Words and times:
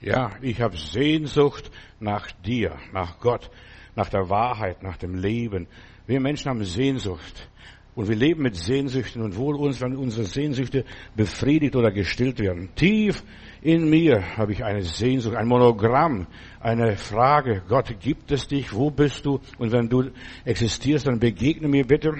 Ja, 0.00 0.32
ich 0.42 0.60
habe 0.60 0.76
Sehnsucht 0.76 1.70
nach 1.98 2.30
dir, 2.30 2.76
nach 2.92 3.18
Gott, 3.18 3.50
nach 3.96 4.08
der 4.08 4.28
Wahrheit, 4.30 4.82
nach 4.82 4.96
dem 4.96 5.14
Leben. 5.14 5.66
Wir 6.06 6.20
Menschen 6.20 6.50
haben 6.50 6.64
Sehnsucht. 6.64 7.48
Und 7.96 8.08
wir 8.08 8.14
leben 8.14 8.44
mit 8.44 8.54
Sehnsüchten 8.54 9.22
und 9.22 9.36
wohl 9.36 9.56
uns, 9.56 9.80
wenn 9.80 9.96
unsere 9.96 10.24
Sehnsüchte 10.24 10.84
befriedigt 11.16 11.74
oder 11.74 11.90
gestillt 11.90 12.38
werden. 12.38 12.68
Tief 12.76 13.24
in 13.60 13.90
mir 13.90 14.36
habe 14.36 14.52
ich 14.52 14.62
eine 14.64 14.82
Sehnsucht, 14.82 15.34
ein 15.34 15.48
Monogramm, 15.48 16.28
eine 16.60 16.96
Frage. 16.96 17.64
Gott, 17.68 17.92
gibt 17.98 18.30
es 18.30 18.46
dich? 18.46 18.72
Wo 18.72 18.92
bist 18.92 19.26
du? 19.26 19.40
Und 19.58 19.72
wenn 19.72 19.88
du 19.88 20.10
existierst, 20.44 21.08
dann 21.08 21.18
begegne 21.18 21.66
mir 21.66 21.84
bitte. 21.84 22.14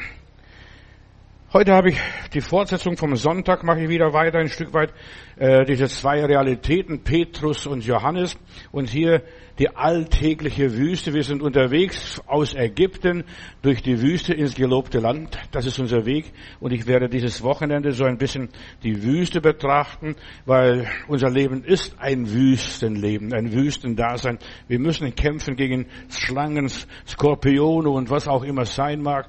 Heute 1.50 1.72
habe 1.72 1.88
ich 1.88 1.98
die 2.34 2.42
Fortsetzung 2.42 2.98
vom 2.98 3.16
Sonntag, 3.16 3.64
mache 3.64 3.80
ich 3.80 3.88
wieder 3.88 4.12
weiter 4.12 4.38
ein 4.38 4.50
Stück 4.50 4.74
weit, 4.74 4.92
äh, 5.38 5.64
diese 5.64 5.88
zwei 5.88 6.22
Realitäten, 6.22 7.04
Petrus 7.04 7.66
und 7.66 7.86
Johannes. 7.86 8.36
Und 8.70 8.90
hier 8.90 9.22
die 9.58 9.74
alltägliche 9.74 10.76
Wüste. 10.76 11.12
Wir 11.12 11.24
sind 11.24 11.42
unterwegs 11.42 12.20
aus 12.26 12.54
Ägypten 12.54 13.24
durch 13.62 13.82
die 13.82 14.00
Wüste 14.00 14.32
ins 14.34 14.54
gelobte 14.54 15.00
Land. 15.00 15.38
Das 15.50 15.66
ist 15.66 15.78
unser 15.78 16.06
Weg. 16.06 16.32
Und 16.60 16.72
ich 16.72 16.86
werde 16.86 17.08
dieses 17.08 17.42
Wochenende 17.42 17.92
so 17.92 18.04
ein 18.04 18.18
bisschen 18.18 18.50
die 18.82 19.02
Wüste 19.02 19.40
betrachten, 19.40 20.14
weil 20.46 20.86
unser 21.08 21.30
Leben 21.30 21.64
ist 21.64 21.96
ein 21.98 22.30
Wüstenleben, 22.30 23.32
ein 23.32 23.52
Wüstendasein. 23.52 24.38
Wir 24.68 24.78
müssen 24.78 25.14
kämpfen 25.14 25.56
gegen 25.56 25.86
Schlangen, 26.08 26.70
Skorpione 27.06 27.90
und 27.90 28.10
was 28.10 28.28
auch 28.28 28.44
immer 28.44 28.64
sein 28.64 29.02
mag, 29.02 29.28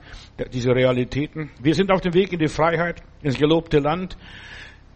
diese 0.54 0.70
Realitäten. 0.70 1.50
Wir 1.62 1.74
sind 1.74 1.92
auf 1.92 2.02
dem 2.02 2.14
Weg 2.14 2.32
in 2.34 2.40
die 2.40 2.48
Freiheit, 2.48 3.02
ins 3.24 3.38
gelobte 3.38 3.80
Land. 3.80 4.16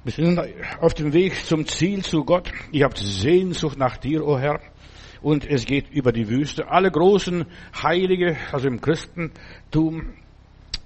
Wir 0.03 0.11
sind 0.11 0.39
auf 0.81 0.93
dem 0.93 1.13
Weg 1.13 1.33
zum 1.45 1.65
Ziel 1.65 2.03
zu 2.03 2.25
Gott. 2.25 2.51
Ich 2.71 2.83
habe 2.83 2.97
Sehnsucht 2.97 3.77
nach 3.77 3.95
dir, 3.97 4.25
o 4.25 4.33
oh 4.33 4.37
Herr 4.37 4.59
und 5.23 5.49
es 5.49 5.65
geht 5.65 5.89
über 5.91 6.11
die 6.11 6.29
Wüste. 6.29 6.69
Alle 6.69 6.91
großen 6.91 7.45
Heilige, 7.81 8.37
also 8.51 8.67
im 8.67 8.81
Christentum, 8.81 10.13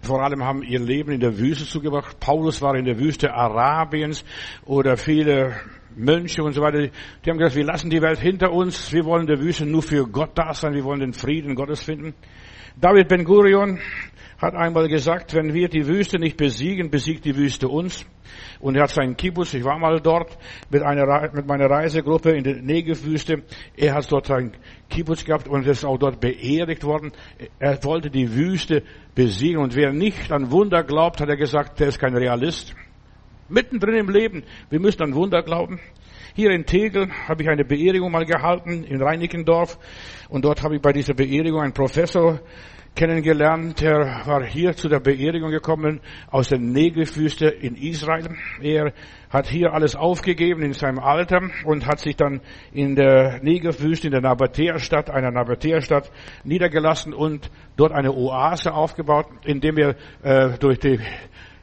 vor 0.01 0.23
allem 0.23 0.43
haben 0.43 0.63
ihr 0.63 0.79
Leben 0.79 1.11
in 1.11 1.19
der 1.19 1.37
Wüste 1.37 1.65
zugebracht. 1.65 2.19
Paulus 2.19 2.61
war 2.61 2.75
in 2.75 2.85
der 2.85 2.99
Wüste 2.99 3.33
Arabiens 3.33 4.23
oder 4.65 4.95
viele 4.95 5.55
Mönche 5.95 6.43
und 6.43 6.53
so 6.53 6.61
weiter. 6.61 6.87
Die 7.25 7.29
haben 7.29 7.39
gesagt, 7.39 7.55
wir 7.55 7.65
lassen 7.65 7.89
die 7.89 8.01
Welt 8.01 8.19
hinter 8.19 8.53
uns. 8.53 8.93
Wir 8.93 9.03
wollen 9.05 9.25
der 9.25 9.39
Wüste 9.39 9.65
nur 9.65 9.81
für 9.81 10.07
Gott 10.07 10.31
da 10.35 10.53
sein. 10.53 10.73
Wir 10.73 10.83
wollen 10.83 10.99
den 10.99 11.13
Frieden 11.13 11.55
Gottes 11.55 11.81
finden. 11.81 12.13
David 12.79 13.07
Ben 13.07 13.25
Gurion 13.25 13.79
hat 14.37 14.53
einmal 14.53 14.87
gesagt, 14.87 15.33
wenn 15.33 15.53
wir 15.53 15.67
die 15.67 15.87
Wüste 15.87 16.19
nicht 16.19 16.37
besiegen, 16.37 16.91
besiegt 16.91 17.25
die 17.25 17.35
Wüste 17.35 17.67
uns. 17.67 18.05
Und 18.59 18.75
er 18.75 18.83
hat 18.83 18.91
seinen 18.91 19.17
Kibbutz, 19.17 19.53
ich 19.53 19.63
war 19.63 19.79
mal 19.79 19.99
dort 19.99 20.37
mit, 20.69 20.83
einer, 20.83 21.31
mit 21.33 21.47
meiner 21.47 21.69
Reisegruppe 21.69 22.31
in 22.31 22.43
der 22.43 22.61
Negev-Wüste. 22.61 23.43
Er 23.75 23.95
hat 23.95 24.11
dort 24.11 24.27
seinen 24.27 24.51
Kibbutz 24.89 25.25
gehabt 25.25 25.47
und 25.47 25.65
ist 25.65 25.85
auch 25.85 25.97
dort 25.97 26.19
beerdigt 26.19 26.83
worden. 26.83 27.11
Er 27.57 27.83
wollte 27.83 28.09
die 28.09 28.35
Wüste 28.35 28.83
besiegen 29.15 29.59
und 29.59 29.75
wer 29.75 29.91
nicht 29.91 30.31
an 30.31 30.51
Wunder 30.51 30.83
glaubt, 30.83 31.19
hat 31.19 31.29
er 31.29 31.37
gesagt, 31.37 31.79
der 31.79 31.87
ist 31.87 31.99
kein 31.99 32.15
Realist. 32.15 32.75
Mittendrin 33.49 33.95
im 33.95 34.09
Leben, 34.09 34.43
wir 34.69 34.79
müssen 34.79 35.01
an 35.01 35.15
Wunder 35.15 35.41
glauben. 35.41 35.79
Hier 36.35 36.51
in 36.51 36.65
Tegel 36.65 37.09
habe 37.27 37.41
ich 37.41 37.49
eine 37.49 37.65
Beerdigung 37.65 38.11
mal 38.11 38.25
gehalten, 38.25 38.83
in 38.83 39.01
Reinickendorf. 39.01 39.79
Und 40.29 40.45
dort 40.45 40.61
habe 40.61 40.75
ich 40.75 40.81
bei 40.81 40.91
dieser 40.91 41.15
Beerdigung 41.15 41.61
einen 41.61 41.73
Professor 41.73 42.39
kennengelernt. 42.97 43.81
Er 43.83 44.25
war 44.25 44.43
hier 44.43 44.75
zu 44.75 44.89
der 44.89 44.99
Beerdigung 44.99 45.51
gekommen 45.51 46.01
aus 46.31 46.49
der 46.49 46.57
Negelwüste 46.57 47.45
in 47.45 47.75
Israel. 47.75 48.35
Er 48.59 48.91
hat 49.29 49.47
hier 49.47 49.71
alles 49.73 49.95
aufgegeben 49.95 50.63
in 50.63 50.73
seinem 50.73 50.97
Alter 50.97 51.41
und 51.63 51.85
hat 51.85 51.99
sich 51.99 52.15
dann 52.15 52.41
in 52.73 52.95
der 52.95 53.39
Negelwüste, 53.43 54.07
in 54.07 54.13
der 54.13 54.21
Nabatea-Stadt, 54.21 55.11
einer 55.11 55.29
Nabatea-Stadt 55.29 56.11
niedergelassen 56.43 57.13
und 57.13 57.51
dort 57.75 57.91
eine 57.91 58.11
Oase 58.11 58.73
aufgebaut, 58.73 59.27
indem 59.45 59.77
er 59.77 59.95
äh, 60.23 60.57
durch 60.57 60.79
die 60.79 60.99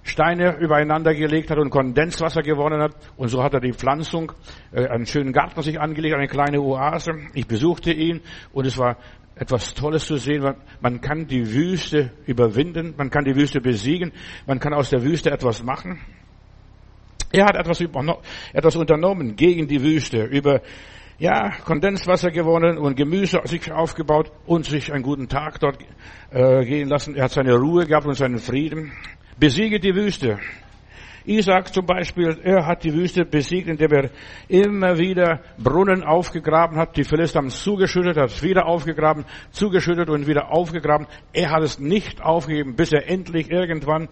Steine 0.05 0.59
übereinander 0.59 1.15
gelegt 1.15 1.50
hat 1.50 1.59
und 1.59 1.71
Kondenswasser 1.71 2.43
gewonnen 2.43 2.81
hat. 2.81 2.94
Und 3.17 3.28
so 3.28 3.43
hat 3.43 3.55
er 3.55 3.61
die 3.61 3.73
Pflanzung, 3.73 4.31
äh, 4.71 4.87
einen 4.87 5.06
schönen 5.06 5.33
Garten 5.33 5.61
sich 5.62 5.81
angelegt, 5.81 6.15
eine 6.15 6.28
kleine 6.28 6.61
Oase. 6.61 7.12
Ich 7.33 7.49
besuchte 7.49 7.93
ihn 7.93 8.21
und 8.53 8.67
es 8.67 8.78
war 8.78 8.99
etwas 9.37 9.75
Tolles 9.75 10.06
zu 10.06 10.17
sehen. 10.17 10.55
Man 10.81 11.00
kann 11.00 11.27
die 11.27 11.53
Wüste 11.53 12.12
überwinden, 12.27 12.95
man 12.97 13.11
kann 13.11 13.25
die 13.25 13.34
Wüste 13.34 13.61
besiegen, 13.61 14.12
man 14.47 14.59
kann 14.61 14.75
aus 14.75 14.91
der 14.91 15.03
Wüste 15.03 15.31
etwas 15.31 15.62
machen. 15.62 16.00
Er 17.33 17.47
hat 17.47 17.56
etwas, 17.56 17.81
etwas 18.53 18.77
unternommen 18.77 19.34
gegen 19.34 19.67
die 19.67 19.83
Wüste, 19.83 20.25
über 20.25 20.61
ja, 21.19 21.50
Kondenswasser 21.65 22.31
gewonnen 22.31 22.78
und 22.78 22.97
Gemüse 22.97 23.41
sich 23.44 23.71
aufgebaut 23.73 24.31
und 24.47 24.67
sich 24.67 24.93
einen 24.93 25.03
guten 25.03 25.28
Tag 25.28 25.61
dort 25.61 25.78
äh, 26.31 26.65
gehen 26.65 26.89
lassen. 26.89 27.15
Er 27.15 27.25
hat 27.25 27.33
seine 27.33 27.55
Ruhe 27.56 27.87
gehabt 27.87 28.06
und 28.06 28.15
seinen 28.15 28.39
Frieden. 28.39 28.93
Besiege 29.39 29.81
die 29.81 29.94
Wüste. 29.94 30.39
Isaac 31.27 31.73
zum 31.73 31.87
Beispiel, 31.87 32.39
er 32.43 32.67
hat 32.67 32.85
die 32.85 32.93
Wüste 32.93 33.25
besiegt, 33.25 33.69
indem 33.69 33.93
er 33.93 34.11
immer 34.49 34.99
wieder 34.99 35.41
Brunnen 35.59 36.03
aufgegraben 36.03 36.77
hat, 36.77 36.97
die 36.97 37.05
Philister 37.05 37.39
haben 37.39 37.49
zugeschüttet, 37.49 38.17
hat 38.17 38.31
es 38.31 38.43
wieder 38.43 38.67
aufgegraben, 38.67 39.25
zugeschüttet 39.51 40.11
und 40.11 40.27
wieder 40.27 40.53
aufgegraben. 40.53 41.07
Er 41.33 41.51
hat 41.51 41.62
es 41.62 41.79
nicht 41.79 42.23
aufgegeben, 42.23 42.77
bis 42.77 42.93
er 42.93 43.09
endlich 43.09 43.51
irgendwann, 43.51 44.09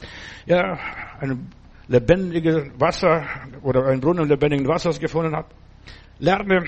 ja, 0.46 0.78
ein 1.20 1.48
lebendiges 1.88 2.70
Wasser 2.78 3.26
oder 3.62 3.86
ein 3.86 4.00
Brunnen 4.00 4.26
lebendigen 4.28 4.66
Wassers 4.66 4.98
gefunden 4.98 5.36
hat. 5.36 5.46
Lerne 6.18 6.64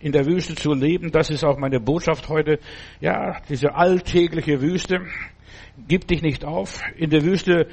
in 0.00 0.12
der 0.12 0.26
Wüste 0.26 0.54
zu 0.54 0.74
leben, 0.74 1.10
das 1.10 1.30
ist 1.30 1.44
auch 1.44 1.56
meine 1.56 1.80
Botschaft 1.80 2.28
heute. 2.28 2.58
Ja, 3.00 3.40
diese 3.48 3.74
alltägliche 3.74 4.60
Wüste, 4.60 5.00
gib 5.88 6.06
dich 6.06 6.22
nicht 6.22 6.44
auf. 6.44 6.82
In 6.96 7.10
der 7.10 7.22
Wüste 7.22 7.68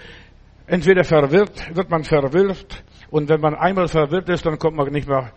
Entweder 0.66 1.04
verwirrt, 1.04 1.76
wird 1.76 1.90
man 1.90 2.04
verwirrt 2.06 2.84
und 3.10 3.28
wenn 3.28 3.42
man 3.42 3.54
einmal 3.54 3.88
verwirrt 3.88 4.30
ist, 4.30 4.46
dann 4.46 4.58
kommt 4.58 4.78
man 4.78 4.92
nicht 4.92 5.08
mehr 5.10 5.34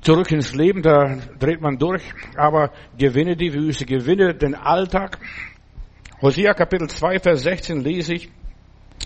zurück 0.00 0.30
ins 0.30 0.54
Leben, 0.54 0.82
da 0.82 1.16
dreht 1.38 1.60
man 1.60 1.76
durch, 1.76 2.02
aber 2.36 2.70
gewinne 2.96 3.36
die 3.36 3.52
Wüste, 3.52 3.84
gewinne 3.84 4.34
den 4.34 4.54
Alltag. 4.54 5.18
Hosea 6.20 6.54
Kapitel 6.54 6.88
2, 6.88 7.18
Vers 7.18 7.42
16 7.42 7.80
lese 7.80 8.14
ich, 8.14 8.30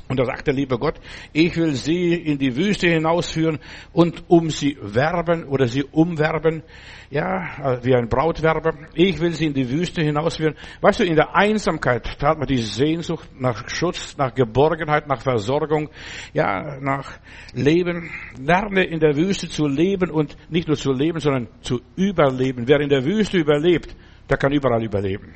und 0.09 0.21
da 0.21 0.26
sagt 0.26 0.49
der 0.49 0.55
liebe 0.55 0.78
Gott, 0.78 1.00
ich 1.32 1.56
will 1.56 1.72
sie 1.72 2.15
in 2.15 2.38
die 2.38 2.55
Wüste 2.55 2.88
hinausführen 2.88 3.59
und 3.94 4.25
um 4.28 4.50
sie 4.50 4.76
werben 4.82 5.44
oder 5.44 5.66
sie 5.66 5.82
umwerben. 5.84 6.62
Ja, 7.09 7.78
wie 7.83 7.94
ein 7.94 8.09
Brautwerber. 8.09 8.75
Ich 8.94 9.21
will 9.21 9.33
sie 9.33 9.47
in 9.47 9.55
die 9.55 9.71
Wüste 9.71 10.03
hinausführen. 10.03 10.56
Weißt 10.81 11.00
du, 11.00 11.05
in 11.05 11.15
der 11.15 11.37
Einsamkeit, 11.37 12.21
hat 12.21 12.39
man 12.39 12.49
die 12.49 12.59
Sehnsucht 12.59 13.28
nach 13.39 13.69
Schutz, 13.69 14.17
nach 14.17 14.34
Geborgenheit, 14.34 15.06
nach 15.06 15.22
Versorgung, 15.22 15.89
ja, 16.33 16.78
nach 16.81 17.19
Leben. 17.55 18.11
Lerne 18.41 18.84
in 18.84 18.99
der 18.99 19.17
Wüste 19.17 19.49
zu 19.49 19.69
leben 19.69 20.11
und 20.11 20.37
nicht 20.50 20.67
nur 20.67 20.77
zu 20.77 20.93
leben, 20.93 21.21
sondern 21.21 21.49
zu 21.61 21.81
überleben. 21.94 22.67
Wer 22.67 22.81
in 22.81 22.89
der 22.89 23.05
Wüste 23.05 23.38
überlebt, 23.38 23.94
der 24.28 24.37
kann 24.37 24.53
überall 24.53 24.83
überleben. 24.83 25.33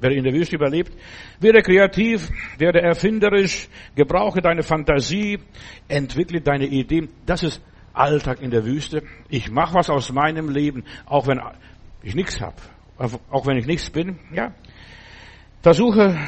Wer 0.00 0.10
in 0.10 0.24
der 0.24 0.34
Wüste 0.34 0.56
überlebt, 0.56 0.92
werde 1.40 1.62
kreativ, 1.62 2.28
werde 2.58 2.82
erfinderisch, 2.82 3.68
gebrauche 3.94 4.42
deine 4.42 4.62
Fantasie, 4.62 5.38
entwickle 5.88 6.42
deine 6.42 6.66
Ideen. 6.66 7.08
Das 7.24 7.42
ist 7.42 7.62
Alltag 7.94 8.42
in 8.42 8.50
der 8.50 8.64
Wüste. 8.64 9.02
Ich 9.28 9.50
mache 9.50 9.74
was 9.74 9.88
aus 9.88 10.12
meinem 10.12 10.50
Leben, 10.50 10.84
auch 11.06 11.26
wenn 11.26 11.40
ich 12.02 12.14
nichts 12.14 12.40
habe, 12.40 12.56
auch 13.30 13.46
wenn 13.46 13.56
ich 13.56 13.66
nichts 13.66 13.88
bin. 13.90 14.18
Ja, 14.32 14.52
versuche 15.62 16.18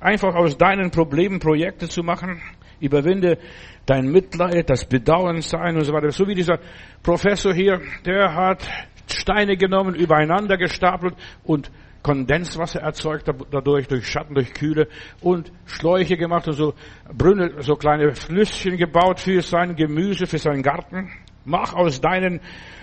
einfach 0.00 0.34
aus 0.34 0.56
deinen 0.56 0.90
Problemen 0.90 1.40
Projekte 1.40 1.88
zu 1.88 2.02
machen. 2.02 2.40
Überwinde 2.78 3.38
dein 3.86 4.10
Mitleid, 4.10 4.68
das 4.68 4.84
Bedauernsein 4.84 5.76
und 5.76 5.84
so 5.84 5.92
weiter. 5.92 6.10
So 6.10 6.28
wie 6.28 6.34
dieser 6.34 6.58
Professor 7.02 7.54
hier, 7.54 7.80
der 8.04 8.34
hat 8.34 8.68
Steine 9.08 9.56
genommen, 9.56 9.94
übereinander 9.94 10.56
gestapelt 10.56 11.14
und 11.44 11.70
Kondenswasser 12.06 12.82
erzeugt 12.82 13.28
dadurch, 13.50 13.88
durch 13.88 14.06
Schatten, 14.06 14.36
durch 14.36 14.54
Kühle 14.54 14.86
und 15.22 15.50
Schläuche 15.64 16.16
gemacht 16.16 16.46
und 16.46 16.54
so 16.54 16.74
Brünnel, 17.12 17.60
so 17.64 17.74
kleine 17.74 18.14
Flüsschen 18.14 18.76
gebaut 18.76 19.18
für 19.18 19.42
sein 19.42 19.74
Gemüse, 19.74 20.28
für 20.28 20.38
seinen 20.38 20.62
Garten. 20.62 21.10
Mach 21.44 21.74
aus 21.74 22.00
deinen 22.00 22.40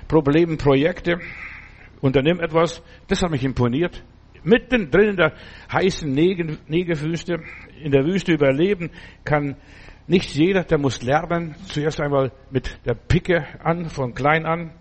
Problemen 0.09 0.57
Projekte. 0.57 1.21
Unternimm 2.01 2.41
etwas. 2.41 2.83
Das 3.07 3.23
hat 3.23 3.31
mich 3.31 3.45
imponiert. 3.45 4.03
Mitten 4.43 4.91
drin 4.91 5.11
in 5.11 5.15
der 5.15 5.31
heißen 5.71 6.11
Negerwüste, 6.11 7.39
in 7.81 7.91
der 7.93 8.03
Wüste 8.03 8.33
überleben 8.33 8.89
kann 9.23 9.55
nicht 10.05 10.35
jeder, 10.35 10.65
der 10.65 10.79
muss 10.79 11.01
lernen, 11.01 11.55
zuerst 11.67 12.01
einmal 12.01 12.33
mit 12.51 12.77
der 12.85 12.95
Picke 12.95 13.45
an, 13.63 13.85
von 13.85 14.13
klein 14.13 14.45
an. 14.45 14.71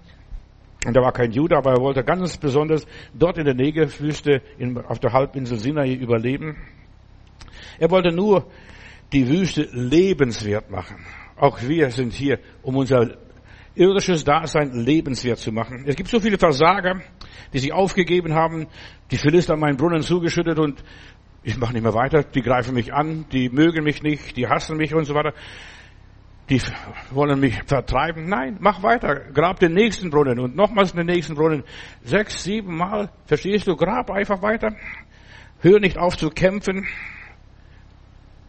Und 0.84 0.96
er 0.96 1.02
war 1.02 1.12
kein 1.12 1.30
Jude, 1.30 1.56
aber 1.56 1.72
er 1.72 1.80
wollte 1.80 2.02
ganz 2.02 2.36
besonders 2.36 2.86
dort 3.14 3.38
in 3.38 3.44
der 3.44 3.54
Negerwüste 3.54 4.42
auf 4.88 4.98
der 4.98 5.12
Halbinsel 5.12 5.58
Sinai 5.58 5.94
überleben. 5.94 6.56
Er 7.78 7.90
wollte 7.90 8.10
nur 8.10 8.46
die 9.12 9.28
Wüste 9.28 9.68
lebenswert 9.72 10.70
machen. 10.70 10.96
Auch 11.36 11.60
wir 11.62 11.90
sind 11.90 12.12
hier, 12.12 12.38
um 12.62 12.76
unser 12.76 13.16
irdisches 13.74 14.24
Dasein 14.24 14.72
lebenswert 14.72 15.38
zu 15.38 15.52
machen. 15.52 15.84
Es 15.86 15.96
gibt 15.96 16.08
so 16.08 16.20
viele 16.20 16.38
Versager, 16.38 17.00
die 17.52 17.58
sich 17.58 17.72
aufgegeben 17.72 18.34
haben, 18.34 18.66
die 19.10 19.16
Philister 19.16 19.56
meinen 19.56 19.76
Brunnen 19.76 20.02
zugeschüttet 20.02 20.58
und 20.58 20.82
ich 21.42 21.56
mache 21.56 21.72
nicht 21.72 21.82
mehr 21.82 21.94
weiter, 21.94 22.22
die 22.22 22.42
greifen 22.42 22.74
mich 22.74 22.92
an, 22.92 23.24
die 23.32 23.48
mögen 23.48 23.82
mich 23.82 24.02
nicht, 24.02 24.36
die 24.36 24.46
hassen 24.46 24.76
mich 24.76 24.94
und 24.94 25.04
so 25.04 25.14
weiter. 25.14 25.32
Die 26.52 26.60
wollen 27.12 27.40
mich 27.40 27.58
vertreiben. 27.64 28.28
Nein, 28.28 28.58
mach 28.60 28.82
weiter. 28.82 29.14
Grab 29.32 29.58
den 29.58 29.72
nächsten 29.72 30.10
Brunnen 30.10 30.38
und 30.38 30.54
nochmals 30.54 30.92
den 30.92 31.06
nächsten 31.06 31.34
Brunnen. 31.34 31.64
Sechs, 32.02 32.44
sieben 32.44 32.76
Mal. 32.76 33.08
Verstehst 33.24 33.66
du? 33.66 33.74
Grab 33.74 34.10
einfach 34.10 34.42
weiter. 34.42 34.76
Hör 35.60 35.80
nicht 35.80 35.96
auf 35.96 36.18
zu 36.18 36.28
kämpfen. 36.28 36.86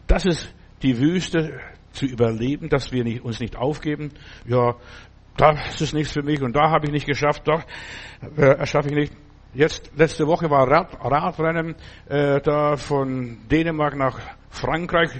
Das 0.06 0.26
ist 0.26 0.54
die 0.82 0.98
Wüste 0.98 1.58
zu 1.92 2.04
überleben, 2.04 2.68
dass 2.68 2.92
wir 2.92 3.04
nicht, 3.04 3.24
uns 3.24 3.40
nicht 3.40 3.56
aufgeben. 3.56 4.10
Ja, 4.46 4.74
das 5.38 5.80
ist 5.80 5.94
nichts 5.94 6.12
für 6.12 6.22
mich 6.22 6.42
und 6.42 6.54
da 6.54 6.70
habe 6.70 6.84
ich 6.84 6.92
nicht 6.92 7.06
geschafft, 7.06 7.48
doch 7.48 7.64
äh, 8.36 8.66
schaffe 8.66 8.88
ich 8.88 8.94
nicht. 8.94 9.12
Jetzt 9.54 9.92
letzte 9.96 10.26
Woche 10.26 10.50
war 10.50 10.68
Rad, 10.68 10.98
Radrennen 11.00 11.76
äh, 12.08 12.40
da 12.40 12.76
von 12.76 13.38
Dänemark 13.48 13.96
nach 13.96 14.18
Frankreich 14.50 15.10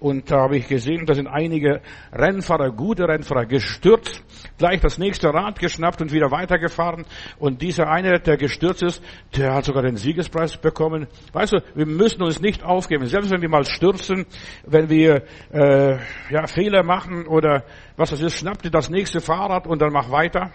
und 0.00 0.32
da 0.32 0.40
habe 0.40 0.56
ich 0.56 0.66
gesehen, 0.66 1.06
da 1.06 1.14
sind 1.14 1.28
einige 1.28 1.80
Rennfahrer, 2.12 2.72
gute 2.72 3.06
Rennfahrer 3.06 3.46
gestürzt, 3.46 4.20
gleich 4.58 4.80
das 4.80 4.98
nächste 4.98 5.28
Rad 5.28 5.60
geschnappt 5.60 6.02
und 6.02 6.12
wieder 6.12 6.32
weitergefahren 6.32 7.04
und 7.38 7.62
dieser 7.62 7.88
eine, 7.88 8.18
der 8.18 8.36
gestürzt 8.36 8.82
ist, 8.82 9.00
der 9.36 9.54
hat 9.54 9.64
sogar 9.64 9.82
den 9.82 9.96
Siegespreis 9.96 10.56
bekommen. 10.56 11.06
Weißt 11.32 11.52
du, 11.52 11.62
wir 11.76 11.86
müssen 11.86 12.22
uns 12.22 12.40
nicht 12.40 12.64
aufgeben, 12.64 13.06
selbst 13.06 13.30
wenn 13.30 13.42
wir 13.42 13.48
mal 13.48 13.64
stürzen, 13.64 14.26
wenn 14.66 14.90
wir 14.90 15.22
äh, 15.52 15.98
ja 16.30 16.48
Fehler 16.48 16.82
machen 16.82 17.28
oder 17.28 17.62
was 17.96 18.10
das 18.10 18.20
ist, 18.20 18.38
schnapp 18.38 18.60
dir 18.60 18.72
das 18.72 18.90
nächste 18.90 19.20
Fahrrad 19.20 19.68
und 19.68 19.80
dann 19.80 19.92
mach 19.92 20.10
weiter. 20.10 20.50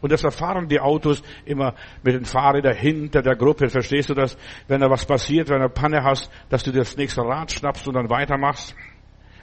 Und 0.00 0.12
deshalb 0.12 0.34
fahren 0.34 0.68
die 0.68 0.80
Autos 0.80 1.22
immer 1.44 1.74
mit 2.02 2.14
den 2.14 2.24
Fahrrädern 2.24 2.76
hinter 2.76 3.22
der 3.22 3.36
Gruppe. 3.36 3.68
Verstehst 3.68 4.10
du 4.10 4.14
das? 4.14 4.36
Wenn 4.68 4.80
da 4.80 4.90
was 4.90 5.04
passiert, 5.06 5.48
wenn 5.48 5.60
du 5.60 5.68
Panne 5.68 6.04
hast, 6.04 6.30
dass 6.48 6.62
du 6.62 6.72
das 6.72 6.96
nächste 6.96 7.22
Rad 7.22 7.50
schnappst 7.50 7.86
und 7.88 7.94
dann 7.94 8.10
weitermachst. 8.10 8.76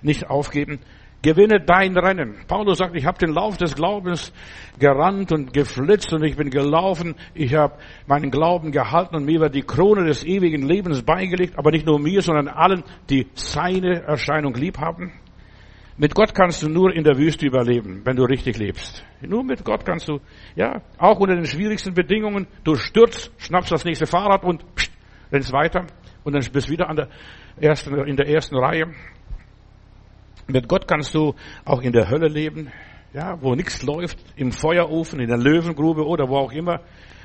Nicht 0.01 0.29
aufgeben. 0.29 0.79
Gewinne 1.21 1.59
dein 1.59 1.97
Rennen. 1.97 2.35
Paulus 2.47 2.77
sagt, 2.77 2.95
ich 2.95 3.05
habe 3.05 3.17
den 3.17 3.33
Lauf 3.33 3.57
des 3.57 3.73
Glaubens 3.73 4.31
gerannt 4.77 5.31
und 5.31 5.53
geflitzt 5.53 6.13
und 6.13 6.23
ich 6.23 6.37
bin 6.37 6.51
gelaufen. 6.51 7.15
Ich 7.33 7.55
habe 7.55 7.79
meinen 8.05 8.29
Glauben 8.29 8.71
gehalten 8.71 9.15
und 9.15 9.25
mir 9.25 9.39
wird 9.39 9.55
die 9.55 9.63
Krone 9.63 10.05
des 10.05 10.23
ewigen 10.23 10.67
Lebens 10.67 11.01
beigelegt. 11.01 11.57
Aber 11.57 11.71
nicht 11.71 11.87
nur 11.87 11.99
mir, 11.99 12.21
sondern 12.21 12.47
allen, 12.47 12.83
die 13.09 13.27
seine 13.33 14.03
Erscheinung 14.03 14.53
lieb 14.53 14.77
haben. 14.77 15.13
Mit 15.97 16.13
Gott 16.13 16.35
kannst 16.35 16.61
du 16.61 16.67
nur 16.67 16.93
in 16.93 17.05
der 17.05 17.17
Wüste 17.17 17.45
überleben, 17.45 18.01
wenn 18.03 18.17
du 18.17 18.23
richtig 18.23 18.57
lebst. 18.57 19.05
Nur 19.21 19.45
mit 19.45 19.63
Gott 19.63 19.85
kannst 19.85 20.09
du, 20.09 20.19
ja, 20.55 20.81
auch 20.97 21.19
unter 21.19 21.35
den 21.35 21.45
schwierigsten 21.45 21.93
Bedingungen, 21.93 22.47
du 22.65 22.75
stürzt, 22.75 23.31
schnappst 23.37 23.71
das 23.71 23.85
nächste 23.85 24.05
Fahrrad 24.05 24.43
und 24.43 24.75
pst, 24.75 24.91
rennst 25.31 25.53
weiter 25.53 25.85
und 26.25 26.33
dann 26.33 26.43
bist 26.51 26.67
du 26.67 26.73
wieder 26.73 26.89
an 26.89 26.97
der 26.97 27.07
ersten, 27.61 27.95
in 28.07 28.17
der 28.17 28.27
ersten 28.27 28.57
Reihe. 28.57 28.93
Mit 30.47 30.67
Gott 30.67 30.85
kannst 30.85 31.15
du 31.15 31.33
auch 31.63 31.81
in 31.81 31.93
der 31.93 32.09
Hölle 32.09 32.27
leben, 32.27 32.73
ja, 33.13 33.41
wo 33.41 33.55
nichts 33.55 33.81
läuft, 33.81 34.19
im 34.35 34.51
Feuerofen, 34.51 35.21
in 35.21 35.29
der 35.29 35.37
Löwengrube 35.37 36.05
oder 36.05 36.27
wo 36.27 36.35
auch 36.35 36.51
immer. 36.51 36.81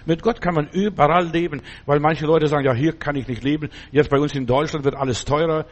Mit 0.07 0.23
Gott 0.23 0.41
kann 0.41 0.55
man 0.55 0.69
überall 0.69 1.27
leben, 1.27 1.61
weil 1.87 1.99
manche 1.99 2.25
Leute 2.25 2.47
sagen, 2.47 2.65
ja, 2.65 2.73
hier 2.73 2.93
kann 2.93 3.17
ich 3.17 3.27
nicht 3.27 3.43
leben. 3.43 3.69
Jetzt 3.91 4.11
bei 4.11 4.19
uns 4.19 4.33
in 4.35 4.47
Deutschland 4.47 4.85
wird 4.85 4.95
alles 4.95 5.25
teurer. 5.25 5.67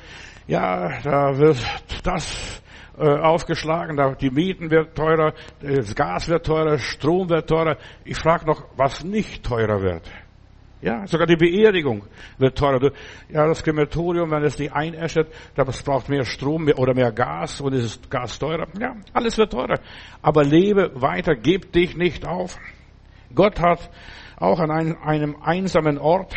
Ja, 0.48 1.00
da 1.02 1.38
wird 1.38 1.58
das 2.02 2.60
äh, 2.98 3.20
aufgeschlagen, 3.20 3.96
die 4.20 4.30
Mieten 4.30 4.70
wird 4.70 4.94
teurer, 4.94 5.32
das 5.60 5.94
Gas 5.94 6.28
wird 6.28 6.44
teurer, 6.46 6.78
Strom 6.78 7.28
wird 7.28 7.48
teurer. 7.48 7.76
Ich 8.04 8.16
frage 8.16 8.46
noch, 8.46 8.64
was 8.76 9.04
nicht 9.04 9.44
teurer 9.44 9.80
wird. 9.80 10.10
Ja, 10.80 11.06
sogar 11.06 11.26
die 11.26 11.36
Beerdigung 11.36 12.04
wird 12.38 12.56
teurer. 12.56 12.92
Ja, 13.28 13.46
das 13.46 13.64
Krematorium, 13.64 14.30
wenn 14.30 14.44
es 14.44 14.58
nicht 14.58 14.72
einäschert, 14.72 15.28
das 15.56 15.82
braucht 15.82 16.08
mehr 16.08 16.24
Strom 16.24 16.68
oder 16.76 16.94
mehr 16.94 17.10
Gas 17.10 17.60
und 17.60 17.74
es 17.74 17.84
ist 17.84 18.10
Gas 18.10 18.38
teurer. 18.38 18.68
Ja, 18.80 18.94
alles 19.12 19.36
wird 19.38 19.52
teurer. 19.52 19.80
Aber 20.22 20.44
lebe 20.44 20.92
weiter, 20.94 21.34
gib 21.34 21.72
dich 21.72 21.96
nicht 21.96 22.26
auf. 22.26 22.56
Gott 23.34 23.60
hat 23.60 23.90
auch 24.36 24.60
an 24.60 24.70
einem, 24.70 24.96
einem 25.02 25.36
einsamen 25.42 25.98
Ort 25.98 26.34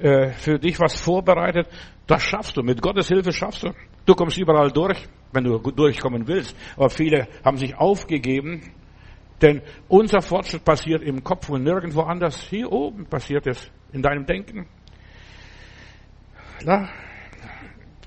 äh, 0.00 0.30
für 0.30 0.60
dich 0.60 0.78
was 0.78 1.00
vorbereitet. 1.00 1.66
Das 2.06 2.22
schaffst 2.22 2.56
du. 2.56 2.62
Mit 2.62 2.80
Gottes 2.80 3.08
Hilfe 3.08 3.32
schaffst 3.32 3.64
du. 3.64 3.70
Du 4.06 4.14
kommst 4.14 4.38
überall 4.38 4.70
durch 4.70 5.08
wenn 5.32 5.44
du 5.44 5.58
durchkommen 5.58 6.26
willst. 6.26 6.56
Aber 6.76 6.90
viele 6.90 7.28
haben 7.44 7.56
sich 7.56 7.76
aufgegeben, 7.76 8.72
denn 9.40 9.62
unser 9.88 10.20
Fortschritt 10.20 10.64
passiert 10.64 11.02
im 11.02 11.22
Kopf 11.22 11.48
und 11.48 11.62
nirgendwo 11.62 12.02
anders. 12.02 12.42
Hier 12.48 12.70
oben 12.70 13.06
passiert 13.06 13.46
es, 13.46 13.70
in 13.92 14.02
deinem 14.02 14.26
Denken. 14.26 14.66
Na, 16.64 16.88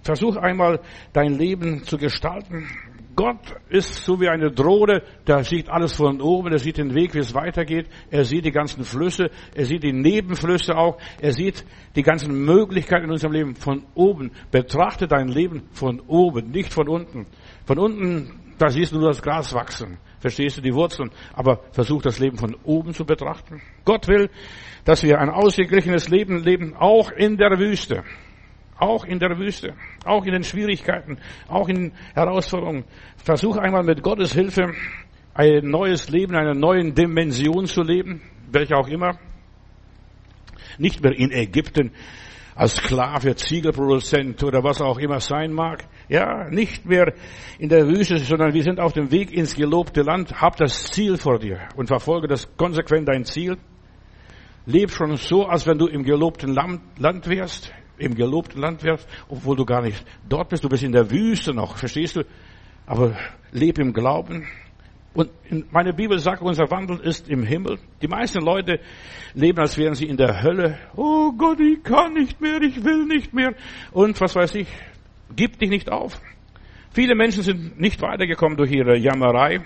versuch 0.03 0.35
einmal 0.35 0.81
dein 1.13 1.37
Leben 1.37 1.83
zu 1.83 1.97
gestalten. 1.97 2.67
Gott 3.15 3.55
ist 3.69 4.05
so 4.05 4.19
wie 4.19 4.29
eine 4.29 4.51
Drohne, 4.51 5.01
der 5.27 5.43
sieht 5.43 5.69
alles 5.69 5.93
von 5.93 6.21
oben, 6.21 6.51
er 6.51 6.59
sieht 6.59 6.77
den 6.77 6.95
Weg, 6.95 7.13
wie 7.13 7.19
es 7.19 7.33
weitergeht, 7.33 7.87
er 8.09 8.23
sieht 8.23 8.45
die 8.45 8.51
ganzen 8.51 8.83
Flüsse, 8.83 9.29
er 9.53 9.65
sieht 9.65 9.83
die 9.83 9.93
Nebenflüsse 9.93 10.77
auch, 10.77 10.97
er 11.19 11.33
sieht 11.33 11.65
die 11.95 12.03
ganzen 12.03 12.33
Möglichkeiten 12.45 13.05
in 13.05 13.11
unserem 13.11 13.33
Leben 13.33 13.55
von 13.55 13.83
oben. 13.95 14.31
Betrachte 14.51 15.07
dein 15.07 15.27
Leben 15.27 15.63
von 15.71 15.99
oben, 16.01 16.51
nicht 16.51 16.73
von 16.73 16.87
unten. 16.87 17.27
Von 17.65 17.79
unten, 17.79 18.39
da 18.57 18.69
siehst 18.69 18.91
du 18.91 18.99
nur 18.99 19.09
das 19.09 19.21
Gras 19.21 19.53
wachsen, 19.53 19.97
verstehst 20.19 20.57
du 20.57 20.61
die 20.61 20.73
Wurzeln, 20.73 21.11
aber 21.33 21.61
versuch 21.71 22.01
das 22.01 22.19
Leben 22.19 22.37
von 22.37 22.55
oben 22.63 22.93
zu 22.93 23.05
betrachten. 23.05 23.61
Gott 23.85 24.07
will, 24.07 24.29
dass 24.85 25.03
wir 25.03 25.19
ein 25.19 25.29
ausgeglichenes 25.29 26.09
Leben 26.09 26.43
leben, 26.43 26.75
auch 26.75 27.11
in 27.11 27.37
der 27.37 27.57
Wüste. 27.59 28.03
Auch 28.81 29.05
in 29.05 29.19
der 29.19 29.37
Wüste, 29.37 29.75
auch 30.05 30.25
in 30.25 30.33
den 30.33 30.43
Schwierigkeiten, 30.43 31.19
auch 31.47 31.69
in 31.69 31.91
Herausforderungen. 32.15 32.83
Versuch 33.15 33.57
einmal 33.57 33.83
mit 33.83 34.01
Gottes 34.01 34.33
Hilfe 34.33 34.73
ein 35.35 35.69
neues 35.69 36.09
Leben, 36.09 36.35
eine 36.35 36.55
neue 36.55 36.91
Dimension 36.91 37.67
zu 37.67 37.83
leben, 37.83 38.23
welche 38.51 38.75
auch 38.75 38.87
immer. 38.87 39.19
Nicht 40.79 41.03
mehr 41.03 41.15
in 41.15 41.31
Ägypten 41.31 41.91
als 42.55 42.77
Sklave, 42.77 43.35
Ziegelproduzent 43.35 44.43
oder 44.43 44.63
was 44.63 44.81
auch 44.81 44.97
immer 44.97 45.19
sein 45.19 45.53
mag. 45.53 45.83
Ja, 46.09 46.49
nicht 46.49 46.83
mehr 46.83 47.13
in 47.59 47.69
der 47.69 47.87
Wüste, 47.87 48.17
sondern 48.17 48.55
wir 48.55 48.63
sind 48.63 48.79
auf 48.79 48.93
dem 48.93 49.11
Weg 49.11 49.31
ins 49.31 49.55
gelobte 49.55 50.01
Land. 50.01 50.41
Hab 50.41 50.55
das 50.55 50.85
Ziel 50.85 51.17
vor 51.17 51.37
dir 51.37 51.69
und 51.75 51.85
verfolge 51.85 52.27
das 52.27 52.49
konsequent 52.57 53.07
dein 53.07 53.25
Ziel. 53.25 53.57
Leb 54.65 54.89
schon 54.89 55.17
so, 55.17 55.45
als 55.45 55.67
wenn 55.67 55.77
du 55.77 55.85
im 55.85 56.03
gelobten 56.03 56.55
Land 56.55 57.29
wärst 57.29 57.71
im 58.01 58.15
gelobten 58.15 58.59
Land 58.61 58.83
wärst, 58.83 59.07
obwohl 59.29 59.55
du 59.55 59.65
gar 59.65 59.81
nicht 59.81 60.03
dort 60.27 60.49
bist. 60.49 60.63
Du 60.63 60.69
bist 60.69 60.83
in 60.83 60.91
der 60.91 61.09
Wüste 61.09 61.53
noch, 61.53 61.77
verstehst 61.77 62.15
du? 62.15 62.23
Aber 62.85 63.15
leb 63.51 63.79
im 63.79 63.93
Glauben. 63.93 64.47
Und 65.13 65.29
meine 65.71 65.93
Bibel 65.93 66.19
sagt, 66.19 66.41
unser 66.41 66.71
Wandel 66.71 66.99
ist 66.99 67.29
im 67.29 67.43
Himmel. 67.43 67.79
Die 68.01 68.07
meisten 68.07 68.39
Leute 68.39 68.79
leben, 69.33 69.59
als 69.59 69.77
wären 69.77 69.93
sie 69.93 70.05
in 70.05 70.15
der 70.15 70.41
Hölle. 70.41 70.77
Oh 70.95 71.33
Gott, 71.33 71.59
ich 71.59 71.83
kann 71.83 72.13
nicht 72.13 72.39
mehr, 72.39 72.61
ich 72.61 72.83
will 72.83 73.05
nicht 73.05 73.33
mehr. 73.33 73.53
Und 73.91 74.19
was 74.21 74.35
weiß 74.35 74.55
ich, 74.55 74.67
gib 75.35 75.59
dich 75.59 75.69
nicht 75.69 75.91
auf. 75.91 76.21
Viele 76.93 77.15
Menschen 77.15 77.43
sind 77.43 77.79
nicht 77.79 78.01
weitergekommen 78.01 78.57
durch 78.57 78.71
ihre 78.71 78.97
Jammerei. 78.97 79.59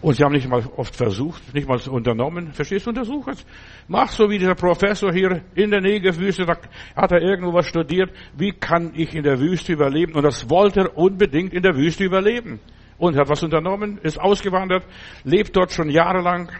Und 0.00 0.14
sie 0.14 0.22
haben 0.22 0.32
nicht 0.32 0.48
mal 0.48 0.62
oft 0.76 0.94
versucht, 0.94 1.52
nicht 1.54 1.66
mal 1.66 1.80
unternommen. 1.88 2.52
Verstehst 2.52 2.86
du, 2.86 2.90
untersuch 2.90 3.26
es. 3.28 3.44
Mach 3.88 4.08
so 4.10 4.30
wie 4.30 4.38
dieser 4.38 4.54
Professor 4.54 5.12
hier 5.12 5.42
in 5.56 5.70
der 5.70 5.80
Negerwüste, 5.80 6.46
da 6.46 6.56
hat 6.94 7.10
er 7.10 7.20
irgendwo 7.20 7.52
was 7.52 7.66
studiert. 7.66 8.10
Wie 8.36 8.52
kann 8.52 8.92
ich 8.94 9.14
in 9.14 9.24
der 9.24 9.40
Wüste 9.40 9.72
überleben? 9.72 10.14
Und 10.14 10.22
das 10.22 10.48
wollte 10.48 10.80
er 10.80 10.96
unbedingt 10.96 11.52
in 11.52 11.62
der 11.62 11.74
Wüste 11.74 12.04
überleben. 12.04 12.60
Und 12.96 13.16
hat 13.16 13.28
was 13.28 13.42
unternommen, 13.42 13.98
ist 14.02 14.20
ausgewandert, 14.20 14.84
lebt 15.24 15.56
dort 15.56 15.72
schon 15.72 15.90
jahrelang. 15.90 16.50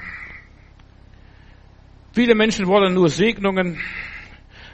Viele 2.13 2.35
Menschen 2.35 2.67
wollen 2.67 2.95
nur 2.95 3.09
Segnungen 3.09 3.79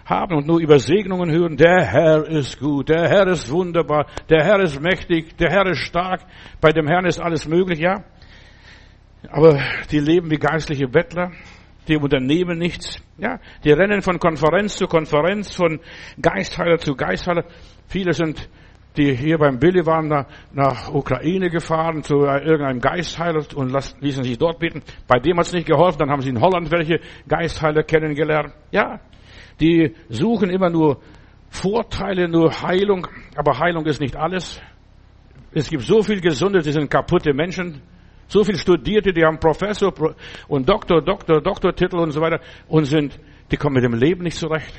haben 0.06 0.36
und 0.36 0.46
nur 0.46 0.60
über 0.60 0.78
Segnungen 0.78 1.30
hören. 1.30 1.56
Der 1.56 1.84
Herr 1.84 2.26
ist 2.26 2.58
gut, 2.58 2.88
der 2.88 3.08
Herr 3.08 3.26
ist 3.28 3.50
wunderbar, 3.50 4.06
der 4.28 4.44
Herr 4.44 4.60
ist 4.60 4.80
mächtig, 4.80 5.36
der 5.36 5.50
Herr 5.50 5.66
ist 5.66 5.80
stark. 5.80 6.20
Bei 6.60 6.72
dem 6.72 6.86
Herrn 6.86 7.06
ist 7.06 7.20
alles 7.20 7.46
möglich, 7.46 7.78
ja. 7.78 8.04
Aber 9.30 9.58
die 9.90 10.00
leben 10.00 10.30
wie 10.30 10.38
geistliche 10.38 10.88
Bettler. 10.88 11.32
Die 11.88 11.96
unternehmen 11.96 12.58
nichts. 12.58 13.02
Ja, 13.18 13.40
die 13.62 13.70
rennen 13.70 14.00
von 14.00 14.18
Konferenz 14.18 14.76
zu 14.76 14.86
Konferenz, 14.86 15.54
von 15.54 15.80
Geistheiler 16.20 16.78
zu 16.78 16.94
Geistheiler. 16.94 17.44
Viele 17.88 18.14
sind, 18.14 18.48
die 18.96 19.14
hier 19.14 19.36
beim 19.36 19.58
Billy 19.58 19.84
waren, 19.84 20.08
nach, 20.08 20.26
nach 20.52 20.92
Ukraine 20.92 21.50
gefahren 21.50 22.02
zu 22.02 22.24
irgendeinem 22.24 22.80
Geistheiler 22.80 23.44
und 23.54 23.72
ließen 24.00 24.24
sich 24.24 24.38
dort 24.38 24.58
beten. 24.58 24.82
Bei 25.06 25.18
dem 25.18 25.38
hat 25.38 25.46
es 25.46 25.52
nicht 25.52 25.66
geholfen. 25.66 25.98
Dann 25.98 26.10
haben 26.10 26.22
sie 26.22 26.30
in 26.30 26.40
Holland 26.40 26.70
welche 26.70 27.00
Geistheiler 27.28 27.82
kennengelernt. 27.82 28.54
Ja, 28.70 29.00
die 29.60 29.94
suchen 30.08 30.48
immer 30.48 30.70
nur 30.70 31.00
Vorteile, 31.50 32.28
nur 32.28 32.62
Heilung. 32.62 33.06
Aber 33.36 33.58
Heilung 33.58 33.84
ist 33.84 34.00
nicht 34.00 34.16
alles. 34.16 34.60
Es 35.52 35.68
gibt 35.68 35.82
so 35.82 36.02
viel 36.02 36.20
Gesunde, 36.20 36.62
die 36.62 36.72
sind 36.72 36.90
kaputte 36.90 37.32
Menschen 37.34 37.82
So 38.28 38.44
viel 38.44 38.56
Studierte, 38.56 39.12
die 39.12 39.24
haben 39.24 39.38
Professor 39.38 39.92
und 40.48 40.68
Doktor, 40.68 41.02
Doktor, 41.02 41.40
Doktortitel 41.40 41.96
und 41.96 42.10
so 42.10 42.20
weiter 42.20 42.40
und 42.68 42.84
sind, 42.84 43.18
die 43.50 43.56
kommen 43.56 43.74
mit 43.74 43.84
dem 43.84 43.94
Leben 43.94 44.24
nicht 44.24 44.36
zurecht, 44.36 44.74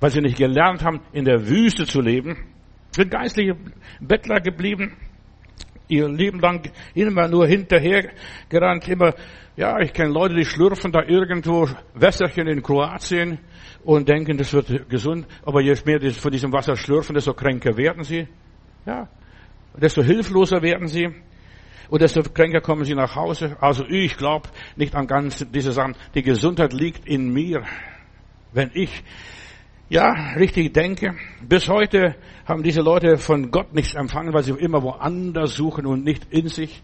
weil 0.00 0.10
sie 0.10 0.20
nicht 0.20 0.36
gelernt 0.36 0.84
haben, 0.84 1.00
in 1.12 1.24
der 1.24 1.48
Wüste 1.48 1.86
zu 1.86 2.00
leben, 2.00 2.36
sind 2.90 3.10
geistliche 3.10 3.56
Bettler 4.00 4.40
geblieben, 4.40 4.96
ihr 5.88 6.08
Leben 6.08 6.40
lang 6.40 6.70
immer 6.94 7.28
nur 7.28 7.46
hinterher 7.46 8.10
gerannt, 8.48 8.88
immer, 8.88 9.14
ja, 9.56 9.78
ich 9.80 9.92
kenne 9.92 10.12
Leute, 10.12 10.34
die 10.34 10.44
schlürfen 10.44 10.92
da 10.92 11.02
irgendwo 11.02 11.68
Wässerchen 11.94 12.48
in 12.48 12.62
Kroatien 12.62 13.38
und 13.84 14.08
denken, 14.08 14.36
das 14.36 14.52
wird 14.52 14.88
gesund, 14.88 15.26
aber 15.44 15.60
je 15.60 15.74
mehr 15.84 15.98
die 15.98 16.10
von 16.10 16.32
diesem 16.32 16.52
Wasser 16.52 16.76
schlürfen, 16.76 17.14
desto 17.14 17.34
kränker 17.34 17.76
werden 17.76 18.02
sie, 18.02 18.26
ja, 18.86 19.08
desto 19.76 20.02
hilfloser 20.02 20.62
werden 20.62 20.88
sie. 20.88 21.08
Und 21.88 22.02
desto 22.02 22.22
kränker 22.22 22.60
kommen 22.60 22.84
sie 22.84 22.94
nach 22.94 23.14
Hause. 23.16 23.56
Also 23.60 23.84
ich 23.88 24.16
glaube 24.16 24.48
nicht 24.76 24.94
an 24.94 25.06
ganz 25.06 25.46
diese 25.50 25.72
Sachen. 25.72 25.96
Die 26.14 26.22
Gesundheit 26.22 26.72
liegt 26.72 27.06
in 27.06 27.32
mir. 27.32 27.62
Wenn 28.52 28.70
ich 28.74 29.02
ja, 29.88 30.34
richtig 30.36 30.72
denke. 30.72 31.14
Bis 31.46 31.68
heute 31.68 32.16
haben 32.46 32.62
diese 32.62 32.80
Leute 32.80 33.18
von 33.18 33.50
Gott 33.50 33.74
nichts 33.74 33.94
empfangen, 33.94 34.32
weil 34.32 34.42
sie 34.42 34.52
immer 34.52 34.82
woanders 34.82 35.54
suchen 35.54 35.86
und 35.86 36.04
nicht 36.04 36.26
in 36.30 36.48
sich. 36.48 36.82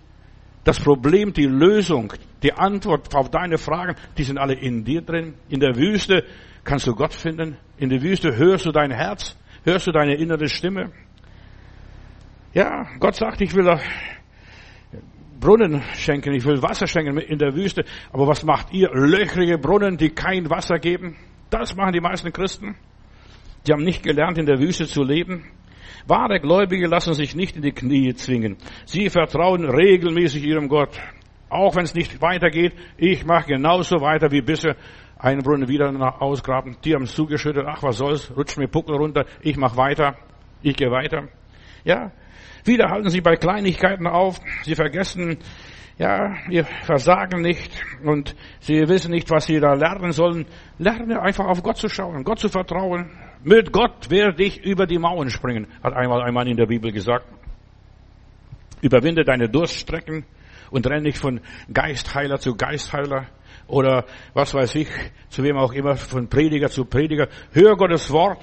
Das 0.64 0.78
Problem, 0.78 1.32
die 1.32 1.46
Lösung, 1.46 2.12
die 2.42 2.52
Antwort 2.52 3.14
auf 3.14 3.30
deine 3.30 3.56
Fragen, 3.56 3.96
die 4.18 4.24
sind 4.24 4.38
alle 4.38 4.54
in 4.54 4.84
dir 4.84 5.00
drin. 5.00 5.34
In 5.48 5.60
der 5.60 5.74
Wüste 5.76 6.24
kannst 6.62 6.86
du 6.86 6.94
Gott 6.94 7.14
finden. 7.14 7.56
In 7.78 7.88
der 7.88 8.02
Wüste 8.02 8.36
hörst 8.36 8.66
du 8.66 8.70
dein 8.70 8.90
Herz, 8.90 9.36
hörst 9.64 9.86
du 9.86 9.92
deine 9.92 10.16
innere 10.16 10.48
Stimme. 10.48 10.92
Ja, 12.52 12.86
Gott 12.98 13.14
sagt, 13.14 13.40
ich 13.40 13.54
will 13.54 13.64
Brunnen 15.40 15.82
schenken, 15.94 16.34
ich 16.34 16.44
will 16.44 16.62
Wasser 16.62 16.86
schenken 16.86 17.16
in 17.18 17.38
der 17.38 17.54
Wüste. 17.54 17.84
Aber 18.12 18.26
was 18.26 18.44
macht 18.44 18.72
ihr? 18.72 18.90
Löchrige 18.92 19.58
Brunnen, 19.58 19.96
die 19.96 20.10
kein 20.10 20.50
Wasser 20.50 20.78
geben? 20.78 21.16
Das 21.48 21.74
machen 21.74 21.92
die 21.92 22.00
meisten 22.00 22.32
Christen. 22.32 22.76
Die 23.66 23.72
haben 23.72 23.82
nicht 23.82 24.02
gelernt, 24.02 24.38
in 24.38 24.46
der 24.46 24.58
Wüste 24.58 24.86
zu 24.86 25.02
leben. 25.02 25.46
Wahre 26.06 26.40
Gläubige 26.40 26.86
lassen 26.86 27.14
sich 27.14 27.34
nicht 27.34 27.56
in 27.56 27.62
die 27.62 27.72
Knie 27.72 28.14
zwingen. 28.14 28.56
Sie 28.84 29.08
vertrauen 29.10 29.64
regelmäßig 29.64 30.44
ihrem 30.44 30.68
Gott. 30.68 30.98
Auch 31.48 31.74
wenn 31.74 31.84
es 31.84 31.94
nicht 31.94 32.22
weitergeht, 32.22 32.74
ich 32.96 33.24
mache 33.24 33.48
genauso 33.48 34.00
weiter 34.00 34.30
wie 34.30 34.42
bisher. 34.42 34.76
Einen 35.18 35.42
Brunnen 35.42 35.68
wieder 35.68 36.22
ausgraben. 36.22 36.78
Die 36.84 36.94
haben 36.94 37.02
es 37.02 37.14
zugeschüttet. 37.14 37.64
Ach, 37.66 37.82
was 37.82 37.98
soll's? 37.98 38.34
Rutscht 38.34 38.56
mir 38.56 38.68
Puckel 38.68 38.96
runter. 38.96 39.26
Ich 39.42 39.56
mache 39.56 39.76
weiter. 39.76 40.16
Ich 40.62 40.76
gehe 40.76 40.90
weiter. 40.90 41.28
Ja. 41.84 42.12
Wieder 42.64 42.90
halten 42.90 43.10
sie 43.10 43.20
bei 43.20 43.36
Kleinigkeiten 43.36 44.06
auf. 44.06 44.40
Sie 44.64 44.74
vergessen, 44.74 45.38
ja, 45.98 46.34
wir 46.48 46.64
versagen 46.64 47.42
nicht 47.42 47.70
und 48.04 48.34
sie 48.60 48.88
wissen 48.88 49.10
nicht, 49.10 49.30
was 49.30 49.46
sie 49.46 49.60
da 49.60 49.74
lernen 49.74 50.12
sollen. 50.12 50.46
Lerne 50.78 51.20
einfach 51.20 51.44
auf 51.44 51.62
Gott 51.62 51.76
zu 51.76 51.88
schauen, 51.88 52.24
Gott 52.24 52.38
zu 52.38 52.48
vertrauen. 52.48 53.10
Mit 53.44 53.70
Gott 53.72 54.10
werde 54.10 54.42
ich 54.42 54.64
über 54.64 54.86
die 54.86 54.98
Mauern 54.98 55.28
springen, 55.28 55.66
hat 55.82 55.94
einmal 55.94 56.22
ein 56.22 56.32
Mann 56.32 56.46
in 56.46 56.56
der 56.56 56.66
Bibel 56.66 56.90
gesagt. 56.90 57.26
Überwinde 58.80 59.24
deine 59.24 59.48
Durststrecken 59.48 60.24
und 60.70 60.86
renne 60.86 61.02
nicht 61.02 61.18
von 61.18 61.40
Geistheiler 61.72 62.38
zu 62.38 62.54
Geistheiler 62.54 63.26
oder 63.66 64.04
was 64.32 64.54
weiß 64.54 64.74
ich, 64.76 64.88
zu 65.28 65.42
wem 65.42 65.56
auch 65.56 65.72
immer, 65.72 65.96
von 65.96 66.28
Prediger 66.28 66.68
zu 66.68 66.84
Prediger. 66.84 67.28
Hör 67.52 67.76
Gottes 67.76 68.10
Wort. 68.10 68.42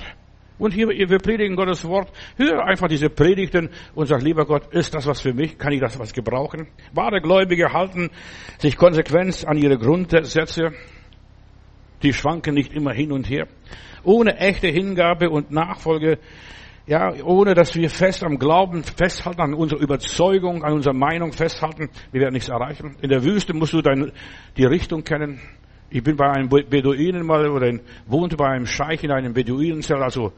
Und 0.58 0.74
hier, 0.74 0.88
wir 0.88 1.18
predigen 1.20 1.56
Gottes 1.56 1.86
Wort. 1.86 2.12
Hör 2.38 2.66
einfach 2.66 2.88
diese 2.88 3.10
Predigten 3.10 3.70
und 3.94 4.08
sag, 4.08 4.22
lieber 4.22 4.46
Gott, 4.46 4.74
ist 4.74 4.94
das 4.94 5.06
was 5.06 5.22
für 5.22 5.34
mich? 5.34 5.58
Kann 5.58 5.74
ich 5.74 5.82
das 5.82 6.00
was 6.00 6.14
gebrauchen? 6.14 6.68
Wahre 6.94 7.22
Gläubige 7.22 7.74
halten 7.74 8.10
sich 8.58 8.76
konsequent 8.76 9.48
an 9.48 9.58
ihre 9.58 9.78
Grundsätze. 9.78 10.74
Die 12.04 12.14
schwanken 12.14 12.54
nicht 12.54 12.74
immer 12.74 12.94
hin 12.94 13.12
und 13.12 13.30
her 13.30 13.48
ohne 14.08 14.38
echte 14.38 14.68
Hingabe 14.68 15.30
und 15.30 15.52
Nachfolge, 15.52 16.18
ja, 16.86 17.14
ohne 17.24 17.54
dass 17.54 17.76
wir 17.76 17.90
fest 17.90 18.24
am 18.24 18.40
Glauben 18.40 18.84
festhalten, 18.84 19.42
an 19.42 19.54
unserer 19.54 19.82
Überzeugung, 19.82 20.64
an 20.64 20.74
unserer 20.74 20.94
Meinung 20.94 21.34
festhalten, 21.34 21.90
wir 22.14 22.22
werden 22.22 22.34
nichts 22.34 22.48
erreichen. 22.48 22.96
In 23.02 23.10
der 23.10 23.24
Wüste 23.24 23.54
musst 23.54 23.74
du 23.74 23.82
dein, 23.82 24.14
die 24.56 24.64
Richtung 24.64 25.04
kennen. 25.04 25.42
Ich 25.90 26.04
bin 26.04 26.18
bei 26.18 26.30
einem 26.30 26.50
Beduinen 26.50 27.26
mal, 27.26 27.50
oder 27.50 27.72
wohnte 28.08 28.36
bei 28.36 28.48
einem 28.48 28.66
Scheich 28.66 29.04
in 29.04 29.12
einem 29.12 29.34
Beduinenzelt, 29.34 30.02
also 30.02 30.34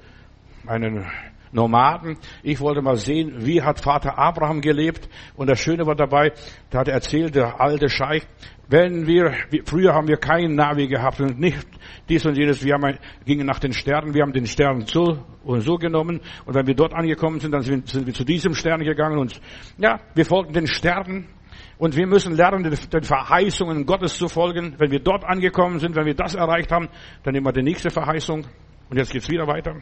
einen 0.68 1.06
Nomaden. 1.52 2.18
Ich 2.44 2.60
wollte 2.60 2.82
mal 2.82 2.98
sehen, 2.98 3.34
wie 3.40 3.62
hat 3.62 3.80
Vater 3.80 4.18
Abraham 4.18 4.62
gelebt. 4.62 5.10
Und 5.36 5.50
das 5.50 5.60
Schöne 5.60 5.86
war 5.88 5.96
dabei, 5.96 6.32
da 6.70 6.80
hat 6.80 6.88
er 6.88 6.94
erzählt, 6.94 7.36
der 7.36 7.60
alte 7.60 7.90
Scheich, 7.90 8.28
wenn 8.68 9.08
wir, 9.08 9.34
früher 9.66 9.94
haben 9.94 10.08
wir 10.08 10.18
keinen 10.18 10.54
Navi 10.54 10.88
gehabt 10.88 11.20
und 11.20 11.40
nicht 11.40 11.68
dies 12.08 12.24
und 12.28 12.38
jenes, 12.38 12.64
wir 12.64 12.76
haben, 12.76 13.00
gingen 13.26 13.48
nach 13.48 13.58
den 13.58 13.74
Sternen, 13.74 14.14
wir 14.14 14.22
haben 14.22 14.34
den 14.34 14.46
Stern 14.46 14.86
so 14.86 15.26
und 15.44 15.62
so 15.62 15.78
genommen 15.78 16.22
und 16.46 16.54
wenn 16.54 16.68
wir 16.68 16.76
dort 16.76 16.94
angekommen 16.94 17.40
sind, 17.40 17.52
dann 17.52 17.64
sind, 17.64 18.06
wir 18.06 18.14
zu 18.14 18.24
diesem 18.24 18.54
Stern 18.54 18.84
gegangen 18.84 19.18
und 19.18 19.42
ja, 19.80 20.00
wir 20.14 20.24
folgen 20.24 20.54
den 20.54 20.68
Sternen 20.68 21.28
und 21.80 21.96
wir 21.96 22.06
müssen 22.06 22.36
lernen, 22.36 22.64
den 22.64 23.04
Verheißungen 23.04 23.86
Gottes 23.86 24.18
zu 24.18 24.28
folgen. 24.28 24.76
Wenn 24.78 24.92
wir 24.92 25.00
dort 25.00 25.24
angekommen 25.24 25.80
sind, 25.80 25.96
wenn 25.96 26.06
wir 26.06 26.14
das 26.14 26.36
erreicht 26.36 26.72
haben, 26.72 26.90
dann 27.24 27.34
nehmen 27.34 27.46
wir 27.46 27.54
die 27.54 27.64
nächste 27.64 27.90
Verheißung 27.90 28.46
und 28.90 28.98
jetzt 28.98 29.14
geht's 29.14 29.30
wieder 29.30 29.48
weiter. 29.48 29.78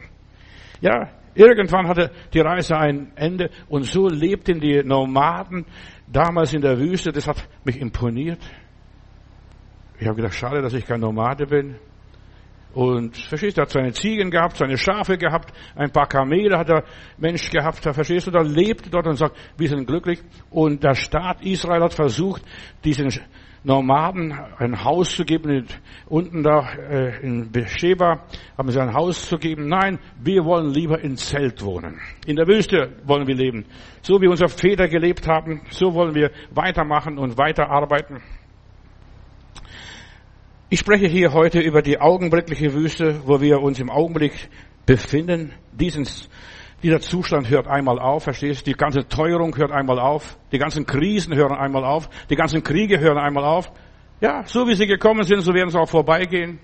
Ja, 0.80 1.10
irgendwann 1.34 1.88
hatte 1.88 2.12
die 2.32 2.38
Reise 2.38 2.76
ein 2.78 3.10
Ende 3.16 3.50
und 3.68 3.82
so 3.82 4.08
lebten 4.08 4.60
die 4.60 4.80
Nomaden 4.84 5.66
damals 6.06 6.54
in 6.54 6.60
der 6.60 6.78
Wüste. 6.78 7.10
Das 7.10 7.26
hat 7.26 7.48
mich 7.64 7.80
imponiert. 7.80 8.38
Ich 9.98 10.06
habe 10.06 10.14
gedacht, 10.14 10.34
schade, 10.34 10.62
dass 10.62 10.74
ich 10.74 10.86
kein 10.86 11.00
Nomade 11.00 11.46
bin. 11.46 11.74
Und 12.74 13.16
verstehst 13.16 13.56
du, 13.56 13.62
er 13.62 13.64
hat 13.64 13.70
seine 13.70 13.92
Ziegen 13.92 14.30
gehabt, 14.30 14.56
seine 14.56 14.76
Schafe 14.76 15.16
gehabt, 15.16 15.52
ein 15.74 15.90
paar 15.90 16.06
Kamele 16.06 16.58
hat 16.58 16.68
der 16.68 16.84
Mensch 17.16 17.50
gehabt, 17.50 17.84
da 17.84 17.92
verstehst 17.92 18.26
du, 18.26 18.30
da 18.30 18.42
lebt 18.42 18.92
dort 18.92 19.06
und 19.06 19.16
sagt, 19.16 19.36
wir 19.56 19.68
sind 19.68 19.86
glücklich. 19.86 20.20
Und 20.50 20.84
der 20.84 20.94
Staat 20.94 21.44
Israel 21.44 21.82
hat 21.82 21.94
versucht, 21.94 22.42
diesen 22.84 23.10
Nomaden 23.64 24.32
ein 24.58 24.84
Haus 24.84 25.14
zu 25.14 25.24
geben. 25.24 25.66
Unten 26.06 26.42
da 26.42 26.72
äh, 26.72 27.20
in 27.20 27.50
Beersheba 27.50 28.24
haben 28.56 28.70
sie 28.70 28.80
ein 28.80 28.94
Haus 28.94 29.28
zu 29.28 29.36
geben. 29.36 29.68
Nein, 29.68 29.98
wir 30.22 30.44
wollen 30.44 30.72
lieber 30.72 31.00
in 31.00 31.16
Zelt 31.16 31.62
wohnen. 31.64 32.00
In 32.26 32.36
der 32.36 32.46
Wüste 32.46 32.96
wollen 33.04 33.26
wir 33.26 33.34
leben. 33.34 33.64
So 34.02 34.20
wie 34.20 34.28
unsere 34.28 34.48
Väter 34.48 34.88
gelebt 34.88 35.26
haben, 35.26 35.62
so 35.70 35.92
wollen 35.92 36.14
wir 36.14 36.30
weitermachen 36.50 37.18
und 37.18 37.36
weiterarbeiten. 37.36 38.22
Ich 40.70 40.80
spreche 40.80 41.06
hier 41.06 41.32
heute 41.32 41.60
über 41.60 41.80
die 41.80 41.98
augenblickliche 41.98 42.74
Wüste, 42.74 43.22
wo 43.24 43.40
wir 43.40 43.62
uns 43.62 43.80
im 43.80 43.88
Augenblick 43.88 44.50
befinden. 44.84 45.54
Diesen, 45.72 46.06
dieser 46.82 47.00
Zustand 47.00 47.48
hört 47.48 47.66
einmal 47.66 47.98
auf, 47.98 48.24
verstehst 48.24 48.66
du? 48.66 48.72
Die 48.72 48.76
ganze 48.76 49.08
Teuerung 49.08 49.56
hört 49.56 49.72
einmal 49.72 49.98
auf. 49.98 50.36
Die 50.52 50.58
ganzen 50.58 50.84
Krisen 50.84 51.34
hören 51.34 51.56
einmal 51.56 51.86
auf. 51.86 52.10
Die 52.28 52.36
ganzen 52.36 52.62
Kriege 52.62 53.00
hören 53.00 53.16
einmal 53.16 53.44
auf. 53.44 53.72
Ja, 54.20 54.42
so 54.44 54.68
wie 54.68 54.74
sie 54.74 54.86
gekommen 54.86 55.24
sind, 55.24 55.40
so 55.40 55.54
werden 55.54 55.70
sie 55.70 55.78
auch 55.80 55.88
vorbeigehen. 55.88 56.58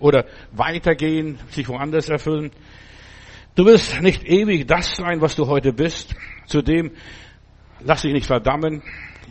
Oder 0.00 0.24
weitergehen, 0.50 1.38
sich 1.50 1.68
woanders 1.68 2.08
erfüllen. 2.08 2.50
Du 3.54 3.64
wirst 3.66 4.02
nicht 4.02 4.24
ewig 4.24 4.66
das 4.66 4.96
sein, 4.96 5.20
was 5.20 5.36
du 5.36 5.46
heute 5.46 5.72
bist. 5.72 6.16
Zudem 6.46 6.90
lass 7.78 8.02
dich 8.02 8.14
nicht 8.14 8.26
verdammen. 8.26 8.82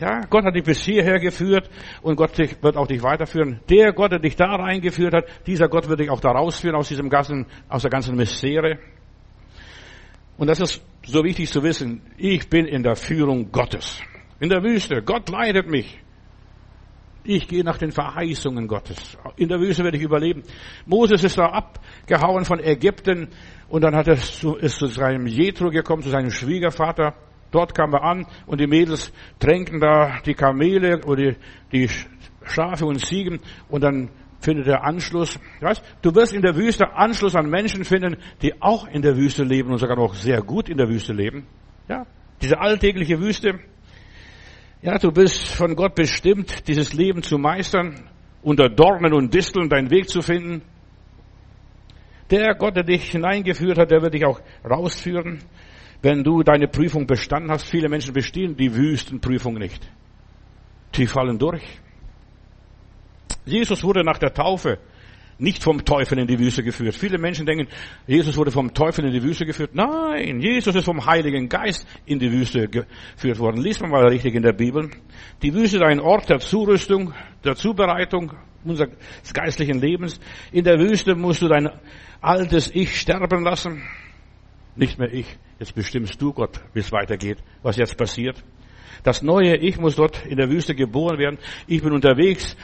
Ja, 0.02 0.22
Gott 0.28 0.46
hat 0.46 0.56
dich 0.56 0.64
bis 0.64 0.84
hierher 0.84 1.20
geführt 1.20 1.70
und 2.02 2.16
Gott 2.16 2.36
wird 2.36 2.76
auch 2.76 2.88
dich 2.88 3.04
weiterführen. 3.04 3.60
Der 3.70 3.94
Gott, 3.94 4.12
der 4.12 4.18
dich 4.18 4.36
da 4.36 4.56
reingeführt 4.56 5.14
hat, 5.14 5.26
dieser 5.46 5.68
Gott 5.68 5.88
wird 5.88 6.00
dich 6.00 6.10
auch 6.10 6.20
da 6.20 6.32
rausführen 6.32 6.76
aus 6.76 6.88
diesem 6.88 7.08
ganzen, 7.08 7.46
aus 7.70 7.84
der 7.84 7.92
ganzen 7.92 8.16
Misere. 8.16 8.80
Und 10.38 10.48
das 10.48 10.60
ist 10.60 10.84
so 11.06 11.24
wichtig 11.24 11.52
zu 11.52 11.62
wissen. 11.62 12.02
Ich 12.18 12.50
bin 12.50 12.66
in 12.66 12.82
der 12.82 12.96
Führung 12.96 13.52
Gottes. 13.52 14.02
In 14.40 14.50
der 14.50 14.64
Wüste. 14.64 15.04
Gott 15.04 15.30
leitet 15.30 15.70
mich. 15.70 16.00
Ich 17.24 17.48
gehe 17.48 17.64
nach 17.64 17.78
den 17.78 17.92
Verheißungen 17.92 18.68
Gottes. 18.68 19.20
In 19.36 19.50
der 19.50 19.60
Wüste 19.60 19.84
werde 19.84 19.98
ich 19.98 20.04
überleben. 20.04 20.42
Moses 20.88 21.24
ist 21.24 21.38
da 21.38 21.46
abgehauen 21.46 22.44
von 22.46 22.60
Ägypten 22.60 23.28
und 23.70 23.84
dann 23.84 23.96
hat 23.96 24.08
er, 24.08 24.16
ist 24.16 24.40
zu 24.40 24.88
seinem 24.88 25.28
Jethro 25.28 25.70
gekommen, 25.70 26.02
zu 26.02 26.10
seinem 26.10 26.32
Schwiegervater. 26.32 27.14
Dort 27.52 27.76
kam 27.76 27.94
er 27.94 28.04
an 28.04 28.26
und 28.46 28.62
die 28.62 28.68
Mädels 28.68 29.12
tränken 29.40 29.80
da 29.80 30.20
die 30.26 30.34
Kamele 30.34 31.02
oder 31.06 31.32
die, 31.32 31.36
die 31.72 31.90
Schafe 32.44 32.86
und 32.86 33.00
Ziegen 33.00 33.40
und 33.70 33.84
dann 33.84 34.10
findet 34.40 34.68
er 34.68 34.84
Anschluss. 34.84 35.40
Weißt, 35.60 35.84
du 36.02 36.16
wirst 36.16 36.34
in 36.34 36.42
der 36.42 36.56
Wüste 36.56 36.94
Anschluss 36.94 37.36
an 37.36 37.50
Menschen 37.50 37.84
finden, 37.84 38.18
die 38.42 38.62
auch 38.62 38.88
in 38.88 39.02
der 39.02 39.16
Wüste 39.16 39.44
leben 39.44 39.72
und 39.72 39.78
sogar 39.78 39.98
noch 39.98 40.14
sehr 40.16 40.42
gut 40.42 40.70
in 40.70 40.78
der 40.78 40.90
Wüste 40.90 41.14
leben. 41.14 41.46
Ja, 41.88 42.06
diese 42.42 42.60
alltägliche 42.60 43.20
Wüste. 43.20 43.60
Ja, 44.82 44.98
du 44.98 45.12
bist 45.12 45.48
von 45.48 45.76
Gott 45.76 45.94
bestimmt, 45.94 46.68
dieses 46.68 46.94
Leben 46.94 47.22
zu 47.22 47.38
meistern, 47.38 48.10
unter 48.42 48.68
Dornen 48.68 49.14
und 49.14 49.34
Disteln 49.34 49.70
deinen 49.70 49.92
Weg 49.92 50.10
zu 50.10 50.22
finden. 50.22 50.64
Der 52.32 52.56
Gott, 52.56 52.76
der 52.76 52.84
dich 52.84 53.12
hineingeführt 53.12 53.78
hat, 53.78 53.92
der 53.92 54.02
wird 54.02 54.16
dich 54.16 54.26
auch 54.26 54.40
rausführen. 54.68 55.40
Wenn 56.02 56.24
du 56.24 56.42
deine 56.42 56.68
Prüfung 56.68 57.06
bestanden 57.06 57.52
hast, 57.52 57.66
viele 57.66 57.90
Menschen 57.90 58.14
bestehen 58.14 58.56
die 58.56 58.74
Wüstenprüfung 58.74 59.56
nicht. 59.56 59.88
Die 60.96 61.08
fallen 61.08 61.38
durch. 61.38 61.64
Jesus 63.46 63.84
wurde 63.84 64.04
nach 64.04 64.18
der 64.18 64.34
Taufe 64.34 64.80
nicht 65.42 65.64
vom 65.64 65.84
Teufel 65.84 66.20
in 66.20 66.28
die 66.28 66.38
Wüste 66.38 66.64
geführt. 66.64 66.96
Viele 66.96 67.18
Menschen 67.18 67.46
denken, 67.48 67.68
Jesus 68.06 68.38
wurde 68.38 68.52
vom 68.52 68.74
Teufel 68.74 69.06
in 69.06 69.12
die 69.12 69.24
Wüste 69.24 69.46
geführt. 69.46 69.72
Nein, 69.74 70.40
Jesus 70.40 70.76
ist 70.76 70.86
vom 70.86 71.04
Heiligen 71.06 71.50
Geist 71.50 71.88
in 72.06 72.20
die 72.20 72.32
Wüste 72.32 72.68
geführt 72.68 73.40
worden. 73.40 73.62
Lies 73.62 73.80
mal 73.80 74.08
richtig 74.08 74.36
in 74.36 74.44
der 74.44 74.54
Bibel. 74.54 74.90
Die 75.42 75.54
Wüste 75.54 75.78
ist 75.78 75.84
ein 75.84 76.00
Ort 76.00 76.30
der 76.30 76.40
Zurüstung, 76.40 77.14
der 77.44 77.56
Zubereitung 77.56 78.34
unseres 78.64 78.92
geistlichen 79.34 79.80
Lebens. 79.80 80.20
In 80.52 80.64
der 80.64 80.78
Wüste 80.78 81.16
musst 81.16 81.42
du 81.42 81.48
dein 81.48 81.70
altes 82.22 82.70
Ich 82.74 83.00
sterben 83.00 83.44
lassen. 83.44 83.82
Nicht 84.76 84.98
mehr 85.00 85.12
ich. 85.14 85.38
Jetzt 85.60 85.76
bestimmst 85.76 86.22
du 86.22 86.34
Gott, 86.34 86.60
wie 86.74 86.80
es 86.80 86.92
weitergeht, 86.92 87.38
was 87.62 87.78
jetzt 87.78 87.98
passiert. 87.98 88.44
Das 89.04 89.22
neue 89.22 89.58
Ich 89.58 89.78
muss 89.78 89.96
dort 89.96 90.26
in 90.26 90.38
der 90.38 90.50
Wüste 90.50 90.76
geboren 90.76 91.18
werden. 91.18 91.40
Ich 91.68 91.82
bin 91.82 91.92
unterwegs 91.92 92.56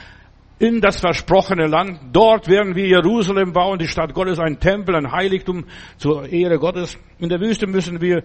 in 0.58 0.80
das 0.80 1.00
versprochene 1.00 1.66
Land. 1.66 2.00
Dort 2.12 2.48
werden 2.48 2.74
wir 2.74 2.86
Jerusalem 2.86 3.52
bauen, 3.52 3.78
die 3.78 3.88
Stadt 3.88 4.14
Gottes, 4.14 4.38
ein 4.38 4.58
Tempel, 4.58 4.94
ein 4.96 5.12
Heiligtum 5.12 5.66
zur 5.96 6.28
Ehre 6.28 6.58
Gottes. 6.58 6.98
In 7.18 7.28
der 7.28 7.40
Wüste 7.40 7.66
müssen 7.66 8.00
wir 8.00 8.24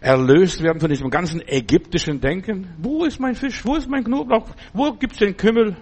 erlöst 0.00 0.62
werden 0.62 0.80
von 0.80 0.90
diesem 0.90 1.08
ganzen 1.08 1.42
ägyptischen 1.46 2.20
Denken. 2.20 2.74
Wo 2.78 3.04
ist 3.04 3.18
mein 3.20 3.34
Fisch? 3.34 3.64
Wo 3.64 3.74
ist 3.74 3.88
mein 3.88 4.04
Knoblauch? 4.04 4.50
Wo 4.72 4.92
gibt's 4.92 5.18
den 5.18 5.36
Kümmel? 5.36 5.76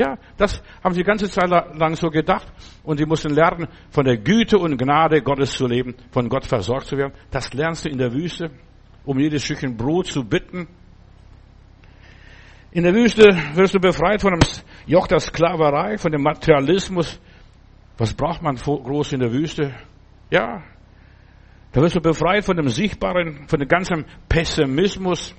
Ja, 0.00 0.16
das 0.38 0.62
haben 0.82 0.94
sie 0.94 1.02
die 1.02 1.06
ganze 1.06 1.28
Zeit 1.28 1.50
lang 1.50 1.94
so 1.94 2.08
gedacht. 2.08 2.50
Und 2.82 2.96
sie 2.96 3.04
mussten 3.04 3.34
lernen, 3.34 3.68
von 3.90 4.06
der 4.06 4.16
Güte 4.16 4.56
und 4.56 4.78
Gnade 4.78 5.20
Gottes 5.20 5.52
zu 5.52 5.66
leben, 5.66 5.94
von 6.10 6.26
Gott 6.30 6.46
versorgt 6.46 6.86
zu 6.86 6.96
werden. 6.96 7.12
Das 7.30 7.52
lernst 7.52 7.84
du 7.84 7.90
in 7.90 7.98
der 7.98 8.10
Wüste, 8.10 8.50
um 9.04 9.18
jedes 9.18 9.44
Stückchen 9.44 9.76
Brot 9.76 10.06
zu 10.06 10.24
bitten. 10.24 10.68
In 12.70 12.84
der 12.84 12.94
Wüste 12.94 13.28
wirst 13.52 13.74
du 13.74 13.78
befreit 13.78 14.22
von 14.22 14.32
dem 14.32 14.40
Joch 14.86 15.06
der 15.06 15.20
Sklaverei, 15.20 15.98
von 15.98 16.12
dem 16.12 16.22
Materialismus. 16.22 17.20
Was 17.98 18.14
braucht 18.14 18.40
man 18.40 18.54
groß 18.54 19.12
in 19.12 19.20
der 19.20 19.30
Wüste? 19.30 19.74
Ja, 20.30 20.62
da 21.72 21.82
wirst 21.82 21.96
du 21.96 22.00
befreit 22.00 22.46
von 22.46 22.56
dem 22.56 22.70
Sichtbaren, 22.70 23.46
von 23.48 23.58
dem 23.58 23.68
ganzen 23.68 24.06
Pessimismus. 24.30 25.34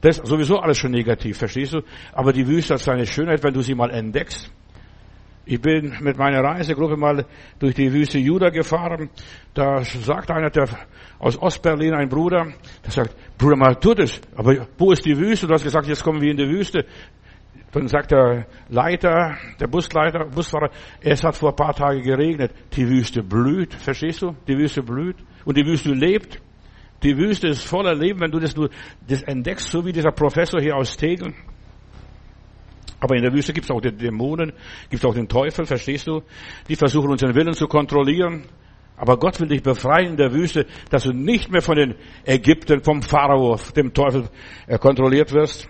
Das 0.00 0.18
ist 0.18 0.26
sowieso 0.26 0.58
alles 0.58 0.78
schon 0.78 0.92
negativ, 0.92 1.38
verstehst 1.38 1.74
du? 1.74 1.82
Aber 2.12 2.32
die 2.32 2.46
Wüste 2.46 2.74
hat 2.74 2.80
seine 2.80 3.06
Schönheit, 3.06 3.42
wenn 3.42 3.52
du 3.52 3.60
sie 3.60 3.74
mal 3.74 3.90
entdeckst. 3.90 4.50
Ich 5.44 5.60
bin 5.60 5.96
mit 6.00 6.16
meiner 6.16 6.44
Reisegruppe 6.44 6.96
mal 6.96 7.26
durch 7.58 7.74
die 7.74 7.92
Wüste 7.92 8.18
Juda 8.18 8.50
gefahren. 8.50 9.10
Da 9.52 9.82
sagt 9.82 10.30
einer 10.30 10.50
der 10.50 10.68
aus 11.18 11.36
Ostberlin, 11.36 11.92
ein 11.92 12.08
Bruder, 12.08 12.52
der 12.84 12.90
sagt, 12.90 13.16
Bruder, 13.36 13.56
mal 13.56 13.74
tut 13.74 13.98
es. 13.98 14.20
Aber 14.36 14.68
wo 14.78 14.92
ist 14.92 15.04
die 15.04 15.16
Wüste? 15.16 15.46
Du 15.46 15.54
hast 15.54 15.64
gesagt, 15.64 15.86
jetzt 15.86 16.04
kommen 16.04 16.20
wir 16.20 16.30
in 16.30 16.36
die 16.36 16.48
Wüste. 16.48 16.86
Dann 17.72 17.88
sagt 17.88 18.10
der 18.10 18.46
Leiter, 18.68 19.36
der 19.60 19.66
Busleiter, 19.66 20.24
Busfahrer, 20.26 20.70
es 21.00 21.22
hat 21.22 21.36
vor 21.36 21.50
ein 21.50 21.56
paar 21.56 21.74
Tagen 21.74 22.02
geregnet. 22.02 22.52
Die 22.72 22.88
Wüste 22.88 23.22
blüht, 23.22 23.74
verstehst 23.74 24.22
du? 24.22 24.34
Die 24.46 24.56
Wüste 24.56 24.82
blüht. 24.82 25.16
Und 25.44 25.56
die 25.56 25.64
Wüste 25.64 25.92
lebt. 25.92 26.40
Die 27.02 27.16
Wüste 27.16 27.48
ist 27.48 27.64
voller 27.64 27.94
Leben, 27.94 28.20
wenn 28.20 28.30
du 28.30 28.38
das, 28.38 28.54
nur, 28.54 28.70
das 29.06 29.22
entdeckst, 29.22 29.70
so 29.70 29.84
wie 29.84 29.92
dieser 29.92 30.12
Professor 30.12 30.60
hier 30.60 30.76
aus 30.76 30.96
Tegel. 30.96 31.34
Aber 33.00 33.16
in 33.16 33.22
der 33.22 33.32
Wüste 33.32 33.54
gibt 33.54 33.64
es 33.64 33.70
auch 33.70 33.80
die 33.80 33.92
Dämonen, 33.92 34.52
gibt 34.90 35.02
es 35.02 35.08
auch 35.08 35.14
den 35.14 35.26
Teufel, 35.26 35.64
verstehst 35.64 36.06
du? 36.06 36.22
Die 36.68 36.76
versuchen 36.76 37.10
unseren 37.10 37.34
Willen 37.34 37.54
zu 37.54 37.66
kontrollieren. 37.66 38.44
Aber 38.96 39.16
Gott 39.16 39.40
will 39.40 39.48
dich 39.48 39.62
befreien 39.62 40.10
in 40.10 40.16
der 40.18 40.30
Wüste, 40.34 40.66
dass 40.90 41.04
du 41.04 41.12
nicht 41.12 41.50
mehr 41.50 41.62
von 41.62 41.76
den 41.76 41.94
Ägyptern, 42.26 42.82
vom 42.82 43.00
Pharao, 43.00 43.58
dem 43.74 43.94
Teufel 43.94 44.28
äh, 44.66 44.76
kontrolliert 44.78 45.32
wirst. 45.32 45.66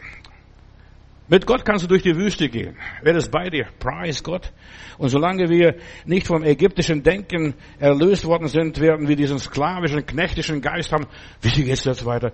Mit 1.30 1.46
Gott 1.46 1.64
kannst 1.64 1.84
du 1.84 1.88
durch 1.88 2.02
die 2.02 2.16
Wüste 2.16 2.48
gehen. 2.48 2.76
Wer 3.02 3.14
ist 3.14 3.31
bei 3.31 3.48
dir? 3.50 3.68
Preis 3.78 4.24
Gott. 4.24 4.52
Und 4.98 5.11
solange 5.11 5.48
wir 5.48 5.76
nicht 6.05 6.26
vom 6.26 6.42
ägyptischen 6.42 7.05
Denken 7.05 7.55
erlöst 7.78 8.26
worden 8.26 8.48
sind, 8.48 8.81
werden 8.81 9.07
wir 9.07 9.14
diesen 9.14 9.38
sklavischen, 9.38 10.05
knechtischen 10.05 10.61
Geist 10.61 10.90
haben. 10.90 11.07
Wie 11.40 11.62
geht's 11.62 11.85
jetzt 11.85 12.05
weiter? 12.05 12.33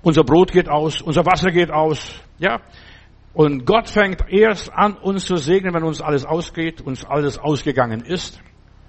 Unser 0.00 0.24
Brot 0.24 0.52
geht 0.52 0.70
aus, 0.70 1.02
unser 1.02 1.26
Wasser 1.26 1.50
geht 1.50 1.70
aus. 1.70 2.18
Ja. 2.38 2.62
Und 3.34 3.66
Gott 3.66 3.90
fängt 3.90 4.24
erst 4.30 4.72
an, 4.72 4.96
uns 4.96 5.26
zu 5.26 5.36
segnen, 5.36 5.74
wenn 5.74 5.84
uns 5.84 6.00
alles 6.00 6.24
ausgeht, 6.24 6.80
uns 6.80 7.04
alles 7.04 7.38
ausgegangen 7.38 8.00
ist. 8.00 8.40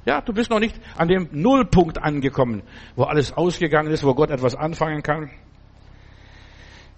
Ja, 0.06 0.22
du 0.22 0.32
bist 0.32 0.50
noch 0.50 0.62
nicht 0.62 0.80
an 0.96 1.10
dem 1.10 1.28
Nullpunkt 1.34 2.02
angekommen, 2.02 2.63
wo 2.96 3.04
alles 3.04 3.34
ausgegangen 3.34 3.91
ist, 3.91 4.06
wo 4.06 4.13
Gott 4.13 4.32
etwas 4.32 4.56
anfangen 4.56 5.04
kann. 5.04 5.30